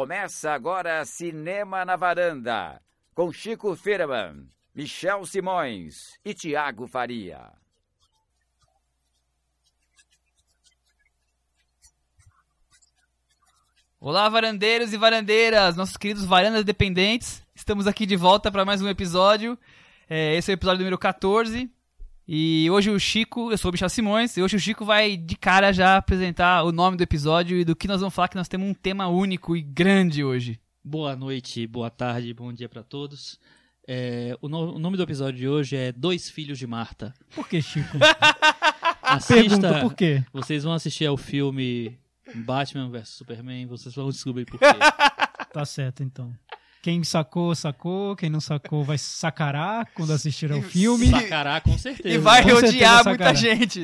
[0.00, 2.80] Começa agora Cinema na Varanda,
[3.14, 7.52] com Chico Firman, Michel Simões e Tiago Faria.
[14.00, 17.42] Olá, varandeiros e varandeiras, nossos queridos varandas dependentes.
[17.54, 19.58] Estamos aqui de volta para mais um episódio.
[20.08, 21.70] É, esse é o episódio número 14.
[22.32, 25.34] E hoje o Chico, eu sou o Michel Simões, e hoje o Chico vai de
[25.34, 28.46] cara já apresentar o nome do episódio e do que nós vamos falar, que nós
[28.46, 30.60] temos um tema único e grande hoje.
[30.84, 33.36] Boa noite, boa tarde, bom dia para todos.
[33.84, 37.12] É, o, no- o nome do episódio de hoje é Dois Filhos de Marta.
[37.34, 37.98] Por que, Chico?
[39.02, 40.24] Assista, Pergunta por quê?
[40.32, 41.98] vocês vão assistir ao filme
[42.32, 44.66] Batman vs Superman, vocês vão descobrir por quê.
[45.52, 46.32] Tá certo, então.
[46.82, 48.16] Quem sacou, sacou.
[48.16, 51.08] Quem não sacou, vai sacará quando assistir ao filme.
[51.08, 52.08] Sacará com certeza.
[52.14, 53.08] E vai Com odiar sacará.
[53.08, 53.80] muita gente.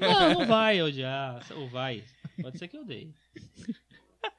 [0.00, 2.02] Não, não vai odiar, ou vai.
[2.40, 3.10] Pode ser que eu odeie.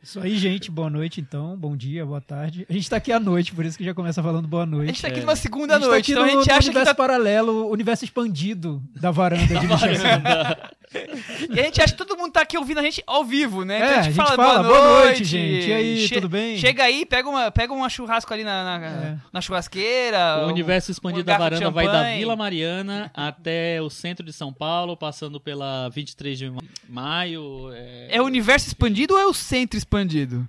[0.03, 0.69] Isso aí, gente.
[0.71, 1.55] Boa noite, então.
[1.55, 2.65] Bom dia, boa tarde.
[2.69, 4.87] A gente tá aqui à noite, por isso que já começa falando boa A noite.
[4.87, 5.21] gente tá aqui É.
[5.21, 6.95] numa A segunda tá noite, aqui então no, a gente no acha que universo tá...
[6.95, 10.76] paralelo, o universo expandido da varanda de Michel Simões.
[11.53, 13.79] E a gente acha que todo mundo tá aqui ouvindo a gente ao vivo, né?
[13.79, 15.67] É, a a gente, gente fala, fala, boa, "Boa noite, noite, gente.
[15.67, 19.17] E aí, tudo bem?" Chega aí, pega uma, pega uma churrasco ali na, na, É.
[19.31, 20.37] na churrasqueira.
[20.43, 22.03] O um- universo expandido um da varanda vai da.
[22.15, 27.69] Vila Mariana até o centro de São Paulo, passando pela 23 de ma- maio.
[27.73, 28.15] É...
[28.17, 30.47] É o universo expandido ou é o centro expandido?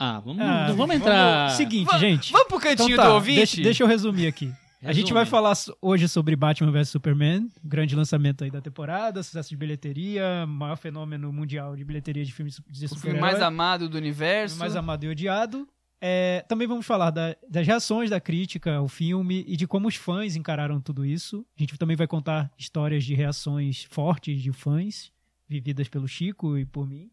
[0.00, 1.50] Ah, vamos, Ah, não vamos entrar.
[1.50, 2.32] Seguinte, Va- gente.
[2.32, 3.36] Vamos pro cantinho Então tá, do ouvinte?
[3.38, 4.52] Deixa, deixa eu resumir aqui.
[4.82, 9.48] A gente vai falar hoje sobre Batman vs Superman, grande lançamento aí da temporada, sucesso
[9.48, 13.96] de bilheteria, maior fenômeno mundial de bilheteria de filmes de O filme mais amado do
[13.96, 14.56] universo.
[14.56, 15.68] mais amado e odiado.
[16.00, 19.96] É, também vamos falar da- das reações da crítica ao filme e de como os
[19.96, 21.44] fãs encararam tudo isso.
[21.56, 25.10] A gente também vai contar histórias de reações fortes de fãs,
[25.48, 27.10] vividas pelo Chico e por mim.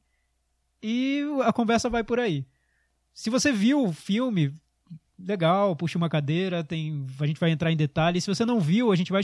[0.83, 2.45] E a conversa vai por aí.
[3.11, 4.53] Se você viu o filme,
[5.19, 8.23] legal, puxa uma cadeira, tem, a gente vai entrar em detalhes.
[8.23, 9.23] Se você não viu, a gente vai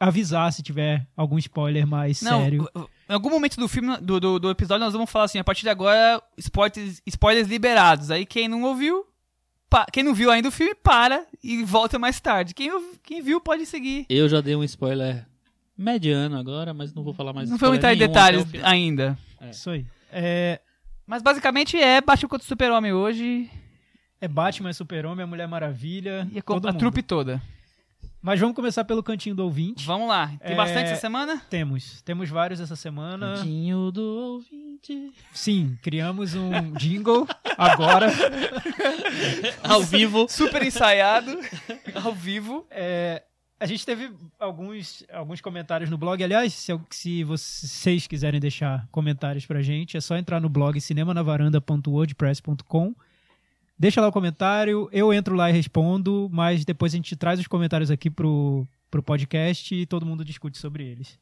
[0.00, 2.68] avisar se tiver algum spoiler mais Não, sério.
[3.08, 5.62] em algum momento do filme, do, do, do episódio, nós vamos falar assim, a partir
[5.62, 8.10] de agora, spoilers, spoilers liberados.
[8.10, 9.04] Aí quem não ouviu,
[9.68, 12.54] pa- quem não viu ainda o filme, para e volta mais tarde.
[12.54, 12.70] Quem,
[13.02, 14.06] quem viu pode seguir.
[14.08, 15.26] Eu já dei um spoiler
[15.76, 19.18] mediano agora, mas não vou falar mais Não spoiler entrar em detalhes ainda.
[19.50, 19.84] Isso aí.
[20.12, 20.60] É,
[21.06, 23.50] Mas basicamente é Batman contra o Super-Homem hoje
[24.20, 26.78] é Batman, é Super-Homem, é Mulher Maravilha, e a, co- todo a mundo.
[26.80, 27.40] trupe toda.
[28.22, 29.86] Mas vamos começar pelo cantinho do ouvinte.
[29.86, 30.28] Vamos lá.
[30.42, 31.40] Tem É, bastante essa semana?
[31.48, 33.36] Temos, temos vários essa semana.
[33.36, 35.10] Cantinho do ouvinte.
[35.32, 37.26] Sim, criamos um jingle
[37.56, 38.08] agora.
[39.66, 40.26] Ao vivo.
[40.28, 41.34] Super ensaiado,
[42.04, 42.66] ao vivo.
[42.70, 43.22] É,
[43.58, 46.22] a gente teve alguns, alguns comentários no blog.
[46.22, 52.94] Aliás, se, se vocês quiserem deixar comentários pra gente, é só entrar no blog cinemanavaranda.wordpress.com.
[53.80, 57.46] Deixa lá o comentário, eu entro lá e respondo, mas depois a gente traz os
[57.46, 61.18] comentários aqui pro, pro podcast e todo mundo discute sobre eles.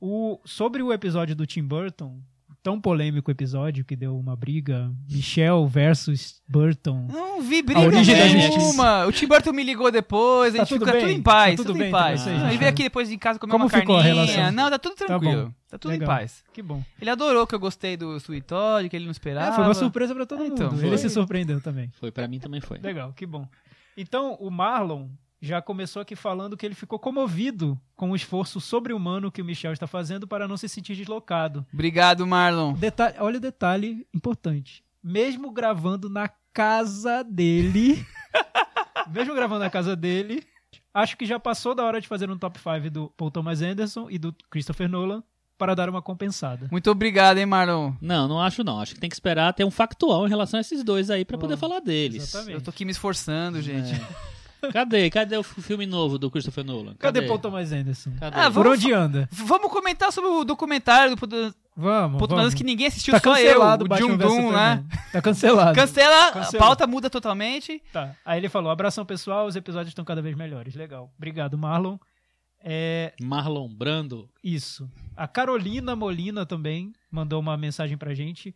[0.00, 2.20] O, sobre o episódio do Tim Burton,
[2.66, 7.06] tão polêmico episódio que deu uma briga, Michelle versus Burton.
[7.08, 9.06] Não vi A briga origem da nenhuma.
[9.06, 11.00] O Tim Burton me ligou depois, a Tá gente tudo fica bem?
[11.06, 11.50] tudo em paz.
[11.52, 12.26] Tá tudo tudo bem em paz.
[12.26, 14.24] Não, isso aí, ele veio aqui depois em casa comer Como uma ficou a carninha.
[14.26, 14.50] relação?
[14.52, 15.54] Não, tá tudo Tá tranquilo.
[15.70, 16.04] Tá, tudo Legal.
[16.04, 16.42] em paz.
[16.52, 16.82] Que bom.
[17.00, 19.50] Ele adorou que eu gostei do Sweet Todd, que ele não esperava.
[19.50, 20.52] É, foi uma surpresa pra todo Ah, mundo.
[20.54, 20.98] então, Ele foi.
[20.98, 21.88] se surpreendeu também.
[22.00, 22.78] Foi, pra mim também foi.
[22.78, 23.46] Legal, que bom.
[23.96, 25.06] Então, o Marlon
[25.40, 29.72] já começou aqui falando que ele ficou comovido com o esforço sobre-humano que o Michel
[29.72, 31.64] está fazendo para não se sentir deslocado.
[31.72, 32.72] Obrigado, Marlon.
[32.72, 34.82] Detalhe, olha o detalhe importante.
[35.02, 38.04] Mesmo gravando na casa dele,
[39.12, 40.42] mesmo gravando na casa dele,
[40.92, 44.08] acho que já passou da hora de fazer um top 5 do Paul Thomas Anderson
[44.10, 45.22] e do Christopher Nolan
[45.58, 46.68] para dar uma compensada.
[46.70, 47.92] Muito obrigado, hein, Marlon.
[48.00, 48.78] Não, não acho não.
[48.80, 51.38] Acho que tem que esperar ter um factual em relação a esses dois aí pra
[51.38, 52.22] poder Oh, falar deles.
[52.24, 52.54] exatamente.
[52.54, 53.94] Eu tô aqui me esforçando, gente.
[53.94, 54.06] É.
[54.72, 55.08] Cadê?
[55.10, 56.94] Cadê o filme novo do Christopher Nolan?
[56.98, 58.12] Cadê Paul Thomas Anderson?
[58.18, 58.36] Cadê?
[58.38, 59.28] Ah, Por Vamos onde anda?
[59.32, 62.54] Vamos comentar sobre o documentário do Puto Vamos, Puto vamos.
[62.54, 64.82] que ninguém assistiu, Tá só eu, cancelado o vs Dum, né?
[65.12, 65.74] Tá cancelado.
[65.74, 66.58] Cancela, a Cancelou.
[66.66, 67.82] pauta muda totalmente.
[67.92, 68.14] Tá.
[68.24, 70.74] Aí ele falou: abração pessoal, os episódios estão cada vez melhores.
[70.74, 71.12] Legal.
[71.18, 71.98] Obrigado, Marlon.
[72.68, 74.28] É Marlon Brando.
[74.42, 74.88] isso.
[75.16, 78.54] A Carolina Molina também mandou uma mensagem pra gente.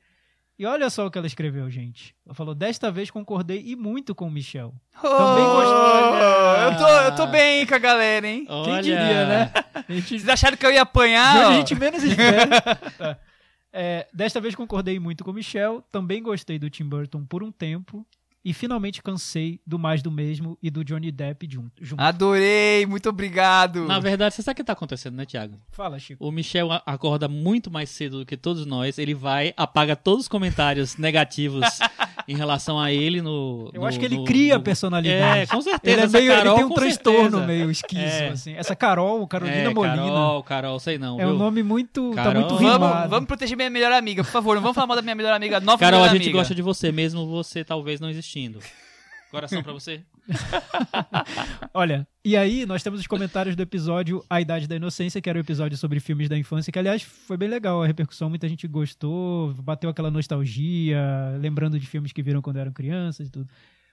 [0.60, 2.14] E olha só o que ela escreveu, gente.
[2.26, 4.74] Ela falou: desta vez concordei e muito com o Michel.
[5.00, 6.66] Também Oh, gostei.
[6.66, 8.44] Eu tô, eu tô bem com a galera, hein?
[8.46, 8.64] Olha.
[8.74, 9.52] Quem diria, né?
[9.72, 11.46] A gente Vocês acharam que eu ia apanhar?
[11.46, 12.60] a gente menos espera.
[12.98, 13.18] Tá.
[13.72, 15.80] É, desta vez concordei muito com o Michel.
[15.92, 18.04] Também gostei do Tim Burton por um tempo.
[18.42, 21.72] E finalmente cansei do mais do mesmo e do Johnny Depp junto.
[21.84, 22.00] junto.
[22.00, 23.84] Adorei, muito obrigado.
[23.84, 25.60] Na verdade, você sabe o que tá acontecendo, né, Thiago?
[25.70, 26.26] Fala, Chico.
[26.26, 28.98] O Michel acorda muito mais cedo do que todos nós.
[28.98, 31.66] Ele vai, apaga todos os comentários negativos
[32.28, 33.70] em relação a ele no.
[33.72, 35.40] Eu no- acho que ele no- cria no- personalidade.
[35.40, 35.96] É, com certeza.
[35.96, 37.46] Ele, é meio, Carol, ele tem um transtorno certeza.
[37.46, 38.28] meio esquizo, É.
[38.28, 38.54] assim.
[38.54, 41.20] Essa Carol, Carolina é, Molina, Carol, Carol, sei não.
[41.20, 41.34] é viu?
[41.34, 42.10] um nome muito.
[42.14, 42.40] tá Carol.
[42.42, 43.08] muito Vamos, rimado.
[43.08, 44.54] vamos proteger minha melhor amiga, por favor.
[44.54, 46.38] Não vamos falar mal da minha melhor amiga, nova Carol, a gente amiga.
[46.38, 48.58] gosta de você, mesmo você talvez não existindo.
[49.30, 50.02] Coração pra você.
[51.72, 55.38] Olha, e aí nós temos os comentários do episódio A Idade da Inocência, que era
[55.38, 58.66] o episódio sobre filmes da infância, que aliás foi bem legal a repercussão, muita gente
[58.66, 61.00] gostou, bateu aquela nostalgia,
[61.38, 63.48] lembrando de filmes que viram quando eram crianças e tudo.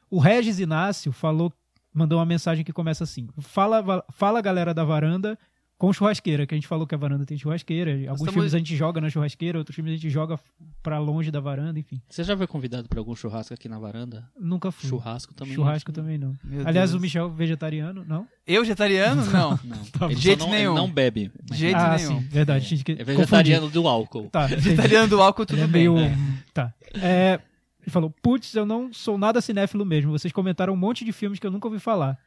[0.10, 1.54] O Regis Inácio falou,
[1.94, 5.38] mandou uma mensagem que começa assim: Fala, fala galera da varanda.
[5.78, 7.92] Com churrasqueira, que a gente falou que a varanda tem churrasqueira.
[7.92, 10.40] Alguns estamos- filmes a gente joga na churrasqueira, outros filmes a gente joga
[10.82, 12.02] pra longe da varanda, enfim.
[12.10, 14.28] Você já foi convidado pra algum churrasco aqui na varanda?
[14.40, 14.90] Nunca fui.
[14.90, 15.54] Churrasco também.
[15.54, 16.36] Churrasco também não.
[16.44, 17.00] Meu Aliás, Deus.
[17.00, 18.28] o Michel vegetariano, não?
[18.48, 19.24] Eu, vegetariano?
[19.26, 19.60] Não.
[19.64, 19.78] Não.
[19.94, 20.74] Tá De jeito não, ele nenhum.
[20.74, 21.32] não bebe.
[21.44, 22.22] De jeito ah, nenhum.
[22.22, 22.84] sim, verdade.
[22.84, 24.30] que- É vegetariano do álcool.
[24.32, 24.48] Tá.
[24.58, 25.90] Vegetariano do álcool, tudo Ele é bem.
[25.90, 26.18] meio.
[26.56, 26.74] Tá.
[26.96, 27.40] É,
[27.84, 30.12] ele falou: Putz, eu não sou nada cinéfilo mesmo.
[30.12, 32.18] Vocês comentaram um monte de filmes que eu nunca ouvi falar.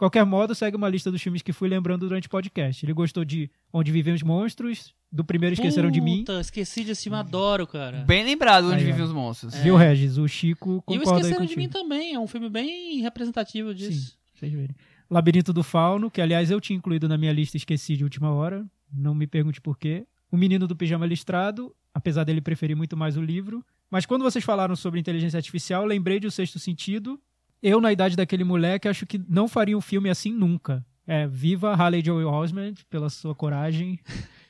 [0.00, 2.86] De qualquer modo, segue uma lista dos filmes que fui lembrando durante o podcast.
[2.86, 6.20] Ele gostou de Onde Vivem os Monstros, do primeiro Esqueceram de Mim.
[6.20, 7.98] Puta, esqueci de cima, adoro, cara.
[8.06, 8.86] Bem lembrado onde Aí, ó.
[8.86, 9.54] vivem os monstros.
[9.56, 10.16] Viu, Regis?
[10.16, 11.54] O Chico e o concorda Esqueceram de.
[11.54, 14.16] Mim também, é um filme bem representativo disso.
[14.34, 14.74] Vocês verem.
[15.10, 18.32] Labirinto do Fauno, que aliás eu tinha incluído na minha lista e esqueci de última
[18.32, 18.64] hora.
[18.90, 20.06] Não me pergunte por quê.
[20.32, 23.62] O Menino do Pijama Listrado, apesar dele preferir muito mais o livro.
[23.90, 27.20] Mas quando vocês falaram sobre inteligência artificial, lembrei de O Sexto Sentido.
[27.62, 30.84] Eu, na idade daquele moleque, acho que não faria um filme assim nunca.
[31.06, 33.98] É, viva Harley Joel Osment pela sua coragem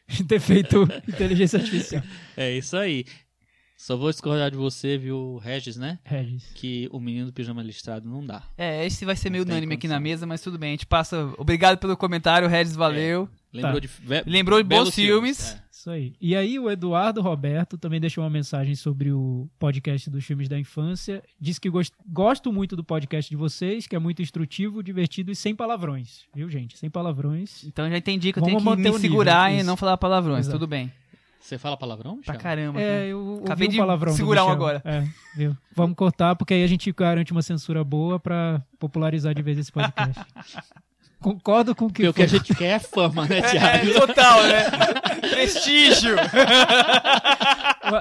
[0.08, 2.02] de ter feito inteligência artificial.
[2.36, 3.04] É isso aí.
[3.76, 5.98] Só vou discordar de você, viu, Regis, né?
[6.04, 6.52] Regis.
[6.54, 8.42] Que o menino do pijama listrado não dá.
[8.58, 10.68] É, esse vai ser meio unânime aqui na mesa, mas tudo bem.
[10.68, 11.32] A gente passa.
[11.38, 13.26] Obrigado pelo comentário, Regis, valeu.
[13.50, 14.22] Lembrou Tá.
[14.22, 15.54] de Lembrou de bons filmes.
[15.54, 15.62] É.
[15.80, 16.12] Isso aí.
[16.20, 20.58] E aí o Eduardo Roberto também deixou uma mensagem sobre o podcast dos filmes da
[20.58, 21.22] infância.
[21.40, 21.94] Disse que gost...
[22.06, 26.24] gosto muito do podcast de vocês, que é muito instrutivo, divertido e sem palavrões.
[26.34, 26.76] Viu, gente?
[26.76, 27.64] Sem palavrões.
[27.64, 29.66] Então já entendi que eu Vamos tenho que me o nível, segurar e isso.
[29.66, 30.40] não falar palavrões.
[30.40, 30.58] Exato.
[30.58, 30.92] Tudo bem.
[31.40, 32.42] Você fala palavrão, Pra Michel?
[32.42, 32.78] caramba.
[32.78, 34.82] É, eu ouvi Acabei um de palavrão segurar um agora.
[34.84, 35.56] É, viu?
[35.74, 39.72] Vamos cortar, porque aí a gente garante uma censura boa pra popularizar de vez esse
[39.72, 40.20] podcast.
[41.20, 42.38] Concordo com o que Porque o que foi.
[42.38, 44.06] a gente quer é fama, né, É, Thiago?
[44.06, 44.64] total, né?
[45.30, 46.16] Prestígio.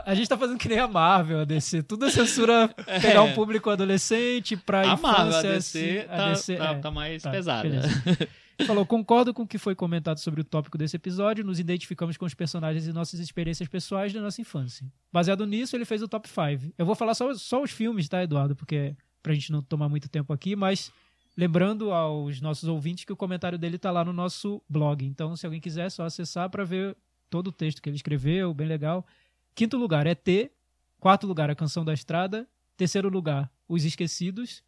[0.06, 1.84] A gente tá fazendo que nem a Marvel, a DC.
[1.84, 2.70] Tudo é censura
[3.02, 5.50] pegar um público adolescente pra A Marvel, infância.
[5.50, 6.76] a DC, assim, tá, DC, tá- é.
[6.80, 7.64] tá mais Tá, pesada.
[7.70, 7.90] beleza.
[8.68, 12.26] Falou, concordo com o que foi comentado sobre o tópico desse episódio, nos identificamos com
[12.26, 14.86] os personagens e nossas experiências pessoais da nossa infância.
[15.14, 16.74] Baseado nisso, ele fez o top 5.
[16.78, 18.58] Eu vou falar só, só os filmes, tá, Eduardo?
[18.58, 18.94] Porque
[19.24, 20.92] pra gente não tomar muito tempo aqui, mas
[21.40, 25.06] lembrando aos nossos ouvintes que o comentário dele tá lá no nosso blog.
[25.06, 26.98] Então, se alguém quiser, é só acessar para ver
[27.30, 29.08] todo o texto que ele escreveu, bem legal.
[29.56, 30.52] Quinto lugar é T.
[31.00, 32.46] Quarto lugar, A Canção da Estrada.
[32.76, 34.62] Terceiro lugar, Os Esquecidos.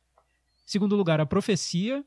[0.65, 2.05] Segundo lugar, A Profecia.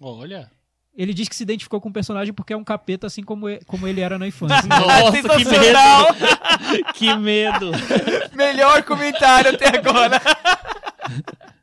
[0.00, 0.50] Olha.
[0.92, 3.64] Ele diz que se identificou com o personagem porque é um capeta, assim como ele,
[3.64, 4.56] como ele era na infância.
[4.66, 6.92] Nossa, que medo!
[6.94, 7.70] que medo!
[8.34, 10.20] Melhor comentário até agora.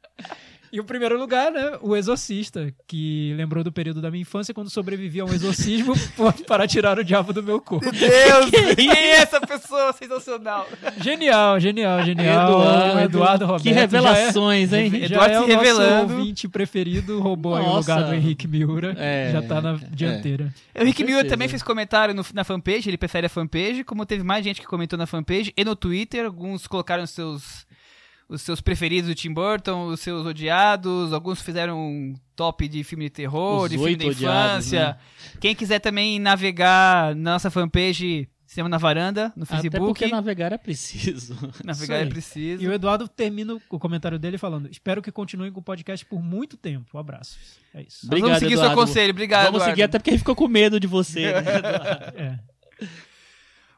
[0.71, 1.77] e o primeiro lugar, né?
[1.81, 5.94] O Exorcista, que lembrou do período da minha infância quando sobrevivi a um exorcismo
[6.47, 7.89] para tirar o diabo do meu corpo.
[7.92, 10.68] Deus, quem é essa pessoa sensacional?
[11.01, 12.99] Genial, genial, genial.
[13.03, 13.63] Eduardo, Roberto.
[13.63, 14.89] Que revelações, hein?
[14.92, 16.13] Já é, já Eduardo é se o nosso revelando.
[16.13, 17.94] ouvinte preferido, roubou aí o Nossa.
[17.95, 18.95] lugar do Henrique Miura.
[18.97, 19.77] É, já tá na é.
[19.92, 20.53] dianteira.
[20.75, 21.30] O Miller certeza.
[21.30, 24.68] também fez comentário no- na fanpage, ele prefere a fanpage, como teve mais gente que
[24.68, 27.65] comentou na fanpage e no Twitter, alguns colocaram seus
[28.29, 33.05] os seus preferidos do Tim Burton, os seus odiados, alguns fizeram um top de filme
[33.05, 34.87] de terror, Os de filme da odiados, infância.
[34.89, 34.97] né?
[35.39, 40.53] Quem quiser também navegar na nossa fanpage Cinema na Varanda, no Até Facebook, porque navegar
[40.53, 41.37] é preciso.
[41.65, 42.63] navegar é preciso.
[42.63, 46.23] E o Eduardo termina o comentário dele falando: Espero que continuem com o podcast por
[46.23, 46.97] muito tempo.
[46.97, 47.37] Abraços.
[47.73, 48.05] É isso.
[48.05, 48.73] Nós Obrigado, vamos seguir Eduardo.
[48.75, 49.71] seu conselho, obrigado, Vamos Eduardo.
[49.73, 51.33] seguir até porque ele ficou com medo de você.
[51.33, 51.41] né?
[52.15, 52.39] É.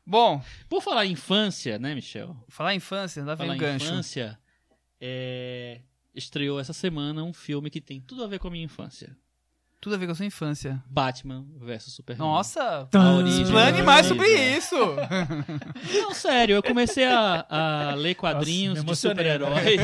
[0.10, 2.36] Bom, Por falar em infância, né, Michel?
[2.48, 3.86] falar em infância, vem Falar o em gancho.
[3.86, 4.40] infância,
[5.00, 5.82] é,
[6.16, 9.16] estreou essa semana um filme que tem tudo a ver com a minha infância.
[9.82, 10.84] Tudo a ver com a sua infância.
[10.90, 12.28] Batman vs Superman.
[12.28, 14.76] Nossa, da mais sobre isso.
[15.94, 19.78] Não, sério, eu comecei a, a ler quadrinhos Nossa, de super-herói.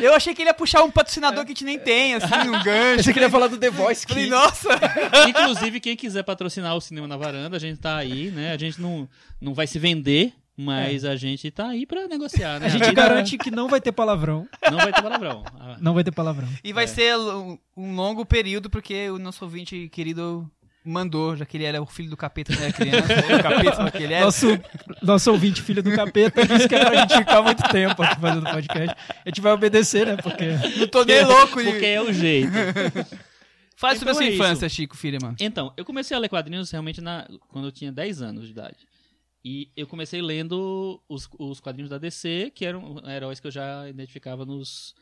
[0.00, 2.62] Eu achei que ele ia puxar um patrocinador que a gente nem tem, assim, um
[2.62, 3.02] gancho.
[3.04, 4.68] Você queria falar do The Voice que nossa!
[5.28, 8.52] Inclusive, quem quiser patrocinar o Cinema na Varanda, a gente tá aí, né?
[8.52, 9.08] A gente não,
[9.40, 12.66] não vai se vender, mas a gente tá aí pra negociar, né?
[12.66, 14.46] a gente vida garante que não vai ter palavrão.
[14.70, 15.44] Não vai ter palavrão.
[15.58, 16.48] Ah, Não vai ter palavrão.
[16.62, 16.86] E vai É.
[16.86, 20.48] ser um, longo período, porque o nosso ouvinte querido
[20.86, 23.06] mandou, já que ele era o filho do capeta quando era criança,
[23.38, 24.24] o capeta que ele era.
[24.26, 24.46] Nosso,
[25.02, 28.44] nosso ouvinte, filho do capeta, disse que é pra gente ficar muito tempo aqui fazendo
[28.50, 28.94] podcast.
[29.24, 30.16] A gente vai obedecer, né?
[30.22, 30.44] Porque.
[30.78, 31.70] Não tô nem louco de...
[31.70, 32.52] Porque é o jeito.
[33.76, 35.34] Fale sobre a Então sua é infância, Chico Firman.
[35.40, 38.76] Então, eu comecei a ler quadrinhos realmente na, quando eu tinha 10 anos de idade.
[39.44, 43.86] E eu comecei lendo os, os quadrinhos da DC, que eram heróis que eu já
[43.86, 44.94] identificava nos,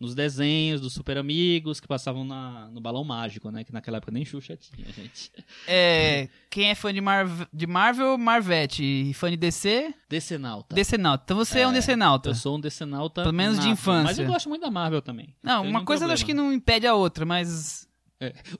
[0.00, 3.62] nos desenhos dos Super Amigos, que passavam na, no Balão Mágico, né?
[3.62, 5.30] Que naquela época nem Xuxa tinha, gente.
[5.68, 8.82] É, quem é fã de, Marv de Marvel, Marvete.
[8.82, 10.74] E fã de DC, Decenalta.
[10.74, 11.22] Decenalta.
[11.24, 12.30] Então você é, um Decenalta.
[12.30, 13.22] Eu sou um Decenalta.
[13.22, 14.04] Pelo menos de infância.
[14.04, 15.34] Mas eu gosto muito da Marvel também.
[15.40, 16.50] Não, uma coisa eu acho que problema.
[16.50, 17.88] não impede a outra, mas...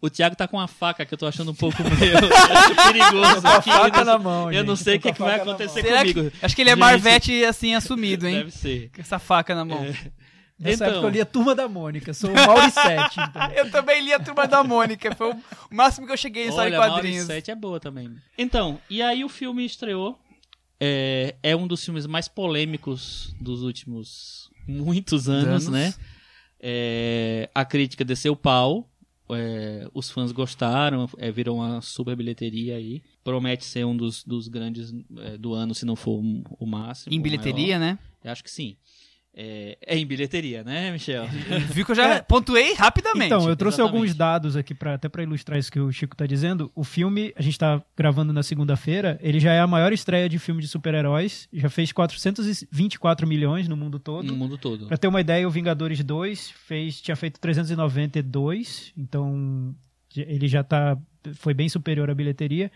[0.00, 2.14] O Thiago tá com uma faca que eu tô achando um pouco meio
[2.92, 3.46] perigoso.
[3.46, 3.70] aqui.
[3.70, 4.84] faca eu não, na mão, eu não gente.
[4.84, 6.30] sei o que, que vai acontecer comigo.
[6.30, 6.44] que...
[6.44, 8.36] Acho que ele é Gente, Marvete, assim, assumido, hein?
[8.38, 8.90] Deve ser.
[8.94, 9.82] Com essa faca na mão.
[10.58, 10.86] Nessa Então.
[10.88, 13.20] época eu li a Turma da Mônica, sou o Mauricete.
[13.28, 13.50] Então.
[13.56, 15.12] Eu também li a Turma da Mônica.
[15.16, 15.36] Foi o
[15.70, 17.26] máximo que eu cheguei em história de quadrinhos.
[17.26, 18.14] 7 é boa também.
[18.38, 20.16] Então, e aí o filme estreou.
[20.80, 25.68] É, é um dos filmes mais polêmicos dos últimos muitos anos, Anos.
[25.68, 25.94] né?
[26.60, 28.88] É, a crítica desceu o pau.
[29.34, 33.02] É, os fãs gostaram, é, virou uma super bilheteria aí.
[33.22, 36.22] Promete ser um dos, dos grandes é, do ano, se não for
[36.58, 37.14] o- máximo.
[37.14, 37.86] Em bilheteria, né?
[37.86, 37.98] maior.
[38.24, 38.76] Eu acho que sim.
[39.36, 41.26] É, é em bilheteria, né, Michel?
[41.72, 43.26] Viu que eu já pontuei rapidamente.
[43.26, 43.96] Então, eu trouxe exatamente.
[43.96, 46.70] alguns dados aqui pra, até para ilustrar isso que o Chico tá dizendo.
[46.72, 50.38] O filme, a gente tá gravando na segunda-feira, ele já é a maior estreia de
[50.38, 54.24] filme de super-heróis, já fez 424 milhões no mundo todo.
[54.24, 54.86] no mundo todo.
[54.86, 59.74] Pra ter uma ideia, o Vingadores 2 fez, tinha feito 392, então
[60.16, 60.96] ele já tá,
[61.34, 62.70] foi bem superior à bilheteria.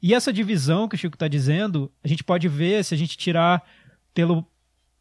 [0.00, 3.16] E essa divisão que o Chico tá dizendo, a gente pode ver se a gente
[3.16, 3.62] tirar
[4.12, 4.46] pelo,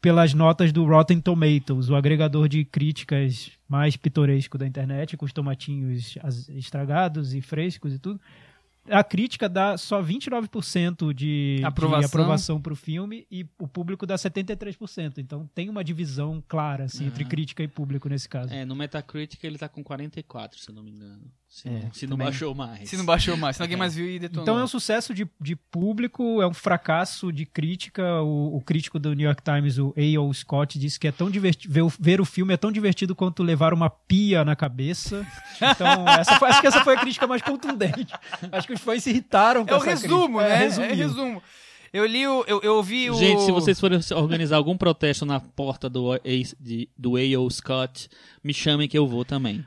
[0.04, 5.32] pelas notas do Rotten Tomatoes, o agregador de críticas mais pitoresco da internet, com os
[5.32, 6.18] tomatinhos
[6.50, 8.20] estragados e frescos e tudo.
[8.90, 12.60] A crítica dá só 29% de Aprovação.
[12.62, 15.20] para o filme e o público dá 73%.
[15.20, 17.28] Então tem uma divisão clara assim, entre Ah.
[17.28, 18.54] crítica e público nesse caso.
[18.54, 21.22] É, no Metacritic ele tá com 44, se eu não me engano.
[21.56, 22.90] Se, É, não, se não baixou mais.
[22.90, 24.42] Se não baixou mais, se alguém mais viu e detonou.
[24.44, 28.24] Então é um sucesso de, de público, é um fracasso de crítica.
[28.24, 30.34] O, o crítico do New York Times, o A.O.
[30.34, 33.44] Scott, disse que é tão divertido ver, o- ver o filme é tão divertido quanto
[33.44, 35.24] levar uma pia na cabeça.
[35.58, 38.08] Então, essa foi- acho que essa foi a crítica mais contundente.
[38.52, 40.50] Acho que os fãs se irritaram com É o essa resumo, crítica.
[40.50, 40.50] né?
[40.50, 40.96] É, É, resumiu.
[40.96, 41.44] resumo.
[41.94, 42.44] Eu li o.
[42.48, 43.14] Eu, eu ouvi o.
[43.14, 46.10] Gente, se vocês forem organizar algum protesto na porta do,
[46.98, 47.48] do A.O.
[47.52, 48.10] Scott,
[48.44, 49.64] me chamem que eu vou também.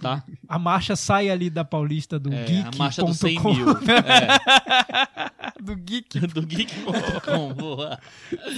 [0.00, 0.24] Tá?
[0.48, 2.68] A marcha sai ali da Paulista do É, Geek.
[2.68, 3.54] a marcha dos 100 ponto com.
[3.54, 3.66] mil.
[3.88, 6.20] É, Do Geek.
[6.28, 7.52] do geek.com.
[7.54, 7.98] boa.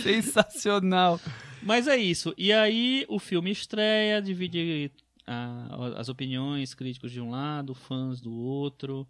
[0.03, 1.19] Sensacional.
[1.63, 2.35] Mas é isso.
[2.37, 4.91] E aí o filme estreia, divide
[5.27, 9.07] ah, as opiniões, críticos de um lado, fãs do outro,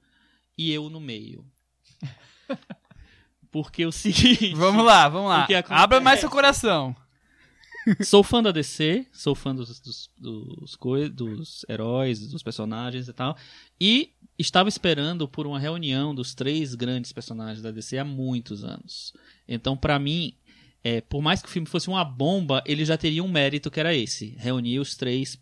[0.57, 1.45] e eu no meio.
[3.51, 4.55] Porque o seguinte.
[4.55, 5.47] Vamos lá, vamos lá.
[5.71, 6.95] Abra mais seu coração.
[8.05, 10.79] Sou fã da DC, sou fã dos, dos, dos,
[11.13, 13.37] dos heróis, dos personagens e tal.
[13.81, 19.13] E estava esperando por uma reunião dos três grandes personagens da DC há muitos anos.
[19.49, 20.35] Então, pra mim,
[20.83, 23.81] é, por mais que o filme fosse uma bomba, ele já teria um mérito que
[23.81, 25.39] era esse: reunir os três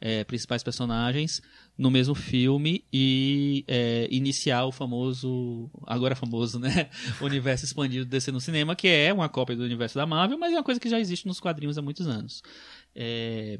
[0.00, 1.40] é, principais personagens
[1.76, 6.90] no mesmo filme e é, iniciar o famoso, agora famoso, né?
[7.20, 10.56] universo expandido DC no cinema, que é uma cópia do universo da Marvel, mas é
[10.56, 12.42] uma coisa que já existe nos quadrinhos há muitos anos.
[12.94, 13.58] É,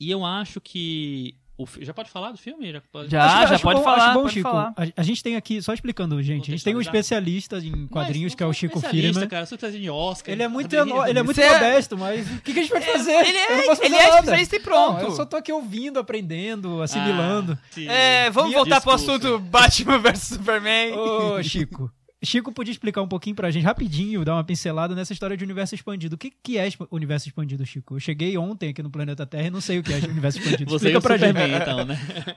[0.00, 1.37] E eu acho que.
[1.58, 2.72] O fi- Já pode falar do filme?
[2.72, 3.10] Já pode...
[3.10, 4.14] Já, Acho- já acho pode bom- falar.
[4.14, 4.48] bom, pode Chico.
[4.48, 4.72] falar.
[4.76, 8.32] A, a gente tem aqui, só explicando, gente, a gente tem um especialista em quadrinhos
[8.32, 9.26] Mas que é o Chico Firman.
[9.28, 10.32] Cara, eu sou especialista em Oscar.
[10.32, 12.62] Ele é muito, quadrinhos, ele é muito Você é- modesto, mas o que, que a
[12.62, 13.12] gente pode fazer?
[13.12, 14.92] ele é- posso ele fazer é especialista e pronto.
[15.02, 17.58] Não, eu só tô aqui ouvindo, aprendendo, assimilando.
[17.76, 17.80] Ah.
[17.92, 19.26] É, vamos Minha voltar pro discurso.
[19.26, 20.92] assunto Batman vs Superman.
[20.96, 21.90] Ô, Chico.
[22.22, 25.74] Chico podia explicar um pouquinho pra gente, rapidinho, dar uma pincelada nessa história de universo
[25.74, 26.16] expandido.
[26.16, 27.94] O que, que é universo expandido, Chico?
[27.94, 30.68] Eu cheguei ontem aqui no Planeta Terra e não sei o que é universo expandido.
[30.70, 31.62] Você Explica o pra Superman, gente.
[31.62, 32.36] então, né?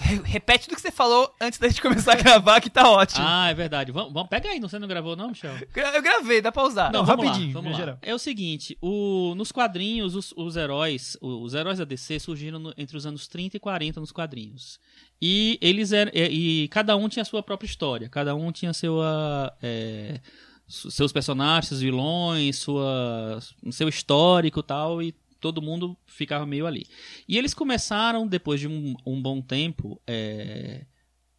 [0.00, 3.24] Re- Repete tudo que você falou antes da gente começar a gravar, que tá ótimo.
[3.26, 3.92] Ah, é verdade.
[3.92, 5.52] Vamos, vamos, pega aí, não, você não gravou não, Michel?
[5.76, 6.90] Eu gravei, dá pra usar.
[6.90, 7.78] Não, vamos rapidinho, lá, vamos lá.
[7.78, 7.98] geral.
[8.00, 12.58] É o seguinte, o, nos quadrinhos, os, os heróis, o- os heróis da DC surgiram
[12.58, 14.80] no- entre os anos 30 e 40 nos quadrinhos.
[15.20, 18.72] E eles eram, e, e cada um tinha a sua própria história, cada um tinha
[18.72, 20.20] sua, é,
[20.66, 23.38] seus personagens, vilões, sua,
[23.70, 26.86] seu histórico tal, e todo mundo ficava meio ali.
[27.28, 30.86] E eles começaram, depois de um, um bom tempo, é,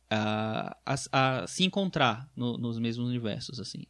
[0.10, 3.86] a, a- a se encontrar no- nos mesmos universos, assim.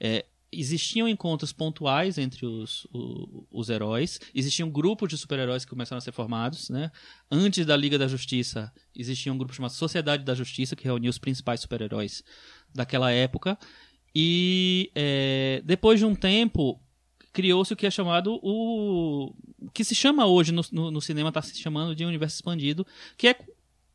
[0.00, 0.24] É,
[0.58, 6.00] existiam encontros pontuais entre os, o- os heróis, existiam grupos de super-heróis que começaram a
[6.00, 6.90] ser formados, né?
[7.30, 11.18] Antes da Liga da Justiça, existia um grupo chamado Sociedade da Justiça, que reunia os
[11.18, 12.22] principais super-heróis
[12.74, 13.58] daquela época.
[14.14, 16.80] E é, depois de um tempo,
[17.32, 19.34] criou-se o que é chamado o.
[19.58, 22.86] o que se chama hoje no, no, no cinema, está se chamando de universo expandido,
[23.16, 23.36] que é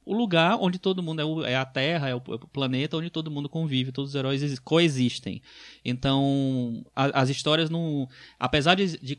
[0.06, 2.98] o lugar onde todo mundo é, o- é a Terra, é o, é o planeta
[2.98, 5.42] onde todo mundo convive, todos os heróis exi- coexistem.
[5.86, 8.08] Então, a- as histórias não.
[8.40, 9.18] Apesar de, de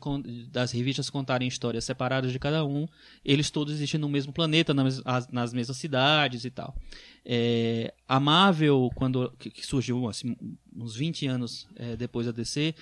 [0.49, 2.87] das revistas contarem histórias separadas de cada um,
[3.23, 6.75] eles todos existem no mesmo planeta, na mes- as- nas mesmas cidades e tal.
[7.23, 10.35] É, a Marvel, quando que, que surgiu assim,
[10.75, 12.73] uns 20 anos é, depois da DC,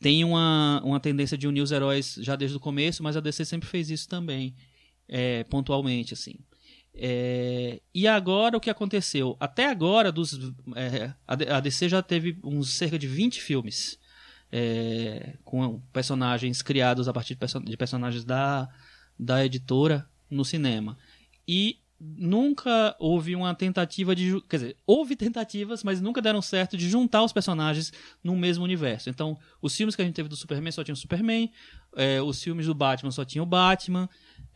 [0.00, 3.44] tem uma, uma tendência de unir os heróis já desde o começo, mas a DC
[3.44, 4.54] sempre fez isso também,
[5.08, 6.34] é, pontualmente, assim.
[6.98, 9.36] É, e agora o que aconteceu?
[9.38, 13.98] Até agora, dos, é, a DC já teve uns cerca de 20 filmes
[14.50, 18.68] é, com personagens criados a partir de, perso- de personagens da,
[19.18, 20.96] da editora no cinema.
[21.46, 24.40] E nunca houve uma tentativa de.
[24.48, 29.10] Quer dizer, houve tentativas, mas nunca deram certo de juntar os personagens no mesmo universo.
[29.10, 31.50] Então, os filmes que a gente teve do Superman só tinha o Superman,
[31.94, 34.08] é, os filmes do Batman só tinha o Batman.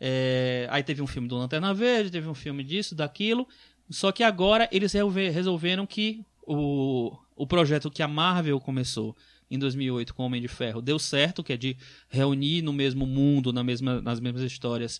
[0.03, 3.47] É, aí teve um filme do Lanterna Verde, teve um filme disso, daquilo.
[3.89, 9.15] Só que agora eles resolve- resolveram que o, o projeto que a Marvel começou
[9.49, 11.77] em 2008 com o Homem de Ferro deu certo, que é de
[12.09, 14.99] reunir no mesmo mundo, na mesma, nas mesmas histórias,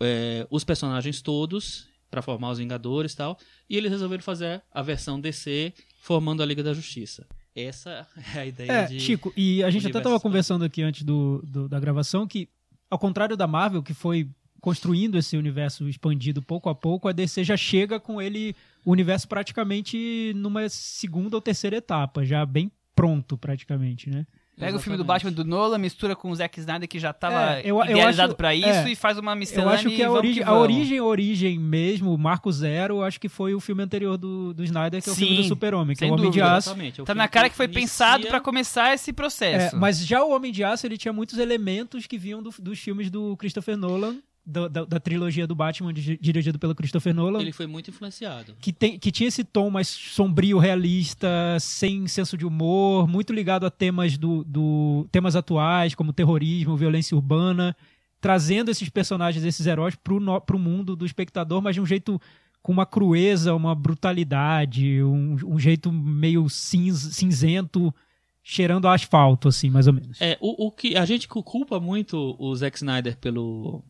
[0.00, 3.38] é, os personagens todos para formar os Vingadores e tal.
[3.70, 7.26] E eles resolveram fazer a versão DC formando a Liga da Justiça.
[7.54, 8.98] Essa é a ideia É, de.
[9.00, 12.48] Chico, e a gente até estava conversando aqui antes do, do- da gravação que,
[12.90, 14.28] ao contrário da Marvel, que foi
[14.60, 19.28] construindo esse universo expandido pouco a pouco, a DC já chega com ele, o universo
[19.28, 24.26] praticamente numa segunda ou terceira etapa, já bem pronto praticamente, né?
[24.58, 25.24] Pega o filme do Exatamente.
[25.24, 28.28] Batman do Nolan, mistura com o Zack Snyder que já tava É, eu- eu idealizado
[28.30, 30.42] acho- pra isso é, e faz uma miscelânea Eu acho que e a, vamos origem,
[30.44, 34.54] que a origem, origem mesmo, o Marco Zero, acho que foi o filme anterior do,
[34.54, 36.54] do Snyder, que é o filme Sim, do Super-Homem, que é o Homem de dúvida.
[36.56, 36.68] Aço.
[36.68, 39.76] Exatamente, é Tá filme na cara que foi inicia- pensado pra começar esse É, processo.
[39.76, 43.10] mas já o Homem de Aço ele tinha muitos elementos que vinham do- dos filmes
[43.10, 47.40] do Christopher Nolan, do- da, da trilogia do Batman di- dirigido pelo Christopher Nolan.
[47.40, 48.54] Ele foi muito influenciado.
[48.60, 51.28] Que, tem, que tinha esse tom mais sombrio, realista,
[51.60, 57.16] sem senso de humor, muito ligado a temas do, do temas atuais, como terrorismo, violência
[57.16, 57.74] urbana,
[58.20, 62.20] trazendo esses personagens, esses heróis pro, no, pro mundo do espectador, mas de um jeito
[62.62, 67.94] com uma crueza, uma brutalidade, um, um jeito meio cinz- cinzento,
[68.42, 70.20] cheirando a asfalto, assim, mais ou menos.
[70.20, 73.82] É, o, o que a gente cu- culpa muito o Zack Snyder pelo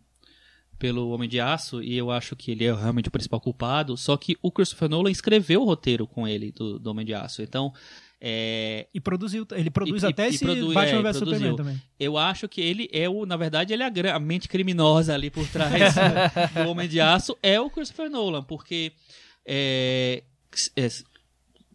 [0.85, 3.97] pelo Homem de Aço e eu acho que ele é realmente o principal culpado.
[3.97, 7.41] Só que o Christopher Nolan escreveu o roteiro com ele do, do Homem de Aço.
[7.41, 7.73] Então,
[8.21, 11.17] é, E produziu, ele produz E- e- até e esse produ- Batman é, vs.
[11.17, 11.83] Superman também.
[11.99, 15.31] eu acho que ele é o, na verdade, ele é a, a mente criminosa ali
[15.31, 18.93] por trás do Homem de Aço é o Christopher Nolan, porque
[19.47, 20.23] é,
[20.77, 20.89] é,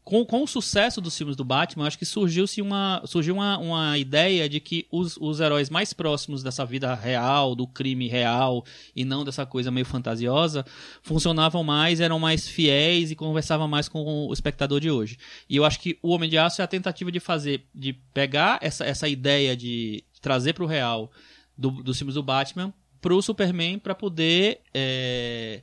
[0.09, 3.95] com, com o sucesso dos filmes do Batman, acho que surgiu-se uma, surgiu uma, uma
[3.95, 9.05] ideia de que os, os heróis mais próximos dessa vida real, do crime real, e
[9.05, 10.65] não dessa coisa meio fantasiosa,
[11.03, 15.15] funcionavam mais, eram mais fiéis e conversavam mais com o espectador de hoje.
[15.47, 18.57] E eu acho que o Homem de Aço é a tentativa de fazer, de pegar
[18.63, 21.11] essa, essa ideia de trazer para o real
[21.55, 25.61] do, dos filmes do Batman pro Superman para poder é,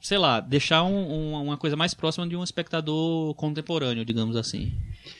[0.00, 4.72] sei lá, deixar um- um- uma coisa mais próxima de um espectador contemporâneo, digamos assim.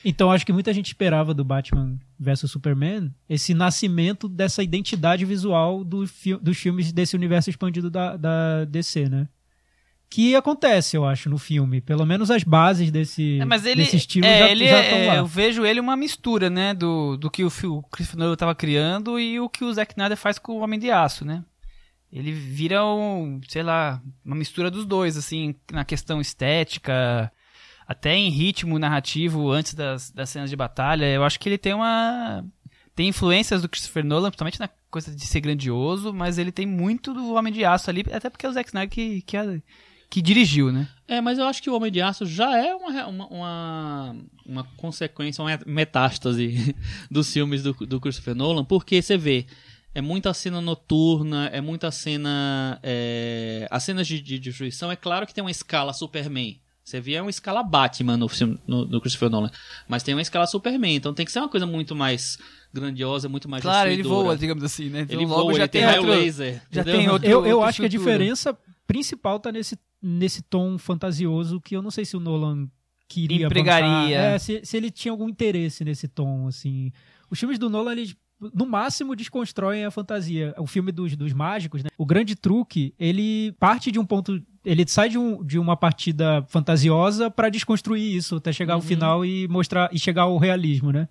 [0.05, 5.83] Então acho que muita gente esperava do Batman vs Superman esse nascimento dessa identidade visual
[5.83, 9.27] do fi- dos filmes desse universo expandido da, da DC, né?
[10.11, 11.81] Que acontece, eu acho, no filme.
[11.81, 14.83] Pelo menos as bases desse, É, mas ele, desse estilo é, já, ele já é-
[14.83, 15.15] estão lá.
[15.17, 16.73] Eu vejo ele uma mistura, né?
[16.73, 20.17] Do, do que o, o Christopher Nolan tava criando e o que o Zack Snyder
[20.17, 21.43] faz com o Homem de Aço, né?
[22.11, 27.31] Ele vira um, sei lá, uma mistura dos dois, assim, na questão estética,
[27.87, 31.05] até em ritmo narrativo antes das, das cenas de batalha.
[31.05, 32.43] Eu acho que ele tem uma.
[32.95, 37.13] Tem influências do Christopher Nolan, principalmente na coisa de ser grandioso, mas ele tem muito
[37.13, 39.61] do Homem de Aço ali, até porque é o Zack Snyder que, que, a-
[40.09, 40.87] que dirigiu, né?
[41.07, 44.63] É, mas eu acho que o Homem de Aço já é uma, uma, uma, uma
[44.75, 46.75] consequência, uma metástase
[47.09, 49.45] dos filmes do, do Christopher Nolan, porque você vê,
[49.99, 52.79] é muita cena noturna, é muita cena.
[52.81, 56.59] É, as cenas de, de destruição, é claro que tem uma escala Superman.
[56.83, 59.51] Você vê é uma escala Batman no, filme, no, no Christopher Nolan.
[59.87, 62.39] Mas tem uma escala Superman, então tem que ser uma coisa muito mais
[62.73, 65.01] grandiosa, muito mais Claro, ele voa, digamos assim, né?
[65.01, 66.61] Então Ele logo voa, já ele tem tem raio outro- laser.
[66.71, 66.99] já entendeu?
[66.99, 68.57] tem outro- Eu, eu outra acho que a diferença
[68.87, 72.67] principal tá nesse, nesse tom fantasioso que eu não sei se o Nolan
[73.07, 74.17] queria Empregaria.
[74.17, 76.91] É, se, se ele tinha algum interesse nesse tom, assim.
[77.29, 78.15] Os filmes do Nolan, eles
[78.53, 80.53] no máximo desconstroem a fantasia.
[80.57, 81.89] O filme dos, dos mágicos, né?
[81.97, 84.41] O grande truque, ele parte de um ponto.
[84.63, 88.85] Ele sai de, um, de uma partida fantasiosa para desconstruir isso, até chegar ao Uhum.
[88.85, 91.07] final e mostrar e chegar ao realismo, né?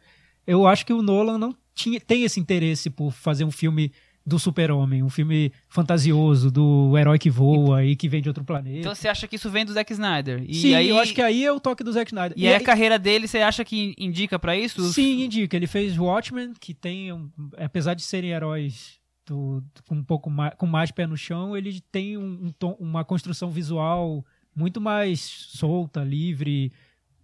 [0.47, 3.93] Eu acho que o Nolan não tinha, tem esse interesse por fazer um filme
[4.29, 8.79] do super-homem, um filme fantasioso, do herói que voa e que vem de outro planeta.
[8.79, 10.45] Então você acha que isso vem do Zack Snyder?
[10.47, 12.39] E Sim, aí, eu acho que aí é o toque do Zack Snyder.
[12.39, 14.93] E aí a carreira dele, você acha que indica pra isso?
[14.93, 15.57] Sim, indica.
[15.57, 20.55] Ele fez Watchmen, que tem, um, apesar de serem heróis do- com um pouco mais,
[20.57, 25.21] com mais pé no chão, ele tem um, um tom- uma construção visual muito mais
[25.21, 26.73] solta, livre,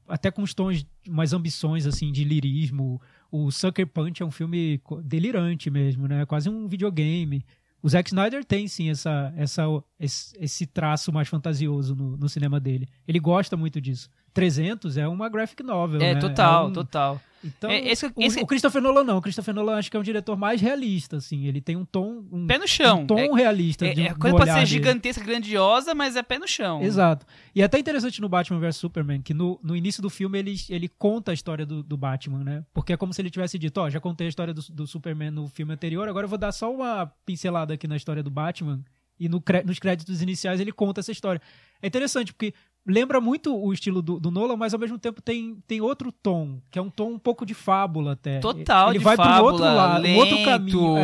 [0.09, 3.01] até com os tons, mais ambições assim de lirismo.
[3.37, 6.25] O Sucker Punch é um filme delirante mesmo, né?
[6.25, 7.45] Quase um videogame.
[7.83, 9.65] O Zack Snyder tem sim essa, essa,
[9.99, 12.87] esse, traço mais fantasioso no, no cinema dele.
[13.09, 14.09] Ele gosta muito disso.
[14.33, 16.21] 300 é uma graphic novel, É, né?
[16.21, 17.21] total, um- total.
[17.45, 19.19] Então, É, esse- o, esse- o Christopher Nolan não.
[19.19, 21.47] O Christopher Nolan acho que é um diretor mais realista, assim.
[21.47, 22.25] Ele tem um tom...
[22.33, 23.03] Um, Pé no chão.
[23.03, 23.87] um tom É- realista.
[23.87, 24.67] É, de, é, a coisa pode ser dele.
[24.67, 26.83] gigantesca, grandiosa, mas é pé no chão.
[26.83, 27.27] Exato.
[27.55, 30.55] E é até interessante no Batman vs Superman, que no, no início do filme ele,
[30.71, 32.65] ele conta a história do, do Batman, né?
[32.73, 35.31] Porque é como se ele tivesse dito, ó, já contei a história do, do Superman
[35.31, 38.81] no filme anterior, agora eu vou dar só uma pincelada aqui na história do Batman.
[39.19, 41.41] E no, nos créditos iniciais ele conta essa história.
[41.81, 42.53] É interessante, porque
[42.87, 46.59] lembra muito o estilo do, do Nolan, mas ao mesmo tempo tem, tem outro tom,
[46.71, 48.39] que é um tom um pouco de fábula até.
[48.41, 50.19] Total, ele de vai fábula, pro outro lado, um lento.
[50.19, 50.99] outro caminho.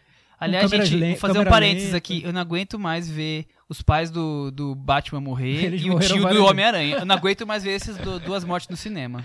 [0.00, 0.14] é.
[0.40, 1.96] Aliás, gente, vou fazer um parênteses lenta.
[1.96, 2.22] aqui.
[2.22, 6.28] Eu não aguento mais ver os pais do, do Batman morrer Eles e o tio
[6.28, 6.44] do.
[6.44, 6.96] Homem-Aranha.
[6.98, 9.24] Eu não aguento mais ver essas du- duas mortes no cinema.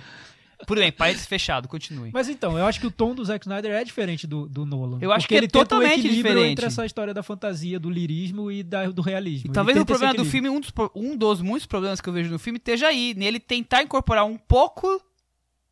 [0.68, 2.12] Por bem, parênteses fechado, continue.
[2.14, 5.00] Mas então, eu acho que o tom do Zack Snyder é diferente do, do Nolan.
[5.02, 6.52] Eu acho que é ele um totalmente equilíbrio diferente.
[6.52, 9.48] entre essa história da fantasia, do lirismo e da- do realismo.
[9.48, 12.14] E Ele talvez o problema do filme, um dos, um dos muitos problemas que eu
[12.14, 15.02] vejo no filme, esteja aí, nele tentar incorporar um pouco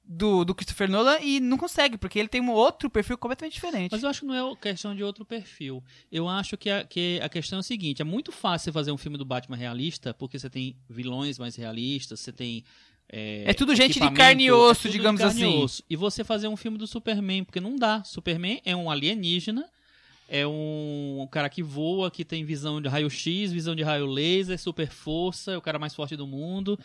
[0.09, 3.91] do, do Christopher Nolan e não consegue, porque ele tem um outro perfil completamente diferente.
[3.91, 5.83] Mas eu acho que não é questão de outro perfil.
[6.09, 8.91] Eu acho que a, que a questão é o seguinte: é muito fácil você fazer
[8.93, 12.63] um filme do Batman realista, porque você tem vilões mais realistas, você tem.
[13.09, 15.63] É tudo gente de carne e osso, tudo de digamos carne e assim.
[15.63, 15.83] osso.
[15.89, 18.03] E você fazer um filme do Superman, porque não dá.
[18.03, 19.65] Superman é um alienígena,
[20.29, 24.89] é um, cara que voa, que tem visão de raio-x, visão de raio laser, super
[24.89, 26.77] força, é o cara mais forte do mundo.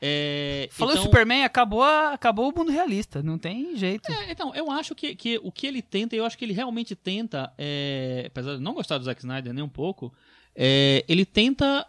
[0.00, 4.10] É, Falou então- Superman, acabou, acabou o mundo realista, não tem jeito.
[4.10, 6.96] é, então, eu acho que, que o que ele tenta, eu acho que ele realmente
[6.96, 10.10] tenta, é, apesar de não gostar do Zack Snyder nem um pouco,
[10.54, 11.86] é, ele tenta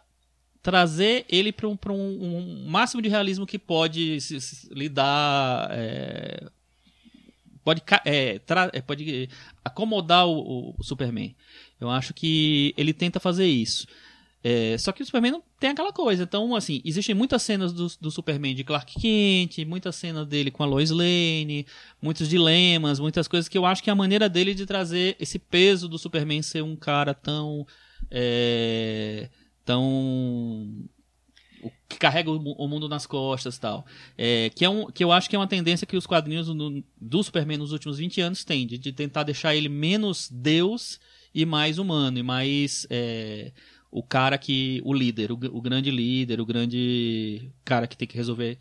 [0.67, 5.69] trazer ele para um, um, um máximo de realismo que pode se- se lidar.
[5.71, 6.43] é,
[7.63, 9.29] pode, é, tra- é, pode
[9.63, 11.33] acomodar o, o Superman.
[11.79, 13.87] Eu acho que ele tenta fazer isso.
[14.43, 16.23] É, só que o Superman não tem aquela coisa.
[16.23, 20.63] Então, assim, existem muitas cenas do, do Superman de Clark Kent, muitas cenas dele com
[20.63, 21.65] a Lois Lane,
[22.01, 25.39] muitos dilemas, muitas coisas que eu acho que é a maneira dele de trazer esse
[25.39, 27.65] peso do Superman ser um cara tão.
[28.11, 29.29] é,
[29.67, 29.83] tão.
[31.61, 33.85] o- que carrega o, mu- o mundo nas costas e tal.
[34.17, 36.83] É, que, é um, que eu acho que é uma tendência que os quadrinhos no-
[36.99, 40.99] do Superman nos últimos 20 anos têm, de, de tentar deixar ele menos Deus
[41.33, 43.51] e mais humano, e mais é,
[43.91, 44.81] o cara que.
[44.85, 48.57] o líder, o, o grande líder, o grande cara que tem que resolver.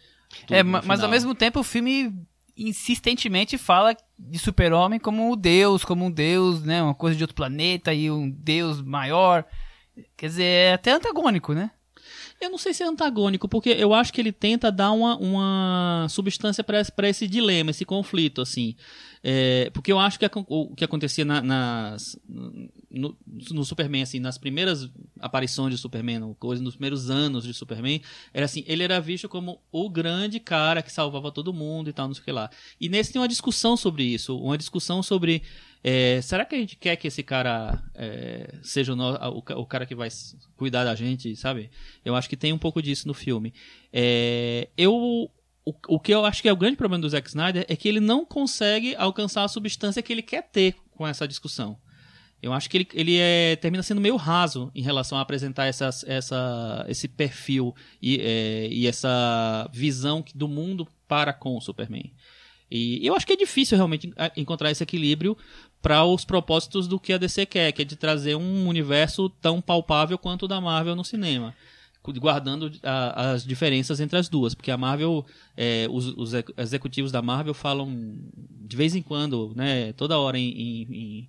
[0.51, 2.13] É, mas ao mesmo tempo o filme
[2.57, 7.35] insistentemente fala de super-homem como um deus, como um deus, né, uma coisa de outro
[7.37, 9.45] planeta e um deus maior.
[10.17, 11.71] Quer dizer, é até antagônico, né?
[12.41, 16.07] Eu não sei se é antagônico, porque eu acho que ele tenta dar uma, uma
[16.11, 18.77] substância para esse dilema, esse conflito, assim.
[19.25, 22.17] É, porque eu acho que a- o que acontecia na- nas,
[22.91, 23.17] no,
[23.51, 26.21] no Superman, assim, nas primeiras aparições de Superman,
[26.61, 28.01] nos primeiros anos de Superman,
[28.33, 32.07] era assim, ele era visto como o grande cara que salvava todo mundo e tal,
[32.07, 32.51] não sei o que lá.
[32.81, 35.43] E nesse tem uma discussão sobre isso, uma discussão sobre
[35.89, 39.87] é, será que a gente quer que esse cara é, seja o, o o cara
[39.87, 40.09] que vai
[40.57, 41.71] cuidar da gente, sabe?
[42.05, 43.55] Eu acho que tem um pouco disso no filme.
[43.93, 45.29] É, eu, o,
[45.89, 48.01] o que eu acho que é o grande problema do Zack Snyder é que ele
[48.01, 51.79] não consegue alcançar a substância que ele quer ter com essa discussão.
[52.43, 56.05] Eu acho que ele, ele é, termina sendo meio raso em relação a apresentar essas,
[56.05, 62.13] essa, esse perfil e, é, e essa visão do mundo para com o Superman.
[62.71, 65.37] E eu acho que é difícil realmente a- encontrar esse equilíbrio
[65.87, 69.61] para os propósitos do que a DC quer, que é de trazer um universo tão
[69.61, 71.55] palpável quanto o da Marvel no cinema.
[72.19, 75.25] Guardando a- as diferenças entre as duas, porque a Marvel,
[75.57, 78.17] é, os, os ex- executivos da Marvel falam
[78.69, 81.29] de vez em quando, né, toda hora em, em- em,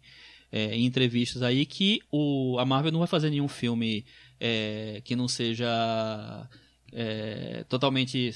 [0.51, 4.03] é, em entrevistas aí, que o, a Marvel não vai fazer nenhum filme
[4.39, 5.67] é, que não seja
[6.91, 8.31] é, totalmente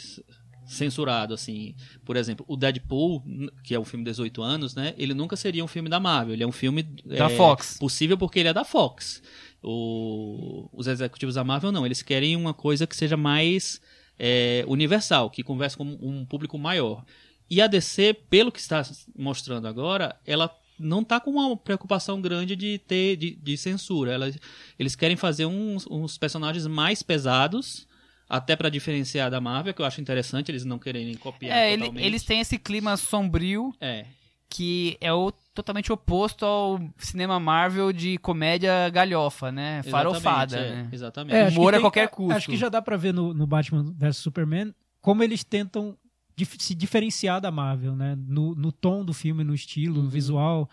[0.73, 1.75] censurado, assim.
[2.05, 3.23] Por exemplo, o Deadpool,
[3.63, 4.93] que é um filme de 18 anos, né?
[4.97, 6.33] Ele nunca seria um filme da Marvel.
[6.33, 7.77] Ele é um filme Da é, Fox.
[7.79, 9.21] possível porque ele é da Fox.
[9.61, 11.85] O- os executivos da Marvel não.
[11.85, 13.79] Eles querem uma coisa que seja mais
[14.23, 17.03] é, universal, que converse com um público maior.
[17.49, 18.81] E a DC, pelo que está
[19.17, 24.11] mostrando agora, ela não está com uma preocupação grande de ter de, de censura.
[24.13, 24.31] Ela-
[24.79, 27.87] eles querem fazer uns, uns personagens mais pesados,
[28.33, 31.81] até para diferenciar da Marvel, que eu acho interessante eles não quererem copiar É, ele-
[31.81, 32.05] totalmente.
[32.05, 34.05] eles têm esse clima sombrio É,
[34.49, 39.81] que é o totalmente oposto ao cinema Marvel de comédia galhofa, né?
[39.83, 40.89] Farofada, exatamente, é, né?
[40.91, 41.35] exatamente.
[41.35, 42.33] É, acho Humor que a qualquer custo.
[42.37, 45.97] Acho que já dá pra ver no, no Batman vs Superman como eles tentam
[46.35, 48.15] dif- se diferenciar da Marvel, né?
[48.17, 50.03] No, no tom do filme, no estilo, Uhum.
[50.03, 50.69] no visual.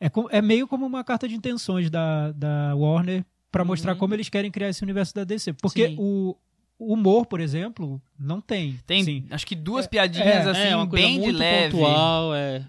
[0.00, 3.98] É, é meio como uma carta de intenções da, da Warner pra mostrar Uhum.
[3.98, 5.52] como eles querem criar esse universo da DC.
[5.54, 5.96] Porque Sim.
[5.98, 6.36] o
[6.78, 8.78] humor, por exemplo, não tem.
[8.86, 9.24] Tem, Sim.
[9.30, 11.72] acho que duas É, piadinhas é, assim, é uma coisa bem de muito leve.
[11.72, 12.64] pontual, é.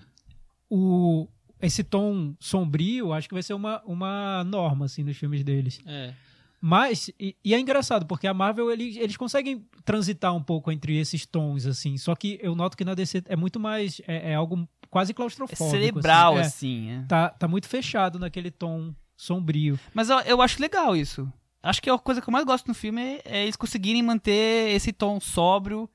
[0.69, 1.27] O,
[1.61, 5.79] esse tom sombrio, acho que vai ser uma, uma norma, assim, nos filmes deles.
[5.85, 6.13] é.
[6.59, 10.97] Mas, e, e é engraçado, porque a Marvel, eles, eles conseguem transitar um pouco entre
[10.97, 11.97] esses tons, assim.
[11.97, 14.01] Só que eu noto que na DC é muito mais.
[14.07, 15.69] É, é algo quase É claustrofóbico.
[15.69, 16.89] cerebral, assim.
[16.89, 17.03] É, assim.
[17.03, 17.05] é.
[17.07, 19.79] tá, tá muito fechado naquele tom sombrio.
[19.93, 21.31] Mas eu, eu acho legal isso.
[21.67, 24.73] Acho que a coisa que eu mais gosto no filme é, é eles conseguirem manter
[24.73, 25.89] esse tom sóbrio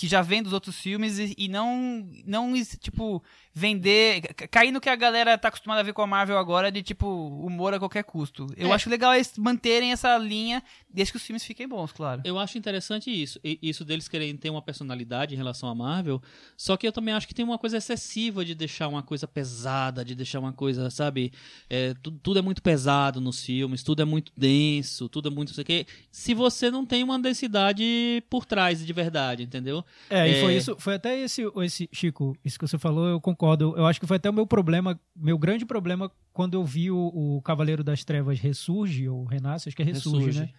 [0.00, 4.22] que já vem dos outros filmes e, e não, não, tipo, vender.
[4.34, 6.82] ca- Cair no que a galera tá acostumada a ver com a Marvel agora de,
[6.82, 7.06] tipo,
[7.44, 8.46] humor a qualquer custo.
[8.56, 8.72] Eu É.
[8.72, 12.22] acho legal eles manterem essa linha desde que os filmes fiquem bons, claro.
[12.24, 13.38] Eu acho interessante isso.
[13.44, 16.22] Isso deles quererem ter uma personalidade em relação à Marvel.
[16.56, 20.02] Só que eu também acho que tem uma coisa excessiva de deixar uma coisa pesada,
[20.02, 21.30] de deixar uma coisa, sabe?
[21.68, 25.48] É, tu- tudo é muito pesado nos filmes, tudo é muito denso, tudo é muito
[25.50, 25.86] não sei o quê.
[26.10, 29.84] Se você não tem uma densidade por trás de verdade, entendeu?
[30.08, 30.40] É, e É.
[30.40, 33.74] foi isso, foi até esse, esse, Chico, isso que você falou, eu concordo.
[33.76, 36.96] Eu acho que foi até o meu problema, meu grande problema quando eu vi o,
[37.36, 40.40] o Cavaleiro das Trevas ressurge, ou renasce, acho que é ressurge, Ressurge.
[40.40, 40.50] né?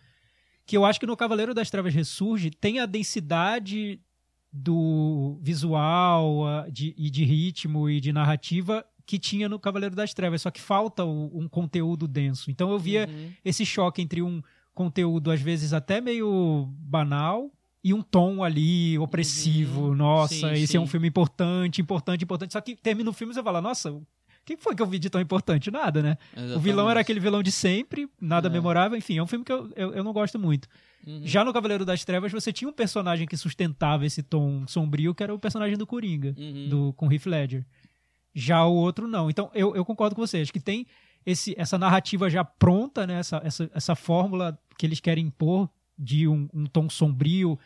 [0.65, 3.99] Que eu acho que no Cavaleiro das Trevas ressurge tem a densidade
[4.53, 10.13] do visual a- de, e de ritmo e de narrativa que tinha no Cavaleiro das
[10.13, 12.51] Trevas, só que falta o- um conteúdo denso.
[12.51, 13.31] Então eu via Uhum.
[13.43, 14.41] esse choque entre um
[14.73, 17.51] conteúdo, às vezes, até meio banal
[17.83, 19.87] e um tom ali opressivo.
[19.89, 19.95] Uhum.
[19.95, 20.91] Nossa, Sim, esse é um sim.
[20.91, 22.53] filme importante, importante, importante.
[22.53, 24.05] Só que termina o filme e você fala, nossa, o
[24.45, 25.71] que foi que eu vi de tão importante?
[25.71, 26.17] Nada, né?
[26.55, 26.99] O vilão era Exatamente.
[26.99, 28.51] aquele vilão de sempre, nada É.
[28.51, 28.97] memorável.
[28.97, 30.67] Enfim, é um filme que eu, eu, eu não gosto muito.
[31.07, 31.21] Uhum.
[31.23, 35.23] Já no Cavaleiro das Trevas, você tinha um personagem que sustentava esse tom sombrio, que
[35.23, 36.69] era o personagem do Coringa Uhum.
[36.69, 37.65] do, com Heath Ledger.
[38.33, 39.29] Já o outro não.
[39.29, 40.37] Então eu, eu concordo com você.
[40.41, 40.85] Acho que tem
[41.25, 43.15] esse, essa narrativa já pronta, né?
[43.19, 47.57] essa, essa, essa fórmula que eles querem impor de um, um tom sombrio,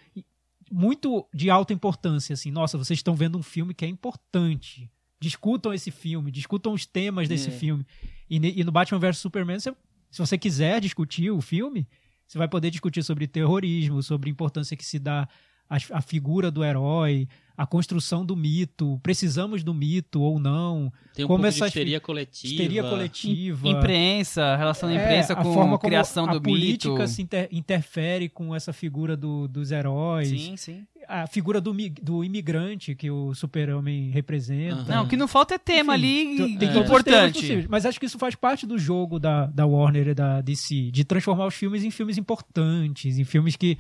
[0.71, 2.33] muito de alta importância.
[2.33, 4.89] Assim, nossa, vocês estão vendo um filme que é importante.
[5.19, 7.51] Discutam esse filme, discutam os temas desse É.
[7.51, 7.85] filme.
[8.29, 9.71] E, e no Batman vs Superman, você-
[10.11, 11.87] se você quiser discutir o filme,
[12.27, 15.27] você vai poder discutir sobre terrorismo, sobre a importância que se dá
[15.69, 21.23] à, à figura do herói, a construção do mito, precisamos do mito ou não, Tem
[21.23, 22.53] um como de histeria coletiva.
[22.53, 23.67] histeria coletiva.
[23.69, 26.93] Imprensa, a relação da É, imprensa a com forma a como criação a do política
[26.93, 27.07] mito.
[27.07, 30.27] se inter- interfere com essa figura do- dos heróis.
[30.29, 30.85] Sim, sim.
[31.07, 34.81] A figura do, do imigrante que o super-homem representa.
[34.81, 34.95] Aham.
[34.95, 36.05] Não, o que não falta é tema Enfim,
[36.47, 36.77] ali tem- é.
[36.79, 37.65] importante.
[37.69, 41.03] Mas acho que isso faz parte do jogo da, da Warner e da DC, de
[41.05, 43.77] transformar os filmes em filmes importantes, em filmes que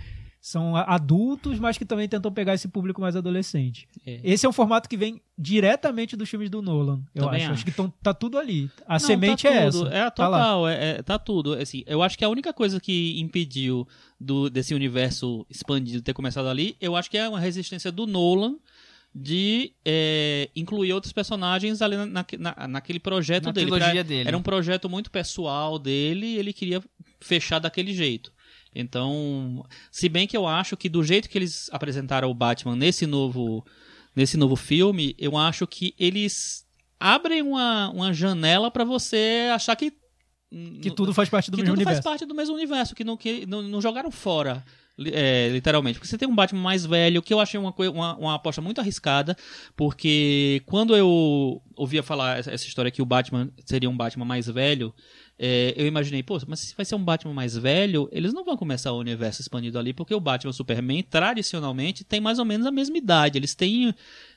[0.47, 3.87] são adultos, mas que também tentam pegar esse público mais adolescente.
[4.05, 4.19] É.
[4.23, 7.45] Esse é um formato que vem diretamente dos filmes do Nolan, eu Também acho.
[7.45, 7.65] Acho acho.
[7.65, 8.69] que tão, tá tudo ali.
[8.85, 9.87] A Não, semente tá é essa.
[9.87, 11.53] É, Tá total, é, é- tá tudo.
[11.53, 13.87] Assim, eu acho que a única coisa que impediu
[14.19, 18.55] do, desse universo expandido ter começado ali, eu acho que é uma resistência do Nolan
[19.17, 23.73] de é, incluir outros personagens ali na, na- na- naquele projeto Na dele.
[23.75, 24.27] Era- dele.
[24.27, 26.83] Era um projeto muito pessoal dele e ele queria
[27.19, 28.31] fechar daquele jeito.
[28.75, 33.07] Então, se bem que eu acho que do jeito que eles apresentaram o Batman nesse
[33.07, 33.65] novo,
[34.13, 36.65] nesse novo filme, eu acho que eles
[36.99, 39.93] abrem uma, uma janela pra você achar que
[40.81, 42.03] Que tudo faz parte do que mesmo tudo universo.
[42.03, 44.63] faz parte do mesmo universo, que não, que não, não jogaram fora,
[44.99, 45.99] é, literalmente.
[45.99, 48.79] Porque você tem um Batman mais velho, que eu achei uma, uma, uma aposta muito
[48.79, 49.35] arriscada,
[49.75, 54.47] porque quando eu ouvia falar essa, essa história que o Batman seria um Batman mais
[54.47, 54.93] velho,
[55.37, 58.55] é, eu imaginei, pô, mas se vai ser um Batman mais velho, eles não vão
[58.55, 62.45] começar o universo expandido ali, porque o Batman e o Superman, tradicionalmente, tem mais ou
[62.45, 63.37] menos a mesma idade.
[63.37, 63.93] Eles têm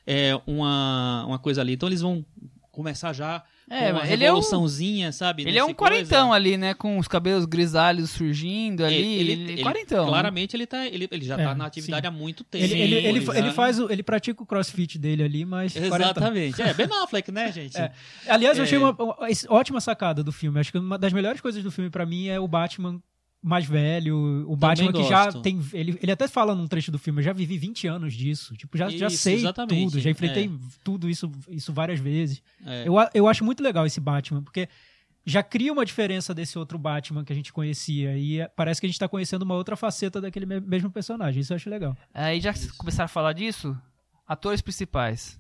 [0.06, 2.24] é, uma, uma coisa ali, então eles vão
[2.72, 5.42] começar já É, uma mas ele é um- revoluçãozinha, sabe?
[5.46, 6.34] Ele é um quarentão coisa.
[6.34, 6.74] ali, né?
[6.74, 8.96] Com os cabelos grisalhos surgindo ali.
[9.18, 10.06] Ele, é quarentão.
[10.06, 12.08] Claramente ele, tá, ele, ele já É, tá na atividade sim.
[12.08, 12.64] há muito tempo.
[12.64, 15.72] Ele, ele, ele, ele faz o, ele pratica o crossfit dele ali, mas.
[15.74, 15.96] quarentão.
[15.96, 16.62] Exatamente.
[16.62, 17.76] É, Ben Affleck, né, gente?
[17.76, 17.92] É.
[18.26, 18.66] Aliás, eu É.
[18.66, 19.16] achei uma, uma
[19.48, 20.58] ótima sacada do filme.
[20.60, 23.00] Acho que uma das melhores coisas do filme pra mim é o Batman
[23.42, 25.60] mais velho, o Batman que já tem.
[25.72, 28.54] Ele, ele até fala num trecho do filme, eu já vivi 20 anos disso.
[28.56, 30.50] Tipo, já, já Isso, sei exatamente, tudo, já enfrentei é.
[30.82, 32.42] tudo isso, isso várias vezes.
[32.64, 32.84] É.
[32.86, 34.68] Eu, eu acho muito legal esse Batman, porque
[35.24, 38.16] já cria uma diferença desse outro Batman que a gente conhecia.
[38.18, 41.40] E é- parece que a gente tá conhecendo uma outra faceta daquele me- mesmo personagem.
[41.40, 41.96] Isso eu acho legal.
[42.12, 43.76] Aí já que vocês começaram a falar disso,
[44.26, 45.38] atores principais.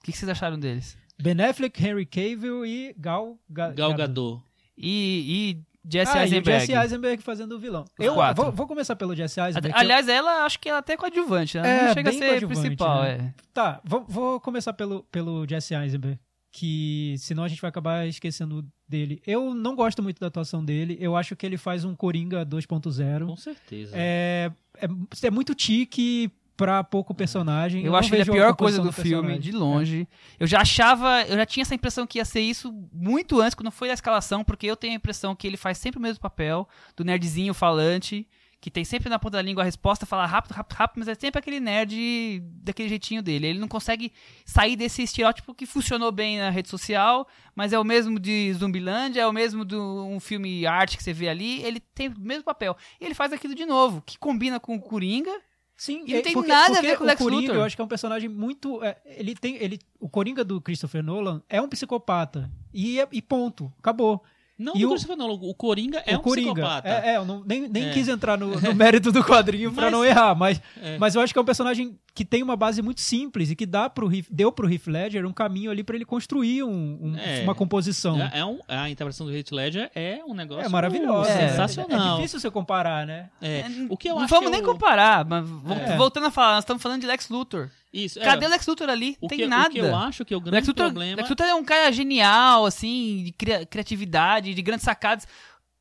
[0.00, 0.96] O que, que vocês acharam deles?
[1.20, 3.96] Ben Affleck, Henry Cavill e Gal, Ga- Gal Gadot.
[3.98, 4.42] Gadot.
[4.78, 6.60] E, e Jesse ah, o Eisenberg.
[6.66, 7.84] Jesse Eisenberg fazendo o vilão.
[7.98, 9.72] Eu vou, vou começar pelo Jesse Eisenberg.
[9.72, 11.78] que eu- Aliás, ela acho que ela até é coadjuvante, né?
[11.78, 13.34] É, não chega a ser principal, né?
[13.36, 13.42] é.
[13.54, 16.18] Tá, vou, vou começar pelo, pelo Jesse Eisenberg,
[16.52, 19.20] que senão a gente vai acabar esquecendo dele.
[19.26, 23.26] Eu não gosto muito da atuação dele, eu acho que ele faz um Coringa 2.0.
[23.26, 23.92] Com certeza.
[23.94, 24.86] É, é,
[25.26, 27.84] é muito tique pra pouco personagem.
[27.84, 30.08] Eu, não acho que ele é a pior coisa composição do filme, de longe.
[30.40, 33.70] Eu já achava, eu já tinha essa impressão que ia ser isso muito antes, quando
[33.70, 36.66] foi a escalação, porque eu tenho a impressão que ele faz sempre o mesmo papel,
[36.96, 38.26] do nerdzinho falante,
[38.58, 41.14] que tem sempre na ponta da língua a resposta, fala rápido, rápido, rápido, mas é
[41.14, 43.46] sempre aquele nerd daquele jeitinho dele.
[43.48, 44.12] Ele não consegue
[44.44, 49.20] sair desse estereótipo que funcionou bem na rede social, mas é o mesmo de Zumbilândia,
[49.20, 52.44] é o mesmo de um filme arte que você vê ali, ele tem o mesmo
[52.44, 52.76] papel.
[53.00, 55.30] E ele faz aquilo de novo, que combina com o Coringa,
[55.76, 57.56] Sim, E não é, tem porque- nada a porque ver com o Lex Coringa, Luthor.
[57.56, 58.82] eu acho que é um personagem muito.
[58.82, 59.56] é, ele tem.
[59.56, 62.50] Ele, o Coringa do Christopher Nolan é um psicopata.
[62.72, 63.70] E, é- e ponto.
[63.78, 64.22] Acabou.
[64.58, 66.52] Não E o- Nolan, o Coringa é o um Coringa.
[66.54, 66.88] psicopata.
[66.88, 67.92] É, é, eu não, nem, nem É.
[67.92, 70.96] quis entrar no, no mérito do quadrinho pra Mas- não errar, mas, É.
[70.98, 73.66] mas eu acho que é um personagem que tem uma base muito simples e que
[73.66, 77.16] dá pro Heath- deu pro Heath Ledger um caminho ali pra ele construir um- um-
[77.18, 77.42] É.
[77.42, 78.18] uma composição.
[78.20, 81.28] É, é um, a interpretação do Heath Ledger é um negócio É maravilhosa.
[81.30, 81.48] É.
[81.50, 82.14] Sensacional.
[82.14, 83.28] é difícil você comparar, né?
[83.42, 85.44] É, O que eu não acho vamos que nem comparar, mas
[85.86, 85.96] É.
[85.98, 87.68] voltando a falar, nós estamos falando de Lex Luthor.
[88.04, 89.16] Isso, é, Cadê o Lex Luthor ali?
[89.28, 89.68] Tem que, nada.
[89.68, 91.16] O que eu acho que é o grande Lex Luthor, problema...
[91.16, 95.26] Lex Luthor é um cara genial, assim, de cria- criatividade, de grandes sacadas.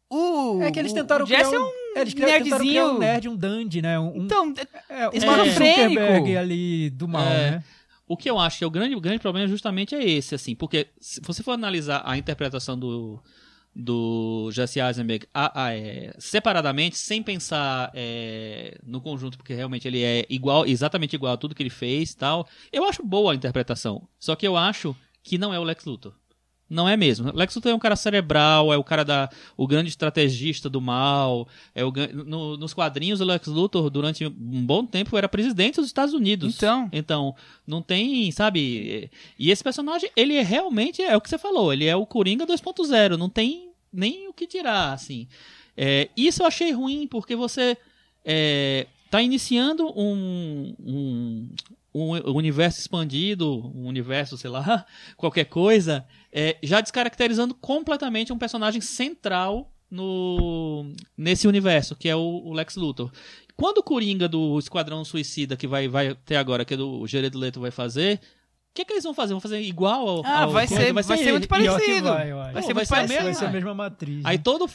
[0.10, 2.82] O, É que eles tentaram o Jesse criar é um, é, eles criaram- tentaram criar
[2.84, 2.96] nerdzinho.
[2.96, 4.00] um nerd, um dandy, né?
[4.00, 4.54] Um, Então,
[4.90, 5.90] é, um esquizofrênico.
[5.90, 7.52] Zuckerberg ali do mal, É.
[7.52, 7.64] né?
[8.08, 10.54] O que eu acho que é o grande, o grande problema justamente é esse, assim,
[10.56, 13.20] porque se você for analisar a interpretação do,
[13.76, 20.02] do Jesse Eisenberg a- a, é, separadamente, sem pensar é, no conjunto, porque realmente ele
[20.02, 24.08] é igual, exatamente igual a tudo que ele fez tal, eu acho boa a interpretação.
[24.18, 26.14] Só que eu acho que não é o Lex Luthor.
[26.68, 27.32] Não é mesmo.
[27.32, 29.30] Lex Luthor é um cara cerebral, é o cara da.
[29.56, 31.48] o grande estrategista do mal.
[31.76, 31.92] É o,
[32.26, 36.56] no- nos quadrinhos, o Lex Luthor, durante um bom tempo, era presidente dos Estados Unidos.
[36.56, 36.90] Então.
[36.92, 37.36] Então,
[37.68, 39.12] não tem, sabe?
[39.38, 42.48] E esse personagem, ele é realmente, é o que você falou, ele é o Coringa
[42.48, 45.28] 2.0, não tem nem o que tirar, assim.
[45.78, 47.78] É, isso eu achei ruim, porque você
[48.26, 51.50] é, tá iniciando um, um,
[51.94, 58.82] um universo expandido, um universo, sei lá, qualquer coisa, é, já descaracterizando completamente um personagem
[58.82, 63.12] central no nesse universo, que é o, o Lex Luthor.
[63.56, 67.62] Quando o Coringa do Esquadrão Suicida, que vai, vai ter agora, que do Jared Leto
[67.62, 69.34] vai fazer, o que, que eles vão fazer?
[69.34, 70.26] Vão fazer igual ao.
[70.26, 72.10] Ah, ao vai ser- vai ser muito Pior que parecido.
[72.10, 72.34] vai.
[72.34, 73.24] Vai Pô, ser vai muito ser a parecido.
[73.24, 74.26] Vai ser a mesma- mesma matriz.
[74.26, 74.44] Aí né?
[74.44, 74.70] todo,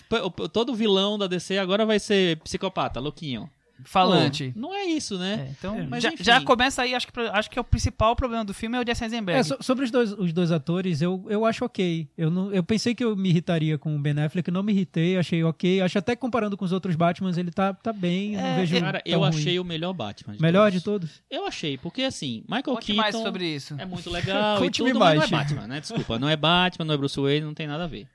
[0.50, 3.50] todo vilão da DC agora vai ser psicopata, louquinho.
[3.84, 4.52] Falante.
[4.54, 5.46] Pô, não é isso, né?
[5.48, 8.14] É, então, É, mas já, já começa aí, acho que, acho que é o principal
[8.16, 9.40] problema do filme é o Jesse Eisenberg.
[9.40, 12.08] É, so- sobre os dois, os dois atores, eu, eu acho ok.
[12.16, 15.16] Eu, não, eu pensei que eu me irritaria com o Ben Affleck, não me irritei,
[15.16, 15.80] achei ok.
[15.80, 18.80] Acho até comparando com os outros Batmans, ele tá, tá bem, eu não É, vejo
[18.80, 19.28] Cara, eu ruim.
[19.28, 20.36] achei o melhor Batman.
[20.40, 21.10] Melhor de todos.
[21.10, 21.22] todos?
[21.30, 23.74] Eu achei, porque assim, Michael Conte Keaton mais sobre isso.
[23.78, 25.30] é muito legal e Conte-me tudo, mas não é mais.
[25.30, 25.80] Batman, né?
[25.80, 28.06] Desculpa, não é Batman, não é Bruce Wayne, não tem nada a ver.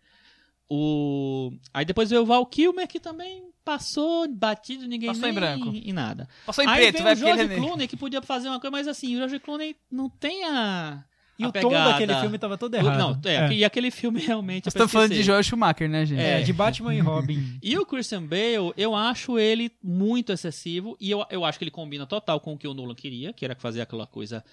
[0.69, 1.51] O...
[1.73, 5.31] Aí depois veio o Val Kilmer, que também passou batido, ninguém Passou nem...
[5.31, 5.71] em branco.
[5.73, 6.29] E nada.
[6.45, 7.55] Passou em Aí preto, vai o George é.
[7.55, 11.03] Clooney, que podia fazer uma coisa, mas assim, o George Clooney não tem a...
[11.37, 11.91] E a o tom pegada.
[11.91, 12.97] daquele filme tava todo errado.
[12.97, 14.59] Não, é, E aquele filme realmente...
[14.59, 15.21] é pra estamos falando de.
[15.21, 16.21] Joel Schumacher, né, gente?
[16.21, 17.59] É, de Batman e Robin.
[17.61, 21.71] E o Christian Bale, eu acho ele muito excessivo e eu, eu acho que ele
[21.71, 24.45] combina total com o que o Nolan queria, que era fazer aquela coisa,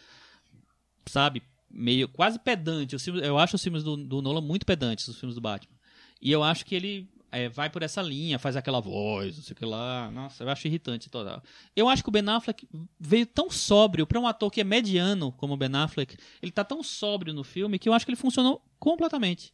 [1.06, 2.96] sabe, meio quase pedante.
[2.96, 5.76] Os filmes- eu acho os filmes do, do Nolan muito pedantes, os filmes do Batman.
[6.20, 9.52] E eu acho que ele é, vai por essa linha, faz aquela voz, não sei
[9.52, 10.10] o que lá.
[10.12, 11.42] Nossa, eu acho irritante total.
[11.74, 12.68] Eu acho que o Ben Affleck
[13.00, 16.16] veio tão sóbrio para um ator que é mediano como o Ben Affleck.
[16.42, 19.52] Ele tá tão sóbrio no filme que eu acho que ele funcionou completamente.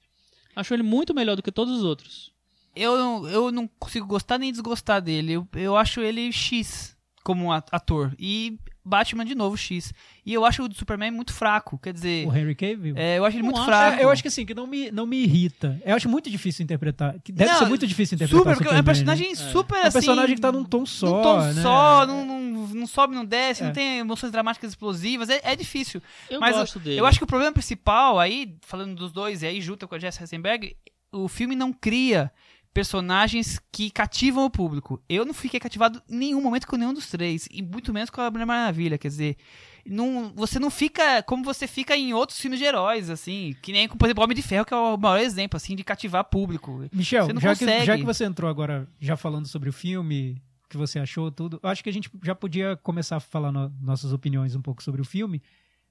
[0.57, 2.33] Acho ele muito melhor do que todos os outros.
[2.75, 5.33] Eu, não- eu não consigo gostar nem desgostar dele.
[5.35, 8.15] Eu, eu acho ele X como ator.
[8.19, 8.59] E
[8.89, 9.93] Batman de novo X.
[10.27, 12.95] E eu acho o do Superman muito fraco, quer dizer, O Henry Cavill?
[12.97, 14.01] é, eu acho ele Não muito acho- fraco.
[14.01, 15.81] É, eu acho que assim, que não me, não me irrita.
[15.85, 17.15] Eu acho muito difícil interpretar.
[17.23, 19.15] Que deve Não, ser muito difícil interpretar super, o porque é um Superman, né?
[19.23, 19.93] personagem super É um assim.
[19.99, 21.63] personagem que tá num tom só, num tom né?
[21.63, 23.67] só, não, não, não sobe, não desce, É.
[23.67, 26.03] não tem emoções dramáticas explosivas, é, é difícil.
[26.31, 26.99] Eu Mas gosto dele.
[27.01, 29.99] Eu acho que o problema principal aí, falando dos dois, e aí junta com a
[29.99, 30.77] Jess Eisenberg,
[31.13, 32.31] o filme não cria
[32.73, 35.03] personagens que cativam o público.
[35.09, 38.21] Eu não fiquei cativado em nenhum momento com nenhum dos três, e muito menos com
[38.21, 39.37] a Mulher Maravilha, quer dizer,
[39.87, 43.89] não, você não fica como você fica em outros filmes de heróis, assim, que nem,
[43.89, 46.87] por exemplo, Homem de Ferro, que é o maior exemplo, assim, de cativar público.
[46.93, 47.85] Michel, já que, consegue.
[47.87, 51.59] já que você entrou agora já falando sobre o filme, o que você achou, tudo,
[51.63, 54.83] eu acho que a gente já podia começar a falar no- nossas opiniões um pouco
[54.83, 55.43] sobre o filme.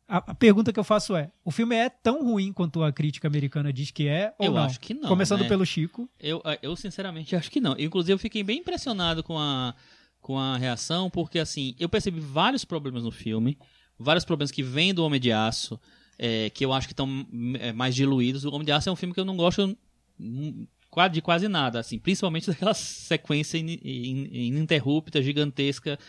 [0.07, 3.27] A, a pergunta que eu faço é: o filme é tão ruim quanto a crítica
[3.27, 4.33] americana diz que é?
[4.39, 4.63] Ou Eu não?
[4.63, 5.47] acho que não, Começando né?
[5.47, 6.09] pelo Chico.
[6.19, 7.75] Eu, eu sinceramente acho que não.
[7.77, 9.75] Inclusive, eu fiquei bem impressionado com a,
[10.21, 13.57] com a reação, porque assim, eu percebi vários problemas no filme,
[13.99, 15.79] vários problemas que vêm do Homem de Aço,
[16.17, 17.27] é, que eu acho que estão
[17.59, 18.45] é, mais diluídos.
[18.45, 19.77] O Homem de Aço é um filme que eu não gosto
[20.19, 20.65] hum,
[21.11, 25.99] de quase nada, assim, principalmente daquela sequência in- in- ininterrupta, gigantesca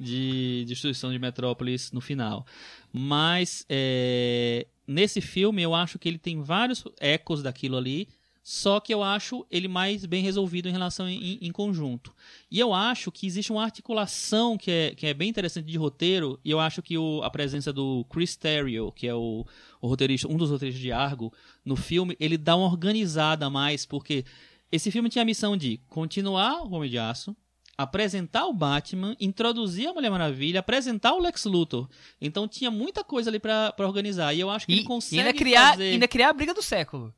[0.00, 2.46] de destruição de Metrópolis no final.
[2.92, 8.08] Mas é, nesse filme eu acho que ele tem vários ecos daquilo ali,
[8.42, 12.12] só que eu acho ele mais bem resolvido em relação em, em conjunto.
[12.50, 16.40] E eu acho que existe uma articulação que é, que é bem interessante de roteiro,
[16.42, 19.46] e eu acho que o- a presença do Chris Terrio, que é o,
[19.80, 21.32] o roteirista, um dos roteiristas de Argo,
[21.64, 24.24] no filme, ele dá uma organizada mais, porque
[24.72, 27.36] esse filme tinha a missão de continuar o Homem de Aço,
[27.82, 31.88] apresentar o Batman, introduzir a Mulher Maravilha, apresentar o Lex Luthor.
[32.20, 34.34] Então tinha muita coisa ali pra, pra organizar.
[34.34, 36.52] E eu acho que E, ele e consegue ainda, criar, fazer ainda criar a briga
[36.54, 37.14] do século,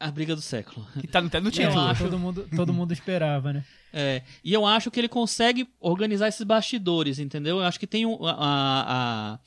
[0.00, 0.86] a briga do século.
[1.00, 1.80] que tá no, tá no título.
[1.80, 2.04] acho.
[2.04, 3.64] Todo mundo, todo mundo esperava, né?
[3.92, 7.58] É, e eu acho que ele consegue organizar esses bastidores, entendeu?
[7.58, 9.38] Eu acho que tem um- a, a,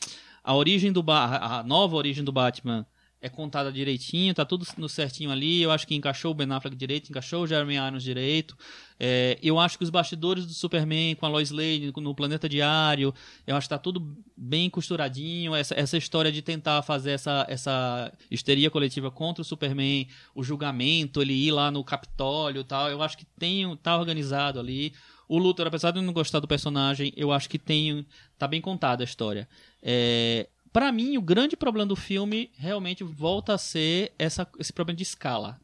[0.43, 2.86] a origem do Ba- a nova origem do Batman
[3.22, 5.62] é contada direitinho, tá tudo no certinho ali.
[5.62, 8.58] Eu acho que encaixou o Ben Affleck direito, encaixou o Jeremy Irons direito.
[9.00, 13.14] É, eu acho que os bastidores do Superman com a Lois Lane no Planeta Diário,
[13.46, 15.54] eu acho que tá tudo bem costuradinho.
[15.54, 21.22] Essa, essa história de tentar fazer essa, essa histeria coletiva contra o Superman, o julgamento,
[21.22, 24.94] ele ir lá no Capitólio tal, eu acho que tem, tá organizado ali.
[25.28, 28.06] O Luthor, apesar de não gostar do personagem, eu acho que tem,
[28.38, 29.48] tá bem contada a história.
[29.82, 34.98] É, para mim, o grande problema do filme realmente volta a ser essa, esse problema
[34.98, 35.60] de escala.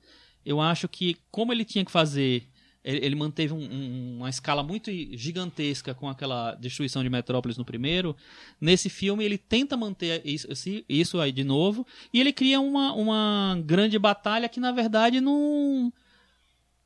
[0.45, 2.47] Eu acho que, como ele tinha que fazer,
[2.83, 7.65] ele, ele manteve um- um- uma escala muito gigantesca com aquela destruição de Metrópolis no
[7.65, 8.15] primeiro.
[8.59, 10.47] Nesse filme, ele tenta manter isso,
[10.87, 15.91] isso aí de novo, e ele cria uma, uma grande batalha que, na verdade, não.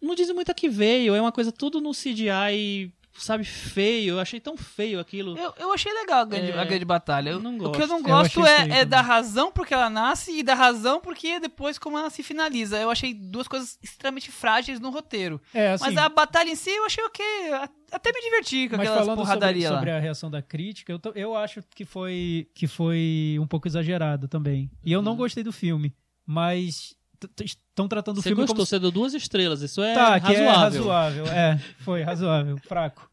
[0.01, 1.13] Não diz muito a que veio.
[1.13, 4.13] É uma coisa tudo no CGI, sabe, feio.
[4.15, 5.37] Eu achei tão feio aquilo.
[5.37, 7.29] Eu, eu achei legal a grande, É, a grande batalha.
[7.31, 8.39] Eu- não o que eu não gosto.
[8.39, 11.97] Eu gosto é, é da razão porque ela nasce e da razão porque depois como
[11.97, 12.77] ela se finaliza.
[12.77, 15.41] Eu achei duas coisas extremamente frágeis no roteiro.
[15.53, 17.25] É, assim, Mas a batalha em si eu achei ok.
[17.91, 21.35] Até me diverti com aquelas falando sobre, sobre a reação da crítica, eu, tô- eu
[21.35, 24.71] acho que foi, que foi um pouco exagerado também.
[24.83, 25.93] E eu não gostei do filme,
[26.25, 26.95] mas
[27.43, 29.61] estão tratando o Você filme gostou, como você deu duas estrelas.
[29.61, 30.45] Isso é Tá, que razoável.
[30.45, 31.25] é razoável.
[31.27, 33.09] É, foi razoável, fraco.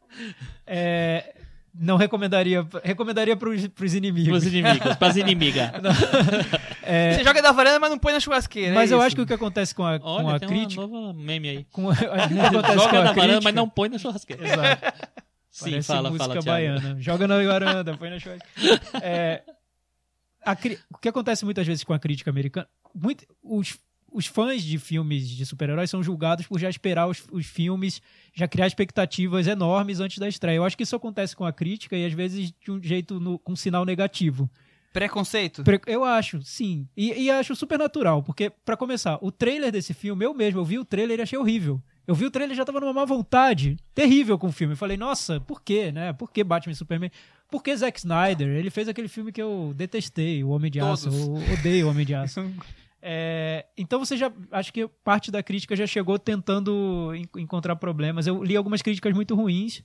[0.66, 1.34] É,
[1.74, 4.28] não recomendaria, recomendaria pros, pros inimigos.
[4.30, 5.70] Pros inimigos, pras inimigas.
[7.14, 8.74] Você joga da varanda, mas não põe na churrasqueira.
[8.74, 9.06] Mas é eu isso.
[9.06, 10.80] acho que o que acontece com a, com Olha, a tem crítica.
[10.84, 11.64] uma nova meme aí.
[11.70, 13.40] Com, acho que com Joga a na varanda, crítica.
[13.44, 14.44] mas não põe na churrasqueira.
[14.46, 15.08] Exato.
[15.50, 16.46] Sim, Parece fala, música fala, Thiago.
[16.80, 16.96] baiana.
[17.00, 18.80] Joga na varanda, põe na churrasqueira.
[19.02, 19.42] É,
[20.44, 20.52] a
[20.94, 23.76] o que acontece muitas vezes com a crítica americana, muito- os,
[24.12, 28.00] os fãs de filmes de super-heróis são julgados por já esperar os, os filmes,
[28.34, 30.56] já criar expectativas enormes antes da estreia.
[30.56, 33.38] Eu acho que isso acontece com a crítica e às vezes de um jeito no-
[33.38, 34.48] com um sinal negativo.
[34.92, 35.62] Preconceito?
[35.62, 36.88] Pre- Eu acho, sim.
[36.96, 40.64] E, e acho super natural, porque, pra começar, o trailer desse filme, eu mesmo, eu
[40.64, 41.80] vi o trailer e achei horrível.
[42.06, 44.72] Eu vi o trailer e já tava numa má vontade terrível com o filme.
[44.72, 46.14] Eu falei, nossa, por quê, né?
[46.14, 47.10] Por que Batman e Superman?
[47.50, 48.48] Por que Zack Snyder?
[48.48, 51.10] Ele fez aquele filme que eu detestei, O Homem de Aço.
[51.10, 51.48] Todos.
[51.48, 52.40] Eu odeio O Homem de Aço.
[53.00, 54.32] É, então você já.
[54.50, 58.26] Acho que parte da crítica já chegou tentando en- encontrar problemas.
[58.26, 59.82] Eu li algumas críticas muito ruins,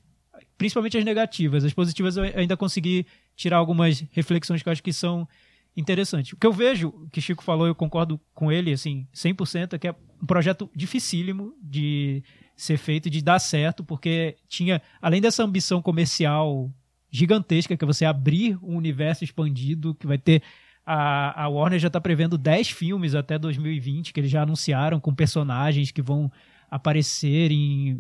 [0.58, 1.64] principalmente as negativas.
[1.64, 3.06] As positivas eu ainda consegui
[3.36, 5.28] tirar algumas reflexões que eu acho que são
[5.76, 6.34] interessantes.
[6.34, 9.88] O que eu vejo, que Chico falou, eu concordo com ele, assim, 100%, é que
[9.88, 12.24] é um projeto dificílimo de
[12.56, 16.72] ser feito, de dar certo, porque tinha, além dessa ambição comercial
[17.10, 20.42] gigantesca, que é você abrir um universo expandido, que vai ter
[20.86, 25.14] a, a Warner já está prevendo 10 filmes até 2020, que eles já anunciaram, com
[25.14, 26.32] personagens que vão
[26.70, 27.94] aparecer em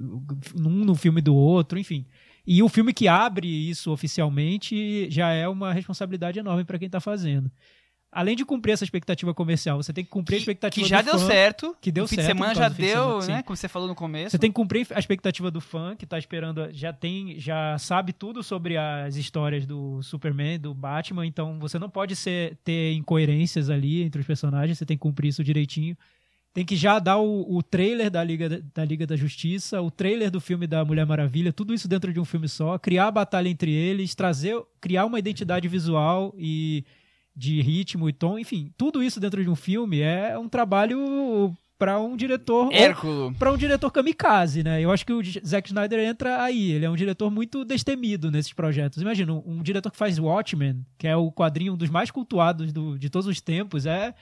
[0.55, 2.05] um no filme do outro, enfim.
[2.45, 6.99] E o filme que abre isso oficialmente já é uma responsabilidade enorme para quem tá
[6.99, 7.49] fazendo.
[8.13, 11.05] Além de cumprir essa expectativa comercial, você tem que cumprir a expectativa que já do
[11.05, 11.75] deu fã, certo.
[11.81, 12.27] Que deu o fim certo.
[12.27, 13.43] de semana já deu, semana, né?
[13.43, 14.31] Como você falou no começo.
[14.31, 18.13] Você tem que cumprir a expectativa do fã que tá esperando, já tem, já sabe
[18.13, 23.69] tudo sobre as histórias do Superman, do Batman, então você não pode ser, ter incoerências
[23.69, 25.97] ali entre os personagens, você tem que cumprir isso direitinho.
[26.53, 30.29] Tem que já dar o, o trailer da Liga, da Liga da Justiça, o trailer
[30.29, 33.49] do filme da Mulher Maravilha, tudo isso dentro de um filme só, criar a batalha
[33.49, 36.85] entre eles, trazer, criar uma identidade visual e
[37.35, 41.99] de ritmo e tom, enfim, tudo isso dentro de um filme é um trabalho para
[41.99, 43.33] um diretor Hérculo.
[43.37, 44.79] para um diretor kamikaze, né?
[44.81, 46.71] Eu acho que o Zack Snyder entra aí.
[46.71, 49.01] Ele é um diretor muito destemido nesses projetos.
[49.01, 52.71] Imagina, um, um diretor que faz Watchmen, que é o quadrinho um dos mais cultuados
[52.71, 54.13] do- de todos os tempos, é,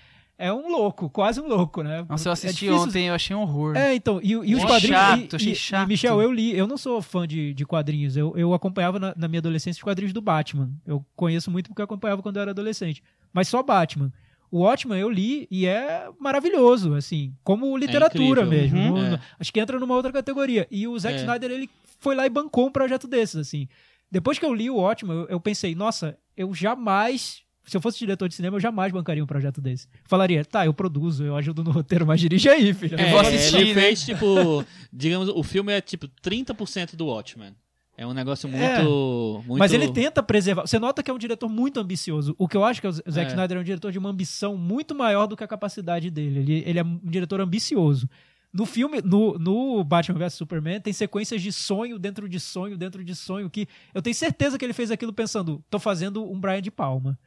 [0.48, 2.06] é um louco, quase um louco, né?
[2.10, 3.76] Nossa, eu É assisti difícil- ontem, eu achei um horror.
[3.76, 4.98] É, então, e, e os quadrinhos.
[4.98, 5.86] chato, e, achei e- chato.
[5.86, 8.18] E, Michel, eu li, eu não sou fã de, de quadrinhos.
[8.18, 10.70] Eu, eu acompanhava na, na minha adolescência os quadrinhos do Batman.
[10.86, 13.04] Eu conheço muito porque eu acompanhava quando eu era adolescente.
[13.34, 14.12] Mas só Batman.
[14.50, 18.48] O Watchmen eu li e é maravilhoso, assim, como literatura incrível.
[18.48, 18.78] mesmo.
[18.80, 19.02] Uhum.
[19.04, 19.20] No- no- É.
[19.40, 20.68] acho que entra numa outra categoria.
[20.70, 21.20] E o Zack É.
[21.20, 21.70] Snyder, ele
[22.00, 23.70] foi lá e bancou um projeto desses, assim.
[24.12, 27.44] Depois que eu li o Watchmen, eu, eu pensei, nossa, eu jamais.
[27.64, 29.88] Se eu fosse diretor de cinema, eu jamais bancaria um projeto desse.
[30.06, 32.96] Falaria, tá, eu produzo, eu ajudo no roteiro, mas dirige aí, filho.
[32.96, 33.82] Eu É, vou assistir, ele né?
[33.82, 37.54] fez, tipo, digamos, o filme é tipo 30% do Watchmen.
[37.98, 39.44] É um negócio muito.
[39.46, 39.60] muito...
[39.60, 40.66] Mas ele tenta preservar.
[40.66, 42.34] Você nota que é um diretor muito ambicioso.
[42.40, 43.28] O que eu acho que o Zack É.
[43.28, 46.40] Snyder é um diretor de uma ambição muito maior do que a capacidade dele.
[46.40, 48.10] Ele, ele é um diretor ambicioso.
[48.52, 53.04] No filme, no, no Batman vs Superman, tem sequências de sonho dentro de sonho dentro
[53.04, 56.62] de sonho que eu tenho certeza que ele fez aquilo pensando, tô fazendo um Brian
[56.62, 57.18] de Palma.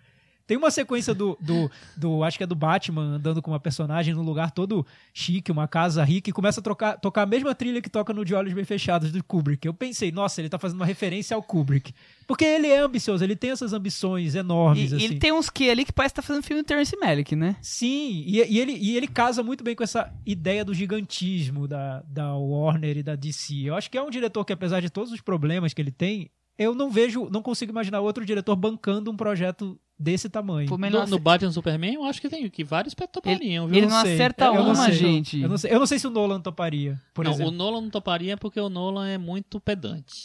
[0.47, 4.13] Tem uma sequência do, do, do- acho que é do Batman andando com uma personagem
[4.15, 7.81] num lugar todo chique, uma casa rica, e começa a trocar, tocar a mesma trilha
[7.81, 9.67] que toca no De Olhos Bem Fechados do Kubrick.
[9.67, 11.95] Eu pensei, nossa, ele tá fazendo uma referência ao Kubrick.
[12.27, 15.05] Porque ele é ambicioso, ele tem essas ambições enormes, e assim.
[15.05, 17.57] ele tem uns que ali que parece que tá fazendo filme do Terrence Malick, né?
[17.63, 22.03] Sim, e, e ele, e ele casa muito bem com essa ideia do gigantismo da,
[22.07, 23.63] da Warner e da DC.
[23.65, 26.31] Eu acho que é um diretor que, apesar de todos os problemas que ele tem,
[26.59, 30.69] eu não vejo, não consigo imaginar outro diretor bancando um projeto desse tamanho.
[30.69, 33.77] Pô, No, não no Batman Superman, eu acho que tem que vários topariam, viu?
[33.79, 34.15] ele não sei.
[34.15, 34.93] acerta Eu não uma, não.
[34.93, 35.41] gente.
[35.41, 37.53] Eu não, sei, eu não sei se o Nolan toparia, por não, exemplo.
[37.53, 40.25] o Nolan não toparia porque o Nolan é muito pedante.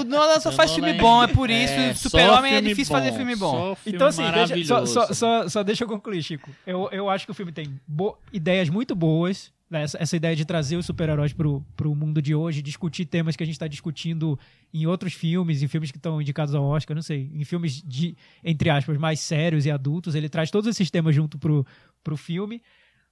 [0.00, 1.72] O Nolan só O faz Nolan filme bom, é por isso.
[1.72, 3.50] é, Super-Homem é difícil fazer filme bom.
[3.52, 6.50] Só filme Então, assim, deixa, só, só, só, só deixa eu concluir, Chico.
[6.66, 9.52] Eu, eu acho que o filme tem bo- ideias muito boas.
[9.72, 13.42] Essa, essa ideia de trazer os super-heróis pro, pro mundo de hoje, discutir temas que
[13.42, 14.38] a gente está discutindo
[14.72, 18.16] em outros filmes, em filmes que estão indicados ao Oscar, não sei, em filmes de,
[18.44, 20.14] entre aspas, mais sérios e adultos.
[20.14, 21.66] Ele traz todos esses temas junto pro,
[22.02, 22.62] pro filme.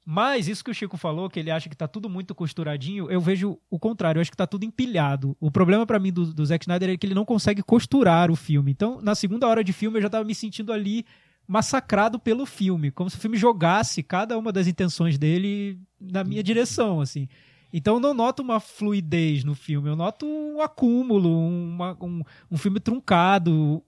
[0.04, 3.20] Mas isso que o Chico falou, que ele acha que tá tudo muito costuradinho, eu
[3.20, 5.36] vejo o contrário, eu acho que tá tudo empilhado.
[5.38, 8.36] O problema pra mim do, do Zack Snyder é que ele não consegue costurar o
[8.36, 8.72] filme.
[8.72, 11.04] Então, na segunda hora de filme, eu já tava me sentindo ali
[11.50, 16.44] massacrado pelo filme, como se o filme jogasse cada uma das intenções dele na minha
[16.44, 17.26] direção, assim.
[17.72, 22.22] Então eu não noto uma fluidez no filme, eu noto um acúmulo, uma- um,
[22.52, 23.82] um filme truncado,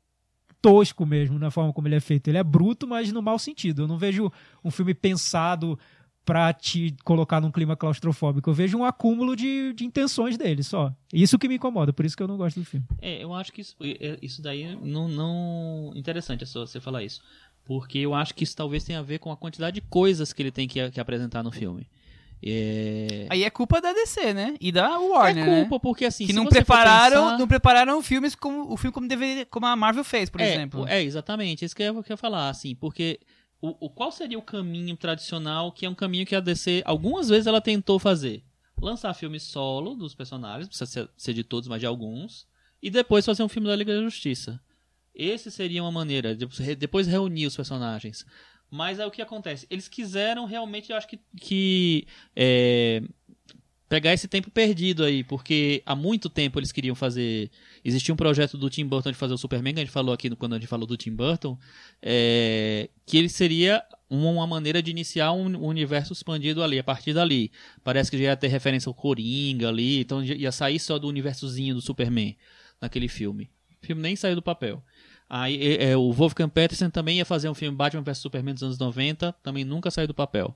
[0.61, 2.29] tosco mesmo na forma como ele é feito.
[2.29, 3.83] Ele é bruto, mas no mau sentido.
[3.83, 4.31] Eu não vejo
[4.65, 5.79] um filme pensado
[6.25, 8.49] pra te colocar num clima claustrofóbico.
[8.51, 10.95] Eu vejo um acúmulo de, de intenções dele só.
[11.13, 12.87] Isso que me incomoda, por isso que eu não gosto do filme.
[13.01, 15.93] É, eu acho que isso, é, isso daí não, não.
[15.97, 17.21] Interessante é só você falar isso.
[17.65, 20.43] Porque eu acho que isso talvez tenha a ver com a quantidade de coisas que
[20.43, 21.87] ele tem que, que apresentar no filme.
[22.45, 24.57] É, Aí é culpa da DC, né?
[24.61, 25.81] E da Warner, é culpa, né?
[25.81, 26.27] porque assim.
[26.27, 29.77] Que se não prepararam, pensar- não prepararam filmes como o filme como deveria, como a
[29.77, 30.89] Marvel fez, por é, exemplo.
[30.89, 31.65] É, exatamente.
[31.65, 33.21] Isso que eu queria falar, assim, porque
[33.61, 37.29] o, o qual seria o caminho tradicional, que é um caminho que a DC, algumas
[37.29, 38.43] vezes ela tentou fazer?
[38.81, 42.49] Lançar filme solo dos personagens, precisa ser, ser de todos, mas de alguns,
[42.83, 44.61] e depois fazer um filme da Liga da Justiça.
[45.15, 46.47] Esse seria uma maneira, de
[46.77, 48.25] depois reunir os personagens.
[48.71, 49.67] Mas aí o que acontece?
[49.69, 53.03] Eles quiseram realmente, eu acho que, que é,
[53.93, 57.51] pegar esse tempo perdido aí, porque há muito tempo eles queriam fazer.
[57.85, 60.31] Existia um projeto do Tim Burton de fazer o Superman, que a gente falou aqui
[60.31, 61.59] quando a gente falou do Tim Burton,
[62.01, 67.53] é, que ele seria uma, maneira de iniciar um, universo expandido ali, a partir dali.
[67.85, 71.75] Parece que já ia ter referência ao Coringa ali, então ia sair só do universozinho
[71.75, 72.35] do Superman
[72.81, 73.51] naquele filme.
[73.83, 74.83] O filme nem saiu do papel.
[75.35, 78.63] Aí é, é, o Wolfgang Petersen também ia fazer um filme Batman vs Superman dos
[78.63, 80.55] anos 90, também nunca saiu do papel.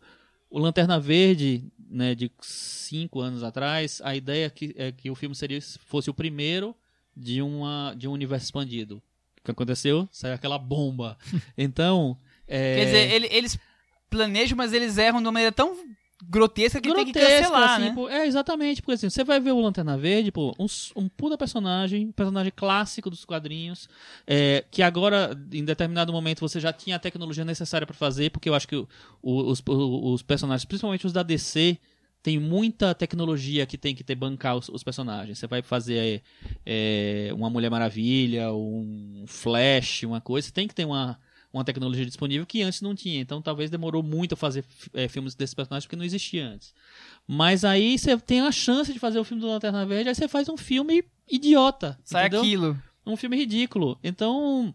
[0.51, 5.15] O Lanterna Verde, né, de cinco anos atrás, a ideia é que, é que o
[5.15, 6.77] filme seria, fosse o primeiro
[7.17, 9.03] de, uma, de um universo expandido.
[9.41, 10.07] O que aconteceu?
[10.13, 11.17] Saiu aquela bomba.
[11.57, 12.19] Então.
[12.47, 13.59] é, Quer dizer, ele- eles
[14.11, 15.75] planejam, mas eles erram de uma maneira tão
[16.25, 17.95] grotesca que tem que grotesca, cancelar, assim, né?
[17.95, 21.37] pô, é, exatamente, porque assim, você vai ver o Lanterna Verde, pô, um, um puta
[21.37, 23.89] personagem, um personagem clássico dos quadrinhos,
[24.27, 28.49] é, que agora, em determinado momento, você já tinha a tecnologia necessária pra fazer, porque
[28.49, 28.89] eu acho que o-
[29.23, 31.79] o- os, os personagens, principalmente os da DC,
[32.23, 35.39] tem muita tecnologia que tem que ter bancar os, os personagens.
[35.39, 36.23] Você vai fazer
[36.65, 41.17] é, uma Mulher Maravilha, um Flash, uma coisa, você tem que ter uma,
[41.59, 43.21] uma tecnologia disponível que antes não tinha.
[43.21, 46.75] Então talvez demorou muito a fazer é, filmes desses personagens porque não existia antes.
[47.27, 50.29] Mas aí você tem a chance de fazer o filme do Lanterna Verde, aí você
[50.29, 51.99] faz um filme idiota.
[52.05, 52.41] Sai entendeu?
[52.41, 52.83] aquilo.
[53.05, 53.99] Um filme ridículo.
[54.03, 54.75] Então.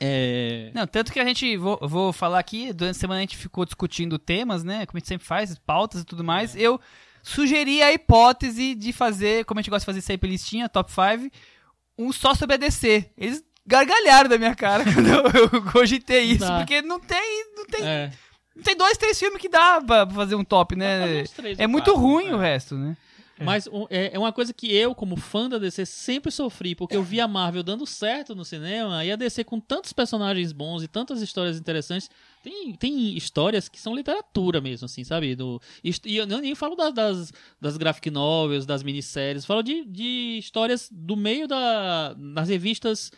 [0.00, 0.70] É.
[0.74, 3.64] Não, tanto que a gente, vou, vou falar aqui, durante a semana a gente ficou
[3.64, 4.84] discutindo temas, né?
[4.86, 6.56] Como a gente sempre faz, pautas e tudo mais.
[6.56, 6.80] Eu
[7.22, 11.32] sugeri a hipótese de fazer, como a gente gosta de fazer sempre listinha, top 5,
[11.96, 13.10] um só sobre a DC.
[13.16, 16.58] Eles gargalharam da minha cara quando eu, eu cogitei isso, Dá.
[16.58, 18.12] porque não tem, não tem, É.
[18.56, 21.24] não tem dois, três filmes que dá pra fazer um top, né?
[21.34, 22.34] três É muito quatro, ruim é.
[22.34, 22.96] o resto, né?
[23.44, 26.96] Mas um, é, é uma coisa que eu, como fã da DC, sempre sofri, porque
[26.96, 30.82] eu vi a Marvel dando certo no cinema, e a DC com tantos personagens bons
[30.82, 32.08] e tantas histórias interessantes.
[32.42, 35.34] Tem, tem histórias que são literatura mesmo, assim, sabe?
[35.34, 40.38] Do, e eu nem falo das, das, das graphic novels, das minisséries, falo de, de
[40.38, 43.10] histórias do meio da, das revistas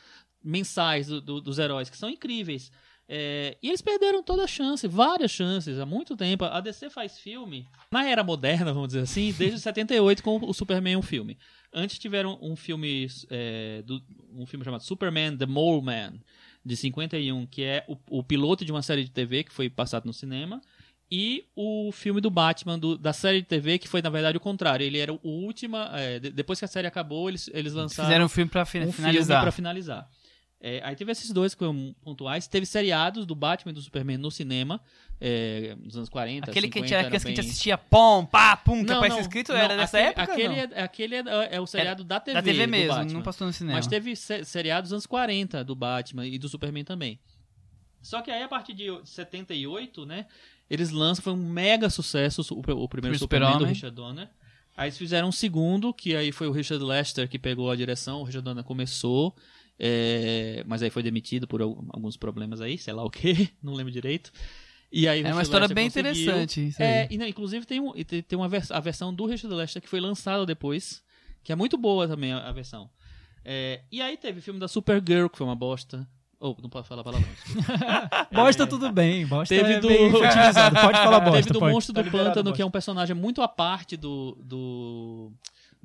[0.45, 2.71] mensais do- do- dos heróis, que são incríveis.
[3.07, 6.45] É, e eles perderam toda a chance, várias chances, há muito tempo.
[6.45, 10.97] A DC faz filme na era moderna, vamos dizer assim, desde 78 com o Superman
[10.97, 11.37] um filme.
[11.73, 16.15] Antes tiveram um filme, é, do- um filme chamado Superman The Mole Man,
[16.65, 20.07] de 51, que é o, o piloto de uma série de TV que foi passado
[20.07, 20.63] no cinema.
[21.13, 24.41] E o filme do Batman do- da série de TV, que foi na verdade o
[24.41, 24.83] contrário.
[24.83, 25.77] Ele era o último.
[25.77, 28.79] é, de- depois que a série acabou, eles, eles lançaram Fizeram um filme pra fi-
[28.81, 29.27] um finalizar.
[29.27, 30.09] filme pra finalizar.
[30.61, 32.47] É, aí teve esses dois que foram pontuais.
[32.47, 34.81] Teve seriados do Batman e do Superman no cinema,
[35.21, 38.57] é, nos anos 40, Aquele que a 50, gente, que a gente assistia pom, pá,
[38.57, 40.33] pum, que Não, escrito, não, era dessa aquele, época?
[40.33, 40.55] Aquele, não?
[40.55, 42.35] é, aquele é, é o seriado da TV.
[42.35, 43.13] da TV mesmo, Batman.
[43.13, 43.77] não passou no cinema.
[43.77, 47.19] Mas teve se- seriados dos anos 40 do Batman e do Superman também.
[48.01, 50.27] Só que aí, a partir de 78, né?
[50.69, 53.53] Eles lançam, foi um mega sucesso o, o primeiro Super-Homem.
[53.53, 54.31] Superman do Richard Donner.
[54.77, 58.21] Aí eles fizeram um segundo, que aí foi o Richard Lester que pegou a direção.
[58.21, 59.35] O Richard Donner começou,
[59.79, 63.75] é, mas aí foi demitido por al- alguns problemas aí, sei lá o que, não
[63.75, 64.33] lembro direito.
[64.93, 66.11] E aí o É uma história Lester bem conseguiu.
[66.11, 66.75] interessante.
[66.81, 69.83] É, e não, inclusive tem, um, e tem uma vers a versão do Richard Lester
[69.83, 71.03] que foi lançada depois,
[71.43, 72.89] que é muito boa também a, a versão.
[73.45, 76.07] É, e aí teve o filme da Supergirl, que foi uma bosta.
[76.41, 77.29] Ou, não pode falar palavrão.
[78.33, 80.77] Bosta tudo bem, bosta Teve é do- bem utilizado.
[80.79, 81.73] Pode falar bosta, Teve do pode.
[81.75, 82.53] Monstro Tá do Pântano, bosta.
[82.53, 85.33] que é um personagem muito à parte do, do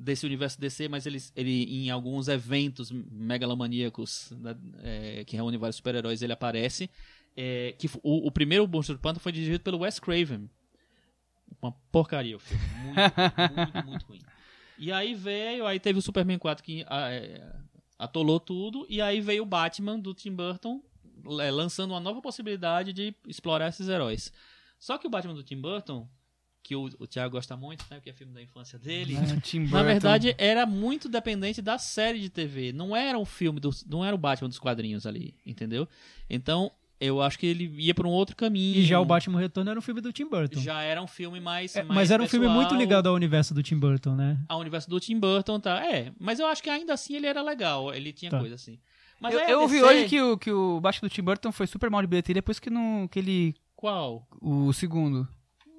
[0.00, 5.76] desse universo DC, mas ele, ele em alguns eventos megalomaníacos né, é, que reúnem vários
[5.76, 6.90] super-heróis, ele aparece.
[7.36, 10.48] É, que o, o primeiro Monstro do Pântano foi dirigido pelo Wes Craven.
[11.60, 12.62] Uma porcaria o filme.
[12.84, 14.20] Muito, muito, muito ruim.
[14.78, 17.54] E aí veio, aí teve o Superman 4 que ah, é,
[17.98, 20.82] atolou tudo, e aí veio o Batman do Tim Burton
[21.40, 24.32] é, lançando uma nova possibilidade de explorar esses heróis.
[24.78, 26.08] Só que o Batman do Tim Burton,
[26.62, 29.60] que o, o Thiago gosta muito, né, que é filme da infância dele, É, Tim
[29.66, 32.72] na verdade era muito dependente da série de TV.
[32.72, 35.88] Não era um filme, do, não era o Batman dos quadrinhos ali, entendeu?
[36.28, 38.76] Então eu acho que ele ia para um outro caminho.
[38.78, 40.60] E já o Batman Retorno era um filme do Tim Burton.
[40.60, 41.74] Já era um filme mais.
[41.74, 44.38] É, mais mas era um filme muito ligado ao universo do Tim Burton, né?
[44.46, 45.82] ao universo do Tim Burton, tá?
[45.90, 48.38] É, mas eu acho que ainda assim ele era legal, ele tinha Tá.
[48.38, 48.78] coisa assim.
[49.18, 51.52] Mas eu, a eu ouvi DC hoje que o, que o Batman do Tim Burton
[51.52, 53.54] foi super mal de bilheteria, por isso que, não, que ele.
[53.74, 54.28] Qual?
[54.40, 55.26] O segundo.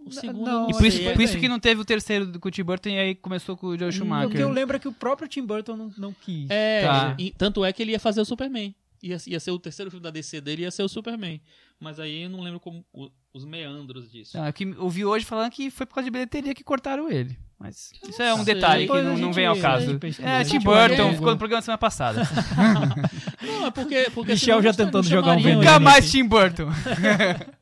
[0.05, 1.41] O segundo não, E por isso, por isso bem.
[1.41, 3.77] que não teve o terceiro do- com o Tim Burton e aí começou com o
[3.77, 4.29] Joe O Schumacher.
[4.29, 6.49] que eu lembro é que o próprio Tim Burton não, não quis.
[6.49, 7.15] É, Tá.
[7.19, 8.73] e- tanto é que ele ia fazer o Superman.
[9.03, 11.41] Ia, ia ser o terceiro filme da DC dele, ia ser o Superman.
[11.79, 14.37] Mas aí eu não lembro como o- os meandros disso.
[14.37, 17.35] Ah, que eu ouvi hoje falando que foi por causa de bilheteria que cortaram ele.
[17.59, 18.55] Mas isso é um sei.
[18.55, 19.99] detalhe que não, não vem ao caso.
[20.23, 21.15] É, Tim Burton, ver.
[21.15, 22.21] ficou no programa semana passada.
[23.41, 24.07] Não, é porque.
[24.13, 25.61] porque Michel já tentando jogar um veneno.
[25.61, 26.67] Nunca mais Tim Burton.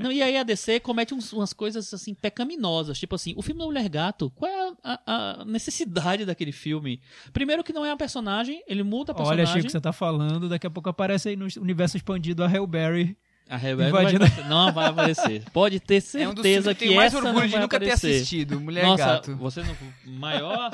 [0.00, 3.58] Não, e aí a DC comete uns- umas coisas assim pecaminosas, tipo assim, o filme
[3.60, 7.00] da Mulher Gato, qual é a, a necessidade daquele filme?
[7.32, 9.44] Primeiro que não é um personagem, ele muda a personagem.
[9.44, 13.16] Olha, Chico, você tá falando, daqui a pouco aparece aí no universo expandido a Hellberry.
[13.48, 15.44] A Invadindo- não, vai, não vai aparecer.
[15.52, 17.92] Pode ter É um certeza que que, mais essa não orgulho de vai nunca ter
[17.92, 18.60] assistido.
[18.60, 19.36] Mulher Nossa, Gato.
[19.36, 20.72] você não maior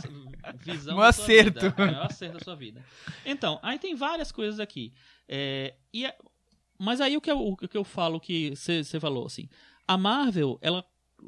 [0.60, 1.60] visão sua acerto.
[1.60, 2.82] vida, maior acerto da sua vida.
[3.26, 4.90] Então, aí tem várias coisas aqui.
[5.28, 6.06] É, e
[6.82, 9.48] mas aí o que eu, o que eu falo que você falou assim,
[9.86, 10.84] a Marvel, ela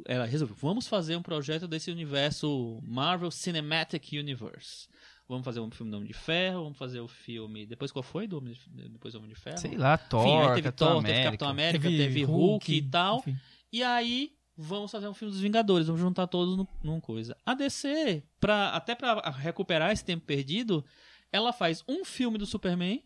[0.07, 4.89] ela resolveu, vamos fazer um projeto desse universo Marvel Cinematic Universe.
[5.29, 7.65] Vamos fazer um filme do Homem de Ferro, vamos fazer o filme.
[7.65, 8.27] Depois qual foi?
[8.27, 9.57] Do Homem de- depois do Homem de Ferro?
[9.59, 11.25] Sei lá, Thor, Enfim, aí teve Capitão Thor, teve América.
[11.31, 13.19] Capitão América, teve, Hulk, e tal.
[13.21, 13.37] enfim.
[13.73, 17.37] E aí vamos fazer um filme dos Vingadores, vamos juntar todos no, numa coisa.
[17.47, 20.85] A DC, pra, até pra recuperar esse tempo perdido,
[21.33, 23.03] ela faz um filme do Superman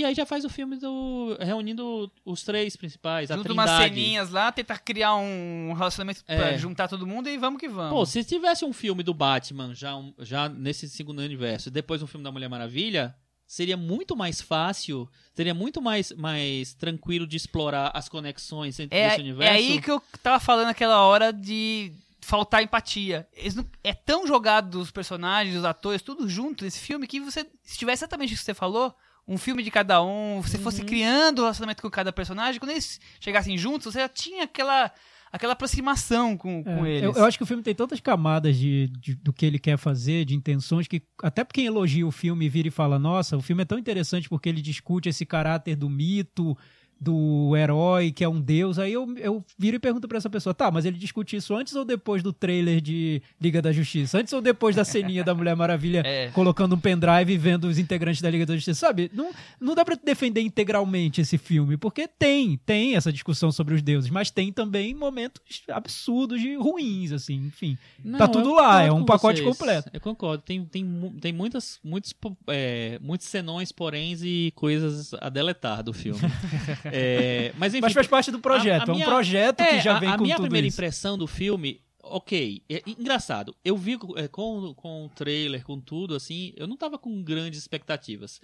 [0.00, 1.36] e aí já faz o filme do.
[1.40, 6.58] reunindo os três principais, a Junta umas ceninhas lá, tentar criar um relacionamento pra É.
[6.58, 7.90] juntar todo mundo e vamos que vamos.
[7.92, 12.06] Pô, se tivesse um filme do Batman já, já nesse segundo universo, e depois um
[12.06, 13.14] filme da Mulher Maravilha,
[13.46, 19.16] seria muito mais fácil, seria muito mais, mais tranquilo de explorar as conexões entre esse
[19.16, 19.52] é, universo.
[19.54, 23.26] é aí que eu tava falando aquela hora de faltar empatia.
[23.54, 27.78] Não- é tão jogado os personagens, os atores, tudo junto nesse filme que você, se
[27.78, 28.94] tivesse exatamente o que você falou,
[29.28, 30.62] um filme de cada um, você Uhum.
[30.62, 34.90] fosse criando o relacionamento com cada personagem, quando eles chegassem juntos, você já tinha aquela,
[35.30, 37.02] aquela aproximação com, com É, eles.
[37.02, 39.76] eu, eu acho que o filme tem tantas camadas de, de- do que ele quer
[39.76, 43.62] fazer, de intenções, que até quem elogia o filme vira e fala: Nossa, o filme
[43.62, 46.56] é tão interessante porque ele discute esse caráter do mito,
[47.00, 48.78] do herói que é um deus.
[48.78, 51.74] Aí eu, eu viro e pergunto pra essa pessoa: Tá, mas ele discute isso antes
[51.74, 54.18] ou depois do trailer de Liga da Justiça?
[54.18, 56.28] Antes ou depois da ceninha da Mulher Maravilha É.
[56.30, 58.86] colocando um pendrive e vendo os integrantes da Liga da Justiça?
[58.86, 59.10] Sabe?
[59.14, 59.30] Não,
[59.60, 64.10] não dá pra defender integralmente esse filme, porque tem, tem essa discussão sobre os deuses,
[64.10, 67.76] mas tem também momentos absurdos de ruins, assim, enfim.
[68.04, 69.56] Não, Tá tudo lá, é um pacote vocês.
[69.56, 69.90] completo.
[69.92, 70.42] Eu concordo.
[70.42, 70.84] Tem, tem,
[71.20, 72.14] tem muitas, muitos,
[72.48, 76.20] é, muitos senões, poréns e coisas a deletar do filme.
[76.92, 77.82] É, mas enfim.
[77.82, 80.00] Mas faz parte do projeto, a- a é um minha- projeto que é, já a-
[80.00, 80.76] vem a, com minha tudo primeira isso.
[80.76, 83.54] impressão do filme, ok, é engraçado.
[83.64, 87.60] Eu vi é, com, com o trailer, com tudo, assim, eu não tava com grandes
[87.60, 88.40] expectativas.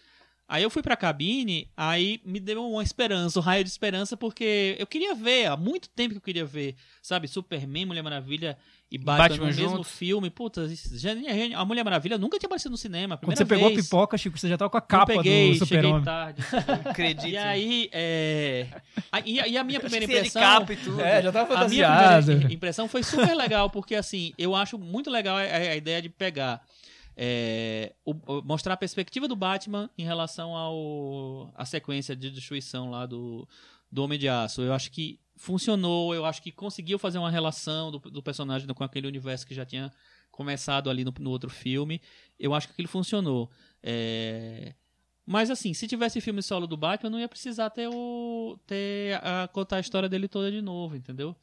[0.47, 4.77] Aí eu fui pra cabine, aí me deu uma esperança, um raio de esperança, porque
[4.79, 8.59] eu queria ver, há muito tempo que eu queria ver, sabe, Superman, Mulher Maravilha
[8.93, 9.91] e Batman, Batman no mesmo juntos.
[9.91, 10.29] filme.
[10.29, 11.13] Puta, já-
[11.57, 13.17] a Mulher Maravilha nunca tinha aparecido no cinema.
[13.17, 15.67] Quando você pegou a pipoca, Chico, você já tava com a Eu capa peguei, do
[15.67, 16.05] cheguei Super-Homem.
[16.05, 16.43] tarde.
[16.91, 17.27] Acredito.
[17.29, 18.67] E aí, é...
[19.11, 20.43] a- E, a- e a minha primeira de impressão...
[20.43, 21.01] capa e tudo.
[21.01, 22.27] É, já tava A minha fantasiado.
[22.27, 26.11] primeira impressão foi super legal, porque assim, eu acho muito legal a, a ideia de
[26.11, 26.61] pegar.
[27.17, 33.07] É, o- mostrar a perspectiva do Batman em relação ao a sequência de destruição lá
[33.07, 33.49] do,
[33.91, 34.63] do Homem de Aço.
[34.63, 38.85] Eu acho que funcionou, eu acho que conseguiu fazer uma relação do, do personagem com
[38.85, 39.93] aquele universo que já tinha
[40.31, 42.01] começado ali no, no outro filme.
[42.39, 43.51] Eu acho que aquilo funcionou.
[43.83, 44.75] É,
[45.27, 48.59] Mas assim, se tivesse filme solo do Batman, não ia precisar ter o.
[48.67, 51.35] ter a, contar a história dele toda de novo, entendeu?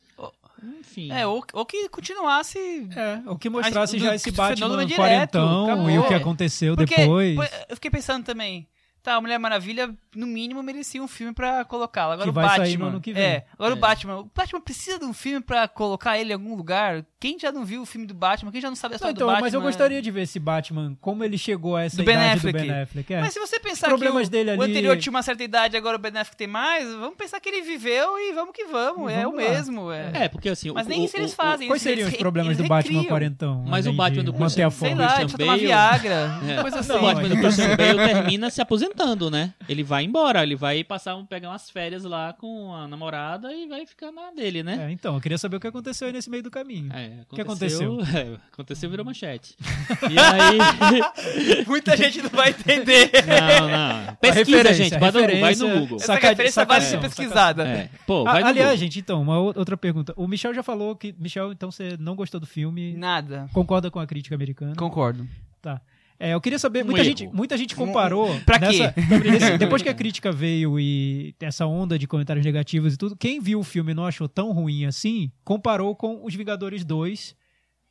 [0.80, 1.12] Enfim.
[1.12, 2.60] É, ou, ou que continuasse
[2.96, 5.90] É, o que mostrasse Mas já do- esse Batman direto, quarentão acabou.
[5.90, 7.38] e o que aconteceu Porque depois.
[7.70, 8.68] eu fiquei pensando também.
[9.04, 12.14] Tá, a Mulher Maravilha, no mínimo, merecia um filme pra colocá-la.
[12.14, 12.66] Agora Que o vai Batman.
[12.66, 13.24] sair no ano que vem.
[13.24, 13.76] É, agora É.
[13.76, 14.18] o Batman.
[14.20, 17.04] O Batman precisa de um filme pra colocar ele em algum lugar.
[17.20, 18.52] Quem já não viu o filme do Batman?
[18.52, 19.46] Quem já não sabe a Não, história então, do Batman?
[19.48, 22.38] mas eu gostaria de ver esse Batman, como ele chegou a essa Do Ben idade
[22.38, 22.60] Affleck.
[22.60, 23.14] do Ben Affleck.
[23.14, 23.22] É.
[23.22, 25.76] Mas se você pensar problemas que o, dele o ali- anterior tinha uma certa idade
[25.78, 29.12] agora o Ben Affleck tem mais, vamos pensar que ele viveu e vamos que vamos.
[29.12, 29.50] É o vamos lá.
[29.50, 29.92] mesmo.
[29.92, 30.12] É.
[30.14, 30.72] É, porque assim.
[30.72, 31.68] Mas o, nem o- isso eles o- fazem.
[31.68, 33.64] Quais eles- seriam os problemas do Batman quarentão?
[33.68, 35.04] Mas o Batman do Christian- Sei forma.
[35.06, 36.40] lá, precisa tomar Bale- Viagra.
[36.48, 36.62] É.
[36.62, 36.92] Coisa assim.
[36.94, 38.91] o Batman do Christian Bale termina se aposentando,
[39.32, 39.54] né?
[39.68, 43.68] Ele vai embora, ele vai passar, um- pegar umas férias lá com a namorada e
[43.68, 44.88] vai ficar na dele, né?
[44.88, 46.92] É, então, eu queria saber o que aconteceu aí nesse meio do caminho.
[46.94, 48.00] É, que aconteceu?
[48.16, 49.56] É, aconteceu, virou manchete.
[50.10, 51.66] E aí.
[51.68, 53.10] Muita gente não vai entender.
[53.26, 54.16] Não, não.
[54.16, 54.98] Pesquisa, gente.
[54.98, 55.98] Vai no, vai no Google.
[55.98, 57.64] Essa Saca- referência vale ser pesquisada.
[57.68, 57.90] É.
[58.06, 58.78] Pô, vai no aliás, Google.
[58.78, 60.14] gente, então, uma ou- outra pergunta.
[60.18, 61.14] O Michel já falou que.
[61.18, 62.94] Michel, então você não gostou do filme.
[62.98, 63.48] Nada.
[63.54, 64.76] Concorda com a crítica americana?
[64.76, 65.28] Concordo.
[65.62, 65.80] Tá.
[66.24, 67.08] É, eu queria saber, Um muita erro.
[67.10, 68.30] gente, muita gente comparou.
[68.46, 68.94] Pra quê?
[69.30, 73.40] nesse- depois que a crítica veio e essa onda de comentários negativos e tudo, quem
[73.40, 77.36] viu o filme e não achou tão ruim assim, comparou com Os Vingadores 2,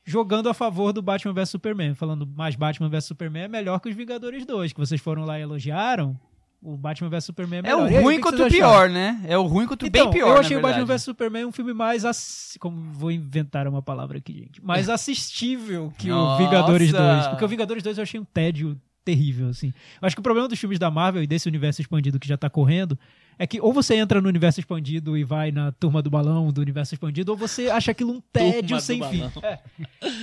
[0.05, 3.89] jogando a favor do Batman vs Superman, falando mais Batman vs Superman é melhor que
[3.89, 6.16] Os Vingadores 2, que vocês foram lá e elogiaram.
[6.63, 7.93] O Batman vs Superman é É o melhor.
[7.93, 9.21] E aí, ruim que contra o pior, né?
[9.27, 10.29] É o ruim contra o Então, bem pior.
[10.35, 12.05] eu achei o Batman vs Superman um filme mais.
[12.05, 14.63] ass- Como vou inventar uma palavra aqui, gente.
[14.65, 17.27] Mais assistível que o Vingadores 2.
[17.29, 19.69] Porque o Vingadores 2 eu achei um tédio terrível, assim.
[20.01, 22.37] Eu acho que o problema dos filmes da Marvel e desse universo expandido que já
[22.37, 22.99] tá correndo
[23.39, 26.61] é que ou você entra no universo expandido e vai na turma do balão do
[26.61, 29.23] universo expandido, ou você acha aquilo um tédio sem fim.
[29.43, 29.59] É.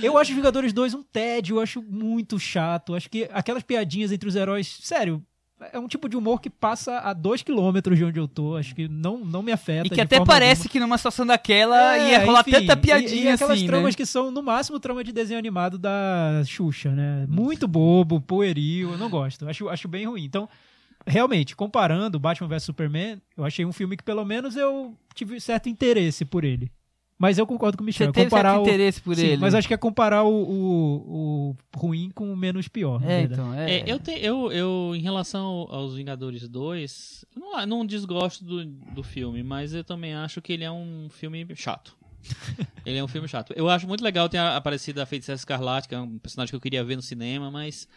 [0.00, 2.94] Eu acho Vingadores 2 um tédio, eu acho muito chato.
[2.94, 5.20] Acho que aquelas piadinhas entre os heróis, sério.
[5.72, 8.56] É um tipo de humor que passa a dois quilômetros de onde eu tô.
[8.56, 9.86] Acho que não, não me afeta.
[9.86, 10.70] E que até parece alguma.
[10.72, 13.94] que numa situação daquela É, ia rolar enfim, tanta e- piadinha e, aquelas assim, tramas
[13.94, 13.96] né?
[13.96, 17.26] que são, no máximo, trama de desenho animado da Xuxa, né?
[17.28, 19.48] Muito bobo, pueril, eu não gosto.
[19.48, 20.24] Acho, acho bem ruim.
[20.24, 20.48] Então,
[21.06, 25.68] realmente, comparando Batman vs Superman, eu achei um filme que pelo menos eu tive certo
[25.68, 26.70] interesse por ele.
[27.18, 28.06] Mas eu concordo com o Michel.
[28.06, 28.68] Você teve comparar certo o...
[28.68, 29.36] interesse por Sim, ele.
[29.38, 33.02] mas acho que é comparar o, o, o ruim com o menos pior.
[33.04, 33.52] É, então.
[33.52, 38.44] É, É, eu, te, eu, eu, em relação aos Vingadores 2, eu não, não desgosto
[38.44, 41.98] do, do filme, mas eu também acho que ele é um filme chato.
[42.84, 43.52] Ele é um filme chato.
[43.54, 46.60] Eu acho muito legal ter aparecido a Feiticeira Escarlate, que é um personagem que eu
[46.60, 47.88] queria ver no cinema, mas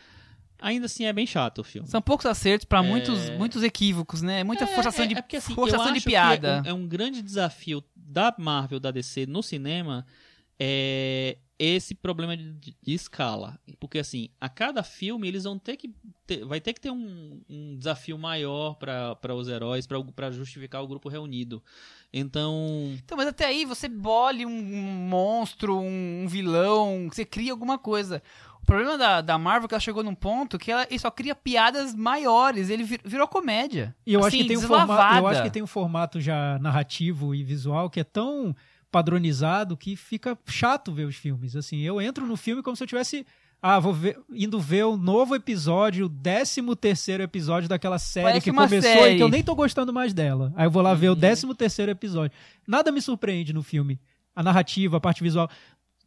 [0.62, 1.88] ainda assim é bem chato o filme.
[1.88, 2.82] São poucos acertos pra É.
[2.82, 4.44] muitos, muitos equívocos, né?
[4.44, 6.62] Muita forçação de, porque, assim, forçação de piada.
[6.66, 10.06] É um, é um grande desafio da Marvel, da DC no cinema,
[10.60, 13.60] é esse problema de, de escala.
[13.80, 15.94] Porque assim, a cada filme eles vão ter que
[16.26, 20.88] ter, vai ter que ter um, um desafio maior para os heróis, para justificar o
[20.88, 21.64] grupo reunido.
[22.12, 27.52] Então, Então, mas até aí você bole um, um monstro, um, um vilão, você cria
[27.52, 28.24] alguma coisa.
[28.62, 31.36] O problema da, da Marvel é que ela chegou num ponto que ela só cria
[31.36, 32.70] piadas maiores.
[32.70, 33.96] Ele vir- virou comédia.
[34.06, 36.58] E eu, acho Assim, que tem um formato, eu acho que tem um formato já
[36.60, 38.56] narrativo e visual que é tão
[38.92, 41.56] padronizado que fica chato ver os filmes.
[41.56, 43.26] Assim, eu entro no filme como se eu tivesse
[43.62, 48.44] ah, vou ver, indo ver o novo episódio, o 13 terceiro episódio daquela série Parece
[48.44, 49.14] que começou série.
[49.14, 50.52] e que eu nem tô gostando mais dela.
[50.56, 52.36] Aí eu vou lá ver o 13 terceiro episódio.
[52.68, 54.00] Nada me surpreende no filme.
[54.36, 55.48] A narrativa, a parte visual.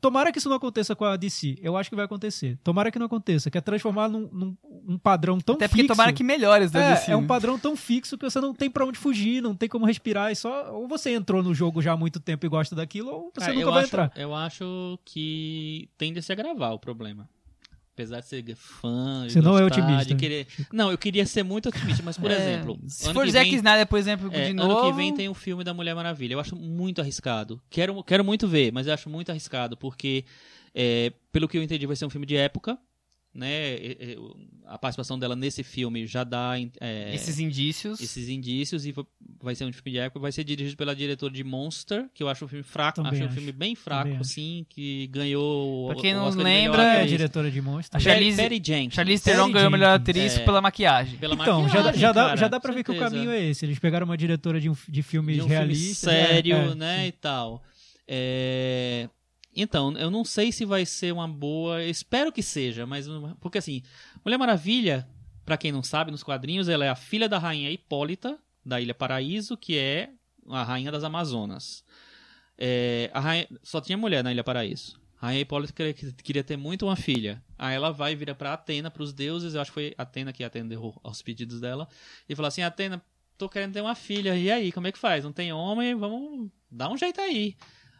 [0.05, 1.57] Tomara que isso não aconteça com a DC.
[1.62, 2.59] Eu acho que vai acontecer.
[2.62, 3.50] Tomara que não aconteça.
[3.50, 5.94] Que é transformar num, num um padrão tão Até porque fixo.
[5.94, 7.11] tomara que melhores da DC.
[7.11, 9.66] É, é um padrão tão fixo que você não tem pra onde fugir, não tem
[9.66, 10.30] como respirar.
[10.30, 13.32] E só ou você entrou no jogo já há muito tempo e gosta daquilo, ou
[13.34, 14.12] você é, nunca vai acho, entrar.
[14.14, 17.26] eu acho que tende a se agravar o problema.
[17.95, 20.05] Apesar de ser fã, de Você não é gostar, otimista.
[20.07, 20.47] de querer...
[20.72, 23.55] Não, eu queria ser muito otimista, mas por É, exemplo, Se ano for Zack vem-
[23.57, 24.90] Snyder, por exemplo, É, de ano novo...
[24.90, 26.34] que vem tem o filme da Mulher Maravilha.
[26.34, 27.62] Eu acho muito arriscado.
[27.70, 30.24] Quero, quero muito ver, mas eu acho muito arriscado, porque,
[30.74, 32.76] é, pelo que eu entendi, vai ser um filme de época.
[33.35, 33.76] Né?
[34.66, 38.01] A participação dela nesse filme já dá é, Esses indícios.
[38.01, 39.05] esses indícios e va-
[39.43, 40.20] vai ser um filme de época.
[40.20, 43.03] Vai ser dirigido pela diretora de Monster, que eu acho um filme fraco.
[43.03, 44.30] Também acho um filme bem fraco, Também acho.
[44.30, 48.01] assim, que ganhou Pra quem o não lembra, É a diretora de A monstros.
[48.01, 48.95] Charlize- Jenkins.
[48.95, 50.45] Charlize Theron ganhou a melhor atriz É.
[50.45, 51.18] pela maquiagem.
[51.18, 53.30] Pela Então, já, dá- maquiagem, já, dá, cara, já dá pra ver que o caminho
[53.32, 53.66] é esse.
[53.66, 56.12] Eles pegaram uma diretora de, um, de filmes de um filme realistas.
[56.14, 57.07] é, sério, é, né, sim.
[57.09, 57.62] e tal.
[58.07, 59.09] É,
[59.55, 63.07] Então, eu não sei se vai ser uma boa, espero que seja, mas
[63.40, 63.82] porque assim,
[64.24, 65.09] Mulher Maravilha,
[65.44, 68.94] pra quem não sabe, nos quadrinhos ela é a filha da rainha Hipólita da Ilha
[68.94, 70.11] Paraíso, que é
[70.48, 71.84] a rainha das Amazonas.
[72.57, 74.98] É, rainha- só tinha mulher na Ilha Paraíso.
[75.20, 75.72] A rainha Hipólita
[76.22, 77.42] queria, ter muito uma filha.
[77.59, 80.44] Aí ela vai e vira pra Atena, pros deuses, eu acho que foi Atena que
[80.44, 81.88] atendeu aos pedidos dela,
[82.28, 83.02] e falou assim: Atena,
[83.38, 85.24] tô querendo ter uma filha, e aí, como é que faz?
[85.24, 87.57] Não tem homem, vamos dar um jeito aí.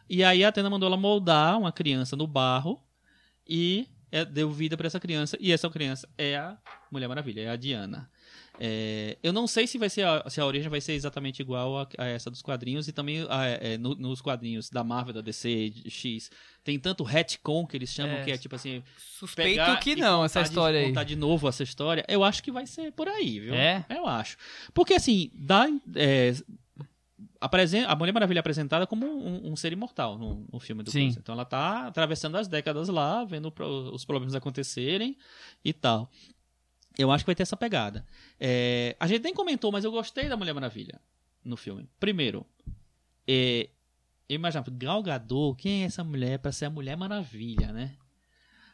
[0.09, 2.79] E aí a Atena mandou ela moldar uma criança no barro
[3.47, 5.37] e é, deu vida pra essa criança.
[5.39, 6.57] E essa criança é a
[6.91, 8.09] Mulher Maravilha, é a Diana.
[8.57, 11.77] É, eu não sei se vai ser a, se a origem vai ser exatamente igual
[11.79, 15.19] a, a essa dos quadrinhos e também a- é, no- nos quadrinhos da Marvel, da
[15.19, 16.31] DC, de X
[16.63, 20.41] tem tanto retcon que eles chamam É, que é tipo assim Suspeito que não, essa
[20.41, 20.85] de- história aí.
[20.87, 23.53] contar de novo essa história, eu acho que vai ser por aí, viu?
[23.55, 23.85] É?
[23.89, 24.37] Eu acho.
[24.73, 25.67] Porque assim, dá.
[27.39, 31.07] A Mulher Maravilha é apresentada como um, um ser imortal no, no filme do Sim.
[31.17, 33.53] Então ela tá atravessando as décadas lá, vendo
[33.93, 35.17] os problemas acontecerem
[35.63, 36.09] e tal.
[36.97, 38.05] Eu acho que vai ter essa pegada.
[38.39, 40.99] É, a gente nem comentou, mas eu gostei da Mulher Maravilha
[41.43, 41.87] no filme.
[41.99, 42.45] Primeiro,
[43.27, 43.69] é,
[44.27, 47.95] eu imaginava, Gal Gadot, quem é essa mulher pra ser a Mulher Maravilha, né?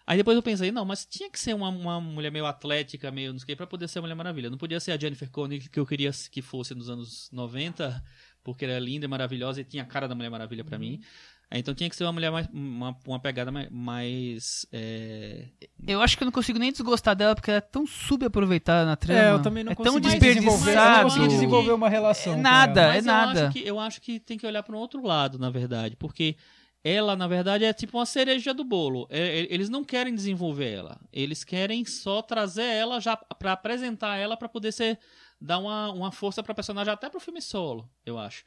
[0.05, 3.31] Aí depois eu pensei, não, mas tinha que ser uma, uma mulher meio atlética, meio
[3.31, 4.49] não sei o que, pra poder ser a Mulher Maravilha.
[4.49, 8.03] Não podia ser a Jennifer Connelly que eu queria que fosse nos anos 90,
[8.43, 10.99] porque ela é linda e maravilhosa e tinha a cara da Mulher Maravilha pra mim.
[11.49, 12.47] Aí, Então tinha que ser uma mulher mais.
[12.53, 14.65] uma, uma pegada mais.
[14.71, 15.47] é,
[15.85, 18.95] Eu acho que eu não consigo nem desgostar dela porque ela é tão subaproveitada na
[18.95, 19.19] trama.
[19.19, 22.33] É, eu também não é tão desenvolver, eu não consegui desenvolver uma relação.
[22.33, 22.93] É com nada, ela.
[22.93, 23.43] é Mas eu nada.
[23.47, 26.37] acho, que, eu acho que tem que olhar para um outro lado, na verdade, porque
[26.83, 29.05] ela, na verdade, é tipo uma cereja do bolo.
[29.09, 34.15] É, é, eles não querem desenvolver ela, eles querem só trazer ela já para apresentar
[34.15, 34.97] ela para poder ser
[35.41, 38.43] dar uma, uma força para personagem até pro filme solo, eu acho.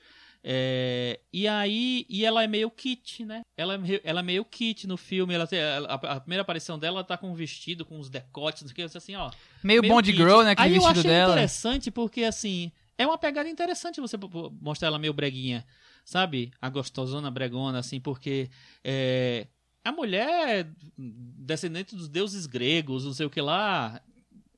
[0.46, 3.40] É, e aí, e ela é meio kit, né?
[3.56, 5.32] Ela é meio, ela é meio kit no filme.
[5.32, 8.60] Ela, tem- a, a primeira aparição dela, ela tá com um vestido, com uns decotes,
[8.62, 9.30] não sei o que, eu assim, ó.
[9.62, 10.22] Meio, meio Bond kit.
[10.22, 10.50] Girl, né?
[10.50, 11.32] Aquele Aí eu vestido achei dela.
[11.32, 14.18] interessante porque, assim, é uma pegada interessante você
[14.60, 15.66] mostrar ela meio breguinha,
[16.04, 16.52] sabe?
[16.60, 18.50] A gostosona, bregona, assim, porque
[18.84, 19.46] é,
[19.82, 24.00] a mulher, descendente dos deuses gregos, não sei o que lá,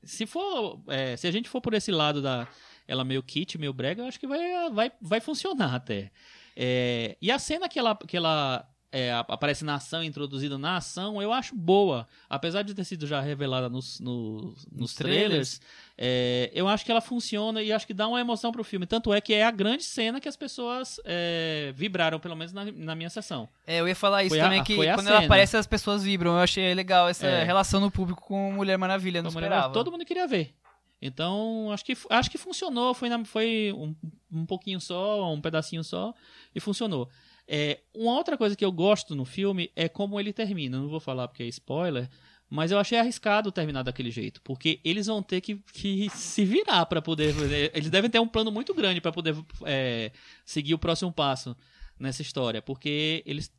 [0.07, 2.47] se for, é, se a gente for por esse lado da
[2.87, 6.09] ela meio kit, meio brega, eu acho que vai, vai, vai funcionar até.
[6.55, 10.77] É, e a cena que ela, que ela é, ap- aparece na ação, introduzida na
[10.77, 12.07] ação, eu acho boa.
[12.29, 15.59] Apesar de ter sido já revelada nos, no- nos, Nos trailers,
[15.97, 18.85] é, eu acho que ela funciona e acho que dá uma emoção pro filme.
[18.85, 22.63] Tanto é que é a grande cena que as pessoas é, vibraram, pelo menos na,
[22.71, 23.49] na minha sessão.
[23.65, 25.25] É, eu ia falar isso Foi a- também, que a quando ela cena.
[25.25, 26.31] aparece as pessoas vibram.
[26.31, 27.43] Eu achei legal essa É.
[27.43, 29.73] relação no público com Mulher Maravilha, não uma esperava.
[29.73, 30.53] Todo mundo queria ver.
[30.99, 32.93] Então, acho que, acho que funcionou.
[32.93, 33.93] Foi, na- foi um,
[34.31, 36.13] um pouquinho só, um pedacinho só,
[36.55, 37.07] e funcionou.
[37.47, 40.79] É, uma outra coisa que eu gosto no filme é como ele termina.
[40.79, 42.09] Não vou falar porque é spoiler,
[42.49, 46.85] mas eu achei arriscado terminar daquele jeito, porque eles vão ter que, que se virar
[46.85, 47.33] para poder.
[47.73, 49.35] Eles devem ter um plano muito grande para poder
[49.65, 50.11] é,
[50.45, 51.55] seguir o próximo passo
[51.99, 53.51] nessa história, porque eles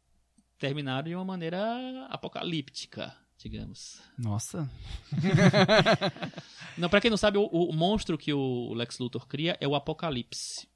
[0.59, 4.01] terminaram de uma maneira apocalíptica, digamos.
[4.19, 4.69] Nossa.
[6.77, 9.75] Não, para quem não sabe, o, o monstro que o Lex Luthor cria é o
[9.75, 10.69] Apocalipse.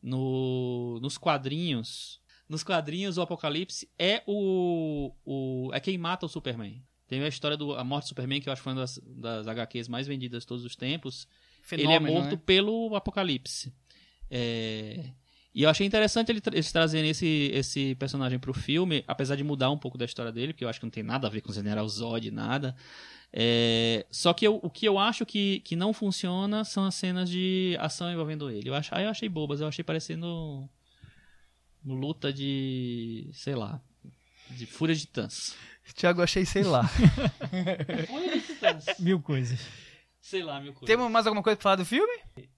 [0.00, 6.82] No, nos quadrinhos, nos quadrinhos o Apocalipse é o, o é quem mata o Superman.
[7.06, 9.46] Tem a história da morte do Superman, que eu acho que foi uma das, das
[9.46, 11.28] HQs mais vendidas de todos os tempos.
[11.62, 12.42] Fenômeno, ele é morto né?
[12.44, 13.72] pelo Apocalipse.
[14.30, 15.10] É,
[15.54, 19.44] E eu achei interessante ele tra- eles trazerem esse, esse personagem pro filme, apesar de
[19.44, 21.42] mudar um pouco da história dele, porque eu acho que não tem nada a ver
[21.42, 22.74] com o General Zod, nada.
[23.32, 27.28] É, Só que eu- o que eu acho que, que não funciona são as cenas
[27.28, 28.68] de ação envolvendo ele.
[28.68, 30.68] Eu, ach, aí eu achei bobas, eu achei parecendo
[31.84, 33.28] luta de.
[33.32, 33.80] sei lá.
[34.50, 35.54] De Fúria de Titãs.
[35.94, 36.84] Thiago, eu achei, sei lá.
[38.06, 38.84] Fúria de Titãs.
[38.98, 39.58] Mil coisas.
[40.20, 40.86] Sei lá, meu coisa.
[40.86, 42.12] Temos mais alguma coisa pra falar do filme?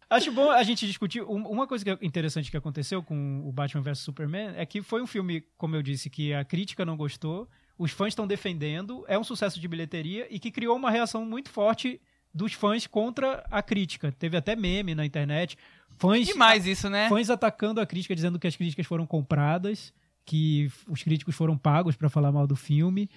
[0.08, 1.22] Acho bom a gente discutir.
[1.22, 4.82] um- Uma coisa que é interessante que aconteceu com o Batman vs Superman é que
[4.82, 9.04] foi um filme, como eu disse, que a crítica não gostou, os fãs estão defendendo,
[9.08, 12.00] é um sucesso de bilheteria e que criou uma reação muito forte
[12.37, 14.12] dos fãs contra a crítica.
[14.12, 15.57] Teve até meme na internet.
[15.99, 17.09] Fãs, Demais isso, né?
[17.09, 19.93] fãs atacando a crítica, dizendo que as críticas foram compradas,
[20.24, 23.09] que os críticos foram pagos para falar mal do filme.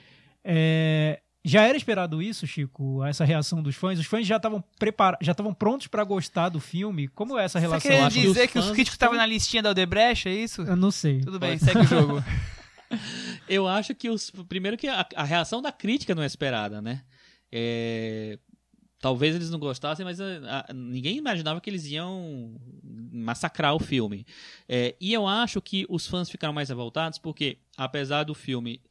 [0.44, 3.04] É, já era esperado isso, Chico?
[3.04, 4.00] Essa reação dos fãs?
[4.00, 7.08] Os fãs já estavam preparados, já estavam prontos para gostar do filme?
[7.10, 7.92] Como é essa Você relação?
[7.92, 10.62] quer acho que dizer os que os críticos estavam na listinha da Odebrecht, é isso?
[10.62, 11.20] Eu não sei.
[11.22, 11.66] Tudo bem, Pode.
[11.66, 12.24] segue o jogo.
[13.48, 14.32] Eu acho que os.
[14.48, 17.04] Primeiro que a, a reação da crítica não é esperada, né?
[17.52, 18.38] É,
[19.00, 22.56] talvez eles não gostassem, mas a- a- ninguém imaginava que eles iam
[23.12, 24.26] massacrar o filme.
[24.68, 28.82] É, e eu acho que os fãs ficaram mais revoltados porque, apesar do filme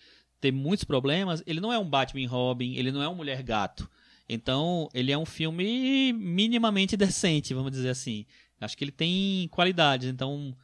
[0.41, 3.89] ter muitos problemas, ele não é um Batman Robin, ele não é um Mulher Gato.
[4.29, 8.27] Então, ele é um filme minimamente decente, vamos dizer assim.
[8.61, 10.55] Acho que ele tem qualidades, então.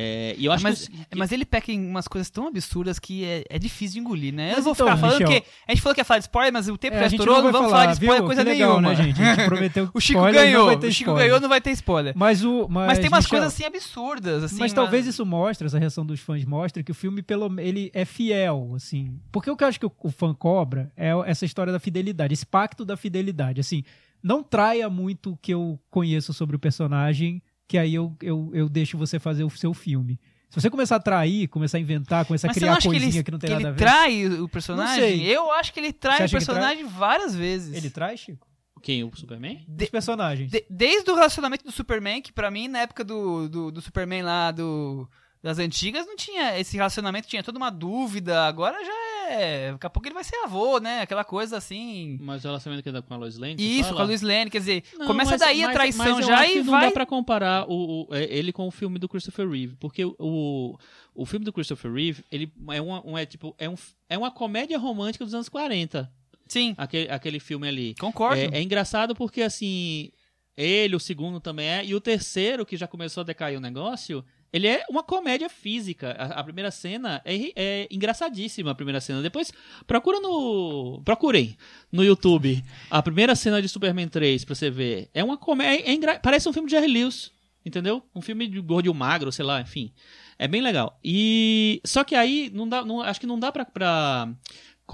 [0.00, 3.24] É, e eu acho mas, que mas ele peca em umas coisas tão absurdas que
[3.24, 4.52] é, é difícil de engolir, né?
[4.52, 5.46] eu Mas vou então, ficar falando Michel- que.
[5.66, 7.42] A gente falou que ia falar de spoiler, mas o tempo É, já estourou, não,
[7.42, 8.26] vai vamos falar de spoiler viu?
[8.26, 8.88] coisa Que legal, nenhuma.
[8.90, 9.20] Né, gente?
[9.20, 11.26] A gente prometeu O Chico spoiler, não ganhou, o ter Chico spoiler.
[11.26, 12.12] ganhou, não vai ter spoiler.
[12.16, 14.58] Mas, o, mas, Mas, tem umas Michel, coisas assim absurdas, assim.
[14.60, 17.90] mas uma- talvez isso mostre, essa reação dos fãs mostre que o filme pelo ele
[17.92, 19.18] é fiel, assim.
[19.32, 22.32] Porque o que eu acho que o, o fã cobra é essa história da fidelidade,
[22.34, 23.82] esse pacto da fidelidade, assim.
[24.22, 28.68] Não traia muito o que eu conheço sobre o personagem, que aí eu, eu, eu
[28.68, 30.18] deixo você fazer o seu filme.
[30.48, 32.88] Se você começar a trair, começar a inventar, começar a Mas você não criar acha
[32.88, 33.78] que coisinha ele, que não tem que nada ele a ver.
[33.78, 35.10] trai o personagem?
[35.18, 35.36] Não sei.
[35.36, 36.40] Eu acho que ele trai o que trai?
[36.40, 37.76] personagem várias vezes.
[37.76, 38.48] Ele traz, Chico?
[38.82, 39.04] Quem?
[39.04, 39.66] O Superman?
[39.78, 40.50] Os personagens.
[40.50, 44.22] De- desde o relacionamento do Superman, que pra mim, na época do, do, do Superman
[44.22, 45.06] lá do,
[45.42, 48.46] das antigas, não tinha esse relacionamento, tinha toda uma dúvida.
[48.46, 48.92] Agora já
[49.28, 49.72] é.
[49.72, 51.02] Daqui a pouco ele vai ser avô, né?
[51.02, 52.18] Aquela coisa assim.
[52.20, 53.56] Mas o relacionamento que dá com a Lois Lane?
[53.58, 56.18] Isso, com a Luiz Lane, quer dizer, Não, começa mas- daí a mas- traição mas
[56.20, 56.86] eu já acho e que não vai.
[56.86, 60.14] dá pra comparar o, o- é, ele com o filme do Christopher Reeve, porque o,
[60.18, 60.78] o,
[61.14, 63.74] o filme do Christopher Reeve, ele é uma, um, é, tipo, é, um,
[64.08, 66.10] é uma comédia romântica dos anos 40,
[66.46, 67.94] Sim, aquele, aquele filme ali.
[68.00, 68.40] concordo.
[68.40, 70.10] É, é engraçado porque, assim,
[70.56, 74.24] ele, o segundo também é, e o terceiro, que já começou a decair o negócio,
[74.52, 76.12] ele é uma comédia física.
[76.18, 79.20] A, a primeira cena é, é engraçadíssima, a primeira cena.
[79.22, 79.52] Depois,
[79.86, 81.02] procura no...
[81.04, 81.56] Procurem
[81.92, 85.10] no YouTube a primeira cena de Superman 3 pra você ver.
[85.12, 85.84] É uma comédia...
[85.88, 87.30] é engra- parece um filme de Jerry Lewis,
[87.64, 88.02] entendeu?
[88.14, 89.92] Um filme de gordo magro, sei lá, enfim.
[90.38, 90.98] É bem legal.
[91.04, 91.80] E...
[91.84, 93.64] Só que aí, não dá, não, acho que não dá pra...
[93.64, 94.28] pra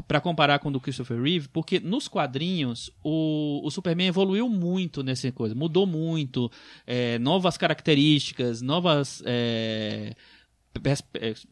[0.02, 5.02] para comparar com o do Christopher Reeve, porque nos quadrinhos o, o Superman evoluiu muito
[5.02, 6.50] nessa coisa, mudou muito,
[6.86, 10.14] é, novas características, novas é,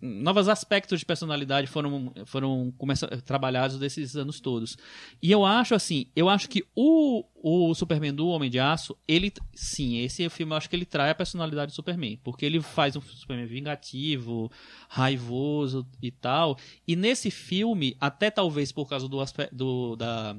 [0.01, 2.73] novos aspectos de personalidade foram foram
[3.25, 4.77] trabalhados desses anos todos.
[5.23, 9.33] E eu acho assim, eu acho que o, o Superman do Homem de Aço, ele
[9.55, 12.97] sim, esse filme eu acho que ele trai a personalidade do Superman, porque ele faz
[12.97, 14.51] um Superman vingativo,
[14.89, 16.59] raivoso e tal.
[16.87, 20.37] E nesse filme, até talvez por causa do aspecto do, da,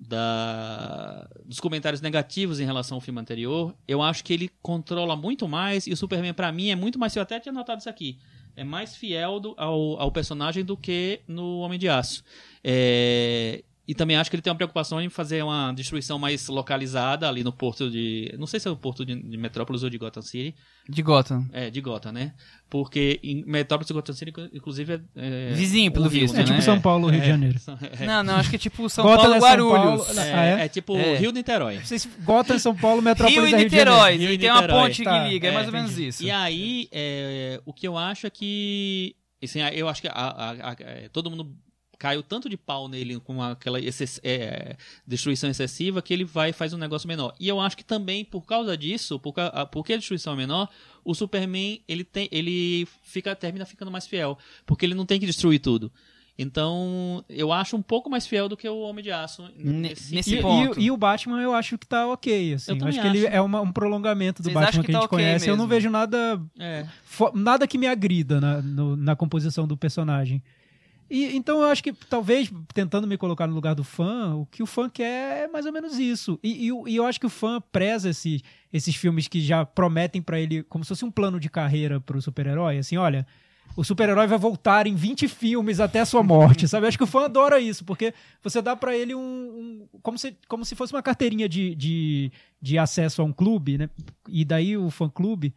[0.00, 5.46] da- dos comentários negativos em relação ao filme anterior, eu acho que ele controla muito
[5.46, 8.18] mais e o Superman pra mim é muito mais, eu até tinha notado isso aqui,
[8.56, 12.24] é mais fiel do- ao, ao personagem do que no Homem de Aço.
[12.64, 17.28] É, e também acho que ele tem uma preocupação em fazer uma destruição mais localizada
[17.28, 18.32] ali no porto de.
[18.38, 20.54] Não sei se é o porto de, de Metrópolis ou de Gotham City.
[20.88, 21.46] De Gotham.
[21.52, 22.34] É, de Gotham, né?
[22.68, 25.50] Porque em Metrópolis e Gotham City, inclusive, é.
[25.50, 26.44] é Vizinho, pelo rio, visto, É né?
[26.44, 27.58] tipo São Paulo, Rio de Janeiro.
[28.00, 30.06] É, Não, não, acho que é tipo São Gotham Paulo é São Guarulhos.
[30.06, 30.64] Paulo, é, Ah, é?
[30.64, 31.16] é tipo É.
[31.16, 31.78] Rio Niterói.
[31.80, 33.64] Vocês, Gotham, São Paulo, Metrópolis Rio e é.
[33.64, 36.08] Niterói, Rio e tem uma ponte Tá, que liga, é é, mais ou menos entendi.
[36.08, 36.22] isso.
[36.22, 39.16] E aí, é, o que eu acho é que.
[39.42, 41.50] Assim, eu acho que a- a- a- é, todo mundo
[42.00, 43.78] caiu tanto de pau nele com aquela
[44.22, 44.76] é,
[45.06, 47.34] destruição excessiva que ele vai e faz um negócio menor.
[47.38, 50.36] E eu acho que também, por causa disso, por ca- a- porque a destruição é
[50.36, 50.68] menor,
[51.04, 54.38] o Superman ele, tem, ele fica, termina ficando mais fiel.
[54.64, 55.92] Porque ele não tem que destruir tudo.
[56.38, 59.42] Então, eu acho um pouco mais fiel do que o Homem de Aço.
[59.54, 60.80] Ne- nesse E, e- ponto.
[60.80, 62.70] e o Batman eu acho que tá ok, assim.
[62.70, 63.36] Eu Eu, também acho que ele acho.
[63.36, 65.46] é uma- um prolongamento do Vocês Batman que, que a tá gente ok conhece.
[65.50, 65.68] Eu não mesmo?
[65.76, 66.86] vejo nada, É.
[67.34, 70.42] nada que me agrida na, no- na composição do personagem.
[71.10, 74.62] E, então eu acho que talvez, tentando me colocar no lugar do fã, o que
[74.62, 76.38] o fã quer é mais ou menos isso.
[76.42, 78.42] E, e e eu acho que o fã preza esses,
[78.72, 82.22] esses filmes que já prometem pra ele como se fosse um plano de carreira pro
[82.22, 82.78] super-herói.
[82.78, 83.26] Assim, olha,
[83.76, 86.84] o super-herói vai voltar em 20 filmes até a sua morte, sabe?
[86.84, 89.20] Eu acho que o fã adora isso, porque você dá pra ele um.
[89.20, 92.30] um- como, se, como se fosse uma carteirinha de, de,
[92.62, 93.90] de acesso a um clube, né?
[94.28, 95.52] E daí o fã-clube.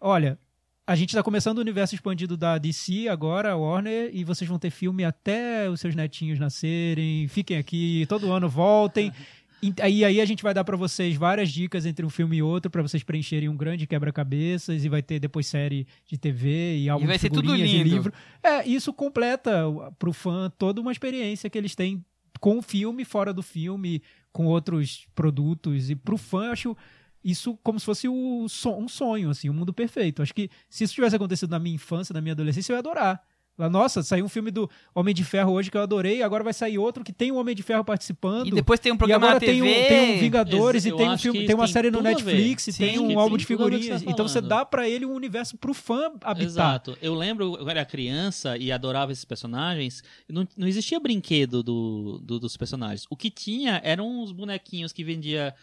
[0.00, 0.38] Olha,
[0.86, 4.70] a gente tá começando o universo expandido da DC agora, Warner, e vocês vão ter
[4.70, 7.26] filme até os seus netinhos nascerem.
[7.28, 9.12] Fiquem aqui, todo ano voltem.
[9.62, 12.42] E aí, aí a gente vai dar pra vocês várias dicas entre um filme e
[12.42, 16.88] outro pra vocês preencherem um grande quebra-cabeças e vai ter depois série de TV e
[16.90, 17.88] álbum vai de ser tudo e lindo.
[17.88, 18.12] livro.
[18.42, 22.04] É, isso completa o- pro fã toda uma experiência que eles têm
[22.40, 24.02] com o filme, fora do filme,
[24.34, 25.88] com outros produtos.
[25.88, 26.76] E pro fã, eu acho
[27.24, 28.46] isso como se fosse um
[28.88, 30.20] sonho, assim, um mundo perfeito.
[30.22, 33.22] Acho que se isso tivesse acontecido na minha infância, na minha adolescência, eu ia adorar.
[33.56, 36.52] Lá, Nossa, saiu um filme do Homem de Ferro hoje que eu adorei, agora vai
[36.52, 38.48] sair outro que tem o Homem de Ferro participando.
[38.48, 39.52] E depois tem um E programa agora na TV.
[39.52, 42.02] tem um, tem um Vingadores e tem um filme, tem uma tem série no.
[42.02, 44.00] Netflix e Sim, tem um tem álbum de que figurinhas.
[44.00, 46.42] você tá então você dá pra ele um universo pro fã habitar.
[46.44, 46.98] Exato.
[47.00, 50.02] Eu lembro, eu era criança e adorava esses personagens.
[50.28, 53.06] Não, não existia brinquedo do, do- dos personagens.
[53.08, 55.54] O que tinha eram uns bonequinhos que vendia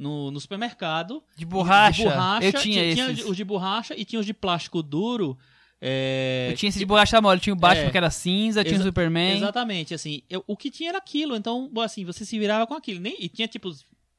[0.00, 1.22] no, no supermercado.
[1.36, 2.02] De borracha.
[2.02, 2.46] De borracha.
[2.46, 3.24] Eu tinha tinha esses.
[3.24, 5.36] os de borracha e tinha os de plástico duro.
[5.80, 7.38] é, Eu tinha esse de borracha mole.
[7.40, 7.90] Tinha o Batman É.
[7.90, 9.36] que era cinza, tinha o Superman.
[9.36, 13.00] Exatamente, assim, eu- o que tinha era aquilo, então, assim, você se virava com aquilo.
[13.00, 13.70] Nem, e tinha, tipo,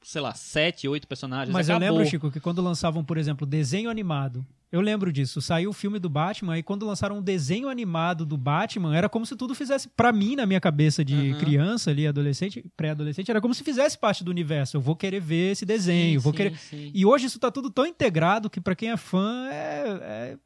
[0.04, 1.52] sei lá, sete, oito personagens.
[1.54, 1.98] Mas eu acabou.
[1.98, 5.42] lembro, Chico, que quando lançavam, por exemplo, desenho animado, eu lembro disso.
[5.42, 9.26] Saiu o filme do Batman e quando lançaram um desenho animado do Batman, era como
[9.26, 11.40] se tudo fizesse, pra mim, na minha cabeça de Aham.
[11.40, 14.78] criança ali, adolescente, pré-adolescente, era como se fizesse parte do universo.
[14.78, 16.58] Eu vou querer ver esse desenho, Sim, vou sim, querer.
[16.58, 16.92] sim.
[16.94, 20.38] E hoje isso tá tudo tão integrado que pra quem é fã é,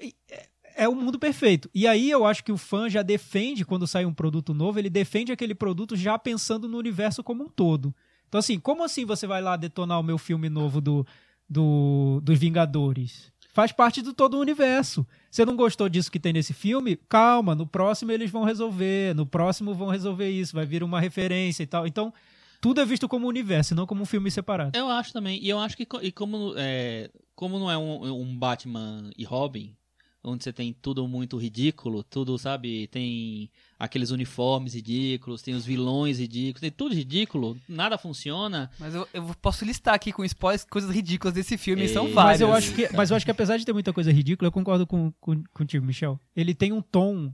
[0.00, 0.48] é, é-
[0.80, 1.68] é o mundo perfeito.
[1.74, 4.88] E aí eu acho que o fã já defende, quando sai um produto novo, ele
[4.88, 7.92] defende aquele produto já pensando no universo como um todo.
[8.28, 11.04] Então, assim, como assim você vai lá detonar o meu filme novo do,
[11.50, 13.32] do, dos Vingadores?
[13.58, 15.04] Faz parte do todo o universo.
[15.28, 16.94] Você não gostou disso que tem nesse filme?
[16.94, 19.16] Calma, no próximo eles vão resolver.
[19.16, 21.84] No próximo vão resolver isso, vai vir uma referência e tal.
[21.84, 22.14] Então,
[22.60, 24.78] tudo é visto como universo, não como um filme separado.
[24.78, 25.42] Eu acho também.
[25.42, 29.74] E eu acho que e como, é, como não é um, um Batman e Robin,
[30.22, 36.18] onde você tem tudo muito ridículo, tudo, sabe, tem aqueles uniformes ridículos, tem os vilões
[36.18, 38.70] ridículos, tem tudo ridículo, nada funciona.
[38.78, 42.40] Mas eu, eu posso listar aqui com spoilers coisas ridículas desse filme, e são várias.
[42.40, 44.52] Mas eu, acho que, mas eu acho que apesar de ter muita coisa ridícula, eu
[44.52, 46.18] concordo com, com, contigo, Michel.
[46.34, 47.32] Ele tem um tom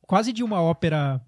[0.00, 1.20] quase de uma ópera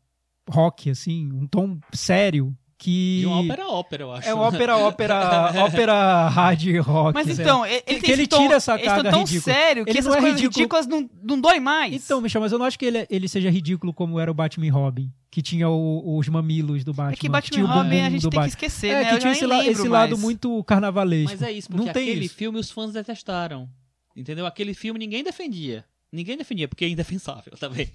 [0.48, 3.20] rock, assim, um tom sério que...
[3.20, 4.28] De uma ópera ópera, eu acho.
[4.28, 7.14] É ópera, ópera, ópera hard rock.
[7.14, 9.54] Mas então, ele, Que- que ele tom, tira essa tão carga tão ridícula.
[9.54, 10.58] sério que Ele essas é coisas ridículo.
[10.58, 11.94] ridículas não, não dói mais.
[12.04, 14.66] Então, Michel, mas eu não acho que ele, ele seja ridículo como era o Batman
[14.66, 17.12] e Robin, que tinha o- os mamilos do Batman.
[17.14, 18.46] é que Batman tinha e o Robin a gente tem que Batman.
[18.48, 19.08] esquecer, É, né?
[19.08, 21.30] que Eu tinha esse, la- esse lembro lado muito carnavalesco.
[21.30, 22.34] Mas é isso, porque não tem aquele isso.
[22.34, 23.68] filme os fãs detestaram.
[24.16, 24.46] Entendeu?
[24.46, 25.84] Aquele filme ninguém defendia.
[26.14, 27.88] Ninguém defendia, porque é indefensável também.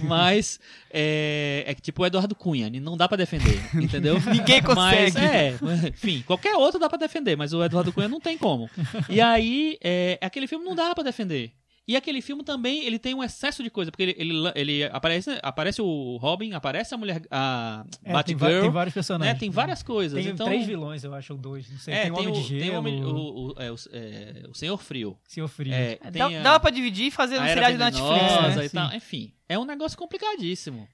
[0.00, 0.58] Mas
[0.90, 4.14] é, é tipo o Eduardo Cunha, não dá pra defender, entendeu?
[4.32, 5.18] Ninguém Mas, consegue.
[5.24, 8.68] é, enfim, qualquer outro dá pra defender, mas o Eduardo Cunha não tem como.
[9.08, 11.52] E aí, é, aquele filme não dá pra defender.
[11.88, 15.38] E aquele filme também, ele tem um excesso de coisa, porque ele, ele, ele aparece,
[15.40, 18.94] aparece o Robin, aparece a mulher, a É, tem, Batgirl, tem vários né?
[18.94, 19.38] personagens.
[19.38, 20.20] Tem várias coisas.
[20.20, 21.94] Tem então, três vilões, eu acho, ou dois, não sei.
[21.94, 24.42] É, tem o Homem de o, Gelo, tem o, homem- o, o, é, o, é,
[24.50, 25.16] o Senhor Frio.
[25.28, 25.72] Senhor Frio.
[25.72, 28.64] É, É, tem dá, a- dava pra dividir e fazer um seriado da Netflix, né?
[28.64, 28.92] e tal.
[28.94, 30.88] Enfim, é um negócio complicadíssimo.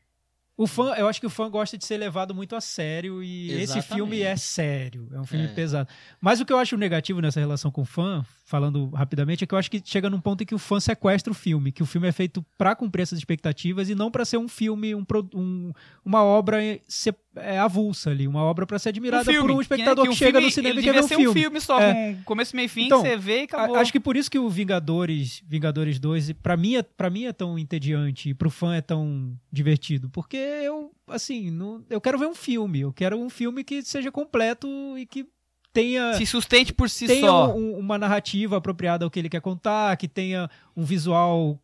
[0.54, 3.46] O fã, eu acho que o fã gosta de ser levado muito a sério e
[3.52, 3.94] esse Exatamente.
[3.94, 5.48] filme é sério, é um filme É.
[5.48, 5.88] pesado.
[6.20, 9.54] Mas o que eu acho negativo nessa relação com o fã, falando rapidamente, é que
[9.54, 11.86] eu acho que chega num ponto em que o fã sequestra o filme, que o
[11.86, 15.04] filme é feito pra cumprir essas expectativas e não pra ser um filme, um,
[15.34, 15.72] um-
[16.04, 16.58] uma obra
[16.88, 20.14] se- é, avulsa ali, uma obra pra ser admirada Um por um espectador que, que,
[20.14, 21.28] um chega filme, no cinema e quer ver um ser filme.
[21.28, 22.14] um filme só, É.
[22.14, 23.76] com começo, meio e fim, Então, que você vê e acabou.
[23.76, 27.32] Acho que por isso que o Vingadores, Vingadores 2, pra mim, é, pra mim é
[27.32, 30.10] tão entediante e pro fã é tão divertido.
[30.10, 32.80] Porque eu, assim, não, eu quero ver um filme.
[32.80, 35.26] Eu quero um filme que seja completo e que
[35.72, 37.54] tenha, Se sustente por si tenha só.
[37.54, 41.58] um- uma narrativa apropriada ao que ele quer contar, que tenha um visual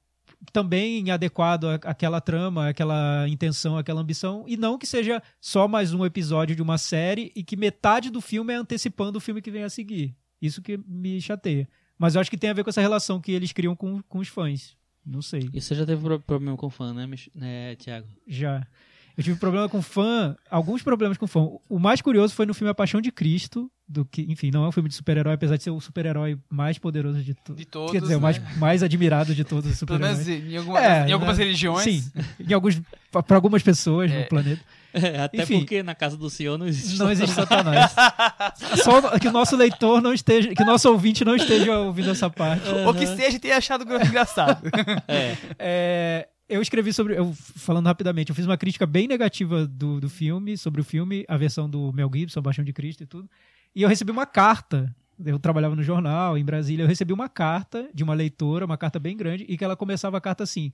[0.52, 5.92] também adequado à- àquela trama, àquela intenção, àquela ambição, e não que seja só mais
[5.92, 9.50] um episódio de uma série e que metade do filme é antecipando o filme que
[9.50, 10.14] vem a seguir.
[10.40, 11.68] Isso que me chateia.
[11.98, 14.18] Mas eu acho que tem a ver com essa relação que eles criam com, com
[14.18, 14.76] os fãs.
[15.04, 15.48] Não sei.
[15.52, 18.06] E você já teve pro- problema com fã, né, né Thiago?
[18.26, 18.64] Já.
[19.16, 21.48] Eu tive problema com fã, alguns problemas com fã.
[21.68, 24.68] O mais curioso foi no filme A Paixão de Cristo, do que, enfim, não é
[24.68, 27.58] um filme de super-herói, apesar de ser o super-herói mais poderoso de todos.
[27.60, 28.22] De todos, Quer dizer, o né?
[28.22, 30.28] mais, mais admirado de todos os super-heróis.
[30.28, 31.44] em, algumas, É, em algumas né?
[31.44, 31.84] religiões.
[31.84, 32.04] Sim,
[32.38, 34.20] em alguns, para algumas pessoas É.
[34.20, 34.60] no planeta.
[34.90, 35.58] É, até Enfim.
[35.58, 36.98] porque na casa do senhor não existe.
[36.98, 37.92] Não existe Satanás.
[38.82, 42.30] Só que o nosso leitor não esteja, que o nosso ouvinte não esteja ouvindo essa
[42.30, 42.66] parte.
[42.86, 44.62] Ou que seja e tenha achado engraçado.
[45.06, 45.36] É.
[45.58, 47.18] É, eu escrevi sobre.
[47.18, 51.24] Eu, falando rapidamente, eu fiz uma crítica bem negativa do, do filme, sobre o filme,
[51.28, 53.28] a versão do Mel Gibson, Baixão de Cristo e tudo.
[53.78, 54.94] E eu recebi uma carta.
[55.24, 56.82] Eu trabalhava no jornal, em Brasília.
[56.82, 60.16] Eu recebi uma carta de uma leitora, uma carta bem grande, e que ela começava
[60.16, 60.72] a carta assim: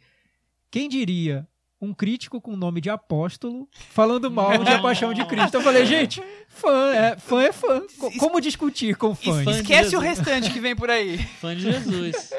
[0.70, 1.46] Quem diria
[1.80, 5.54] um crítico com nome de apóstolo falando mal de A Paixão de Cristo?
[5.54, 7.42] Eu falei, gente, fã é fã.
[7.42, 7.82] É fã.
[7.98, 9.44] Co- Como discutir com fãs?
[9.44, 11.18] fã- Esquece o restante que vem por aí.
[11.40, 12.30] Fã de Jesus.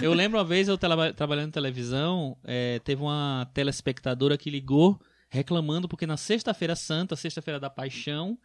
[0.00, 4.98] Eu lembro uma vez, eu traba- trabalhando em televisão, é, teve uma telespectadora que ligou
[5.30, 8.38] reclamando porque na sexta-feira santa, sexta-feira da paixão,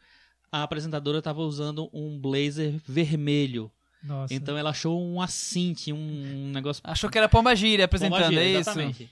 [0.51, 3.71] a apresentadora estava usando um blazer vermelho.
[4.03, 4.33] Nossa.
[4.33, 8.41] Então ela achou um assinte, um negócio Achou que era Pomba Gira apresentando, Pomba gira,
[8.41, 8.59] é isso?
[8.59, 9.09] Exatamente.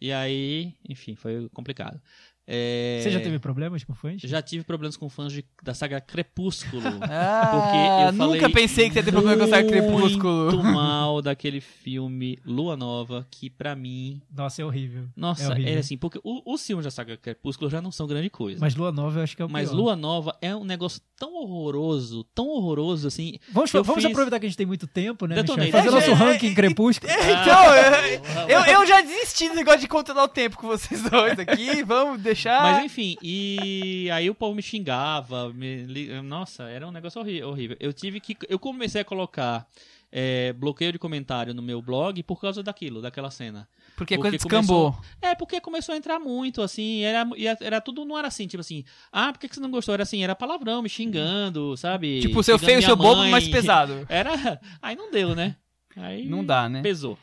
[0.00, 2.00] E aí, enfim, foi complicado.
[2.46, 4.20] É, Você já teve problemas com fãs?
[4.22, 6.82] Já tive problemas com fãs de- da saga Crepúsculo.
[7.10, 10.52] Ah, nunca pensei que você ia ter problema com o Saga Crepúsculo.
[10.52, 14.20] Muito mal daquele filme Lua Nova, que pra mim.
[14.34, 15.04] Nossa, é horrível.
[15.04, 15.72] É Nossa, horrível.
[15.74, 18.60] é assim, porque os filmes da saga Crepúsculo já não são grande coisa.
[18.60, 19.78] Mas Lua Nova eu acho que é o Mas pior.
[19.78, 23.38] Lua Nova é um negócio tão horroroso, tão horroroso assim.
[23.50, 25.70] Vamos, eu vamos fiz- aproveitar que a gente tem muito tempo, né, Detonei.
[25.70, 27.10] Fazer É, nosso é, ranking é, Crepúsculo.
[27.10, 31.02] Então, eu, Ah, eu, eu já desisti do negócio de controlar o tempo com vocês
[31.02, 31.82] dois aqui.
[31.84, 32.62] Vamos deixar.
[32.62, 35.84] Mas enfim, e aí o povo me xingava, me
[36.22, 37.76] nossa, era um negócio horrível.
[37.80, 39.66] Eu tive que, eu comecei a colocar
[40.16, 43.68] é, bloqueio de comentário no meu blog por causa daquilo, daquela cena.
[43.96, 44.96] porque a porque coisa descambou.
[45.20, 48.60] É, porque começou a entrar muito, assim, era, e era tudo, não era assim, tipo
[48.60, 49.92] assim, ah, por que que você não gostou?
[49.92, 52.20] Era assim, era palavrão, me xingando, sabe?
[52.20, 53.30] Tipo, seu feio, seu bobo, mãe.
[53.32, 54.06] mais pesado.
[54.08, 55.56] Era, aí não deu, né?
[55.96, 56.80] Aí Não dá, né?
[56.80, 57.18] Pesou.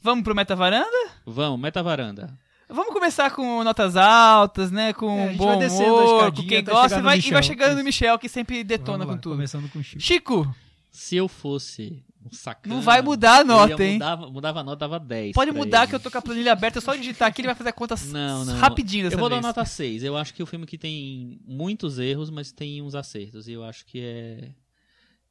[0.00, 1.10] Vamos pro Meta Varanda?
[1.24, 2.38] Vamos, meta varanda.
[2.68, 4.92] Vamos começar com notas altas, né?
[4.92, 7.14] Com É, a gente bom vai descendo a humor, com quem até gosta e vai,
[7.14, 7.32] e Michel.
[7.32, 7.84] vai chegando no Isso.
[7.84, 9.32] Michel, que sempre detona lá, com tudo.
[9.34, 10.00] Começando com o Chico.
[10.00, 10.54] Chico,
[10.90, 12.74] Se eu fosse um sacana...
[12.74, 13.94] Não vai mudar a nota, hein?
[13.94, 15.32] Mudava, mudava a nota, dava 10.
[15.32, 15.88] pode mudar ele.
[15.88, 17.72] que eu tô com a planilha aberta, é só digitar aqui ele vai fazer a
[17.72, 18.56] conta Não, não.
[18.56, 19.46] rapidinho dessa Eu vou dar vez.
[19.46, 20.02] nota 6.
[20.04, 23.48] Eu acho que o filme que tem muitos erros, mas tem uns acertos.
[23.48, 24.50] E eu acho que é.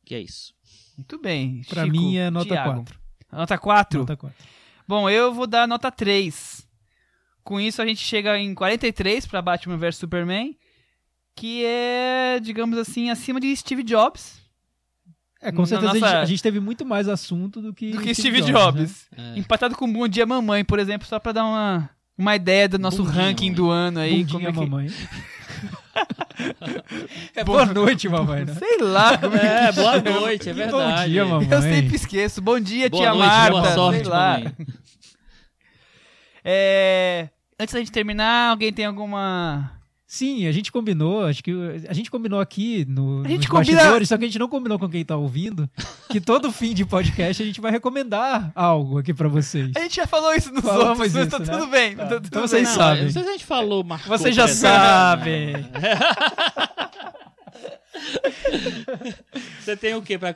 [0.05, 0.53] Que é isso.
[0.97, 1.61] Muito bem.
[1.67, 2.73] Pra Chico, mim é nota Thiago.
[2.83, 2.99] 4.
[3.31, 3.99] Nota 4?
[3.99, 4.37] Nota 4.
[4.87, 6.65] Bom, eu vou dar nota 3.
[7.43, 10.57] Com isso a gente chega em 43 pra Batman vs Superman,
[11.35, 14.41] que é, digamos assim, acima de Steve Jobs,
[15.47, 18.01] É, com certeza a, nossa- gente, a gente teve muito mais assunto do que do
[18.01, 19.07] que Steve Jobs.
[19.15, 19.33] né?
[19.35, 19.39] É.
[19.39, 23.03] Empatado com Bom Dia Mamãe, por exemplo, só pra dar uma, uma ideia do nosso
[23.03, 23.55] Bundinha, ranking mamãe.
[23.55, 24.23] do ano aí.
[24.23, 24.69] Bundinha, como é que...
[24.69, 24.87] mamãe.
[27.35, 28.53] é boa noite, mamãe, né?
[28.55, 30.19] Sei lá como é que É, boa chama.
[30.19, 31.01] noite, é verdade.
[31.03, 31.47] Bom dia, mamãe.
[31.51, 32.41] Eu sempre esqueço.
[32.41, 33.51] Bom dia, Boa tia noite, Marta.
[33.51, 34.37] boa sorte, sei lá.
[34.39, 34.53] mamãe.
[36.47, 37.29] É...
[37.59, 39.71] Antes da gente terminar, alguém tem alguma...
[40.07, 41.51] Sim, a gente combinou, acho que
[41.89, 44.47] a gente combinou aqui no, A gente nos combina- bastidores, só que a gente não
[44.47, 45.67] combinou com quem tá ouvindo,
[46.11, 49.71] que todo fim de podcast a gente vai recomendar algo aqui pra vocês.
[49.75, 51.45] A gente já falou isso nos Falamos outros, mas isso, tá né?
[51.57, 51.95] tudo bem.
[51.95, 52.03] Tá.
[52.05, 52.47] tá tudo Então bem.
[52.47, 53.03] vocês Não, sabem.
[53.05, 55.53] Não sei se a gente falou, marcou Vocês já sabem.
[59.59, 60.33] Você tem o que pra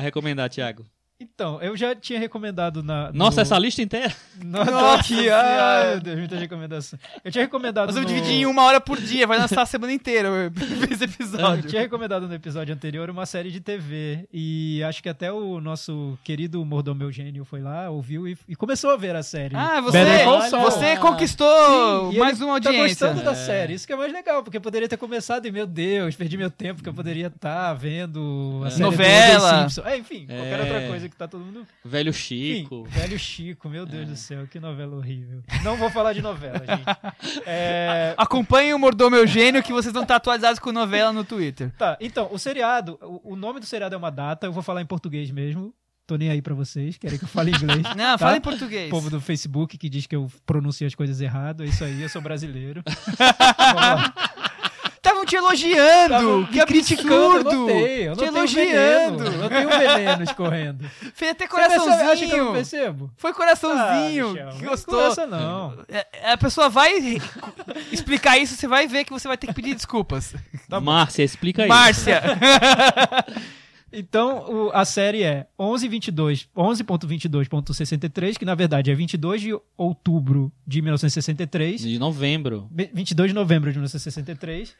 [0.00, 0.86] recomendar, Thiago?
[1.20, 3.12] Então, eu já tinha recomendado na.
[3.12, 3.42] Nossa, no...
[3.42, 4.10] essa lista inteira?
[4.42, 5.78] Nossa aqui, Senhora.
[5.82, 6.98] ai meu Deus, muita recomendação.
[7.22, 7.86] Eu tinha recomendado.
[7.88, 8.16] Nós vamos no...
[8.16, 10.30] dividir em uma hora por dia, vai lançar a semana inteira
[10.90, 11.68] esse Eu episódio.
[11.68, 16.18] tinha recomendado no episódio anterior uma série de TV e acho que até o nosso
[16.24, 19.54] querido Mordomo Eugênio foi lá, ouviu e, e começou a ver a série.
[19.54, 19.98] Ah, você,
[20.58, 23.08] você conquistou Sim, e mais uma audiência.
[23.08, 25.52] Tá gostando da série, isso que é mais legal, porque eu poderia ter começado e,
[25.52, 29.66] meu Deus, perdi meu tempo, que eu poderia estar vendo a série Novela.
[29.84, 30.62] É, enfim, qualquer É.
[30.62, 31.66] outra coisa que tá todo mundo.
[31.84, 32.84] Velho Chico.
[32.84, 35.42] velho Chico, meu Deus do céu, que novela horrível.
[35.62, 37.40] Não vou falar de novela, gente.
[37.46, 41.70] É, Acompanhem o Mordomo Eugênio que vocês não estão atualizados com novela no Twitter.
[41.76, 44.82] Tá, então, o seriado, o, o nome do seriado é uma data, eu vou falar
[44.82, 45.74] em português mesmo.
[46.06, 47.82] Tô nem aí pra vocês, querem que eu fale inglês.
[47.96, 48.18] Não, tá?
[48.18, 48.88] fala em português.
[48.88, 52.02] O povo do Facebook que diz que eu pronuncio as coisas errado, é isso aí,
[52.02, 52.82] eu sou brasileiro.
[53.56, 54.14] Vamos lá.
[55.20, 57.56] Estavam te elogiando, Tavam que me criticando, eu absurdo.
[57.58, 59.18] notei, eu te não elogiando.
[59.24, 60.90] veneno, eu tenho veneno escorrendo.
[61.14, 62.52] Fez até Você percebe- acha que eu não coraçãozinho.
[62.52, 63.10] percebo?
[63.16, 64.94] Foi coraçãozinho, Ah, que não gostou.
[64.94, 65.78] conversa não.
[65.88, 66.92] É, A pessoa vai
[67.92, 70.34] explicar isso, você vai ver que você vai ter que pedir desculpas.
[70.82, 71.68] Márcia, explica aí.
[71.68, 72.20] Márcia.
[73.92, 80.80] Então, o- a série é 11.22 11.22.63, que na verdade é 22 de outubro de
[80.80, 81.80] 1963.
[81.80, 82.68] De novembro.
[82.94, 84.76] 22 de novembro de 1963.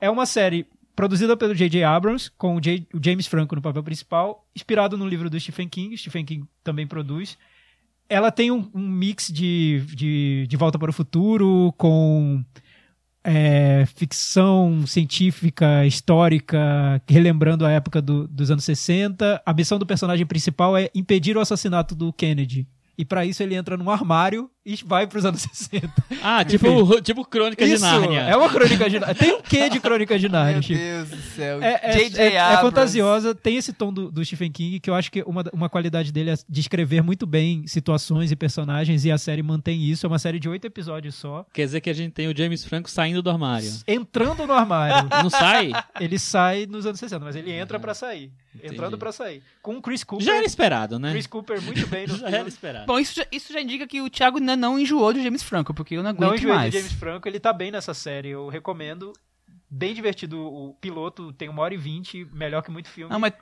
[0.00, 1.84] É uma série produzida pelo J.J.
[1.84, 5.68] Abrams, com o, J- o James Franco no papel principal, inspirado no livro do Stephen
[5.68, 5.96] King.
[5.96, 7.38] Stephen King também produz.
[8.08, 12.42] Ela tem um, um mix de, de, de Volta para o Futuro, com
[13.22, 19.42] é, ficção científica, histórica, relembrando a época do- dos anos 60.
[19.44, 22.66] A missão do personagem principal é impedir o assassinato do Kennedy.
[22.96, 25.90] E para isso ele entra num armário e vai para os anos 60.
[26.22, 28.20] Ah, tipo, tipo Crônica de Isso, Nárnia.
[28.20, 29.14] é uma crônica de Nárnia.
[29.14, 30.78] Tem um quê de crônica de Nárnia, Meu Chico?
[30.78, 31.62] Deus do céu.
[31.62, 35.10] É, é, é- é fantasiosa, tem esse tom do, do Stephen King, que eu acho
[35.10, 39.42] que uma, uma qualidade dele é descrever muito bem situações e personagens, e a série
[39.42, 40.04] mantém isso.
[40.04, 41.46] É uma série de oito episódios só.
[41.52, 43.70] Quer dizer que a gente tem o James Franco saindo do armário.
[43.86, 45.08] Entrando no armário.
[45.22, 45.72] Não sai?
[46.00, 48.30] ele sai nos anos 60, mas ele entra pra sair.
[48.54, 48.74] Entendi.
[48.74, 49.42] Entrando pra sair.
[49.62, 50.26] Com o Chris Cooper.
[50.26, 51.12] Já era esperado, né?
[51.12, 52.48] Chris Cooper muito bem no Já era filme.
[52.48, 52.86] esperado.
[52.86, 55.72] Bom, isso já, isso já indica que o Thiago ainda não enjoou de James Franco,
[55.72, 56.72] porque eu não aguento Não enjoei mais.
[56.72, 59.12] de James Franco, ele tá bem nessa série, eu recomendo.
[59.70, 63.12] Bem divertido o piloto, tem uma hora e vinte, melhor que muito filme.
[63.12, 63.34] Não, mas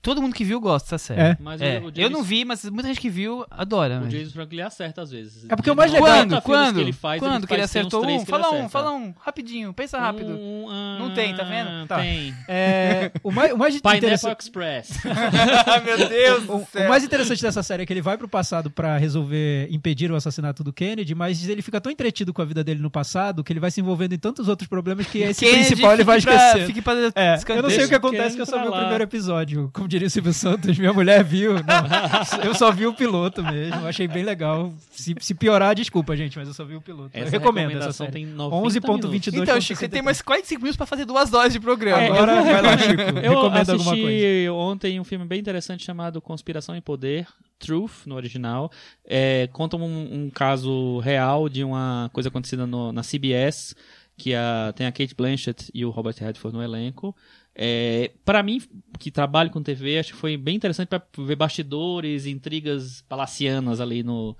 [0.00, 1.20] todo mundo que viu gosta dessa série.
[1.20, 1.36] É.
[1.38, 4.00] Mas É, o, o James, Eu não vi, mas muita gente que viu adora.
[4.00, 4.10] O?
[4.10, 5.44] James Franco ele acerta às vezes.
[5.48, 6.42] É porque o mais legal- 90 Quando?
[6.42, 6.74] Quando?
[6.76, 8.06] Que ele faz, Quando ele que ele acertou um?
[8.06, 10.30] que ele Fala um, fala um, rapidinho, pensa rápido.
[10.30, 11.86] Um, ah, Não tem, tá vendo?
[11.86, 12.00] Tá.
[12.00, 12.34] Tem.
[12.48, 14.40] É, o mais, o mais Pineapple interessante...
[14.40, 14.98] Express.
[15.04, 18.70] Ah, meu Deus O, o mais interessante dessa série é que ele vai pro passado
[18.70, 22.64] pra resolver impedir o assassinato do Kennedy, mas ele fica tão entretido com a vida
[22.64, 25.92] dele no passado que ele vai se envolvendo em tantos outros problemas que esse principal
[25.94, 26.66] ele vai esquecer.
[26.66, 28.78] Fique pra É, eu não sei o que acontece, que eu só vi pra o
[28.80, 29.70] primeiro episódio.
[29.72, 31.54] Como diria o Silvio Santos, minha mulher viu.
[31.54, 33.80] Não, eu só vi o piloto mesmo.
[33.82, 34.72] Eu achei bem legal.
[34.90, 37.10] Se, se piorar, desculpa, gente, mas eu só vi o piloto.
[37.14, 38.12] eu Essa recomendo essa recomendação série.
[38.12, 38.92] tem 90 11.22.
[39.10, 39.34] minutos.
[39.34, 42.02] Então, Chico, você tem mais 45 minutos pra fazer duas doses de programa.
[42.02, 43.00] É, Agora eu vai lá, Chico.
[43.24, 44.08] Eu Recomenda alguma coisa.
[44.08, 47.26] assisti ontem um filme bem interessante chamado Conspiração e Poder,
[47.58, 48.70] Truth, no original.
[49.06, 53.74] É, conta um, um caso real de uma coisa acontecida no- na CBS,
[54.16, 57.14] que a- tem a Kate Blanchett e o Robert Redford no elenco.
[57.54, 58.60] É, para mim,
[58.98, 64.02] que trabalho com TV, acho que foi bem interessante para ver bastidores, intrigas palacianas ali
[64.02, 64.36] no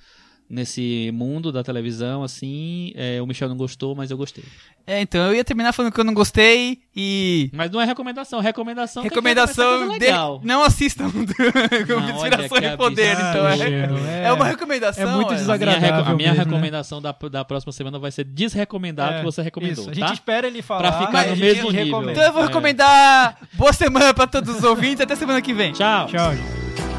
[0.54, 2.92] nesse mundo da televisão, assim.
[2.94, 4.44] É, o Michel não gostou, mas eu gostei.
[4.86, 7.48] É, então, eu ia terminar falando que eu não gostei e...
[7.54, 9.02] Mas não é recomendação, recomendação.
[9.02, 10.40] que Recomendação coisa dele, legal.
[10.44, 15.02] não assistam olha, Inspiração que e Poder, então é, Chico, é uma recomendação.
[15.02, 15.24] é muito é.
[15.24, 15.80] A minha, desagradável.
[15.96, 16.50] reco- a minha mesmo, né?
[16.50, 19.94] recomendação da, da próxima semana vai ser desrecomendar o É, que você recomendou, Isso, a
[19.94, 20.12] gente tá?
[20.12, 20.80] espera ele falar.
[20.92, 21.84] Pra ficar no mesmo nível.
[21.86, 22.12] recomenda.
[22.12, 22.46] Então eu vou É.
[22.46, 25.72] recomendar boa semana pra todos os ouvintes, até semana que vem.
[25.72, 26.06] Tchau.
[26.08, 26.93] Tchau, gente.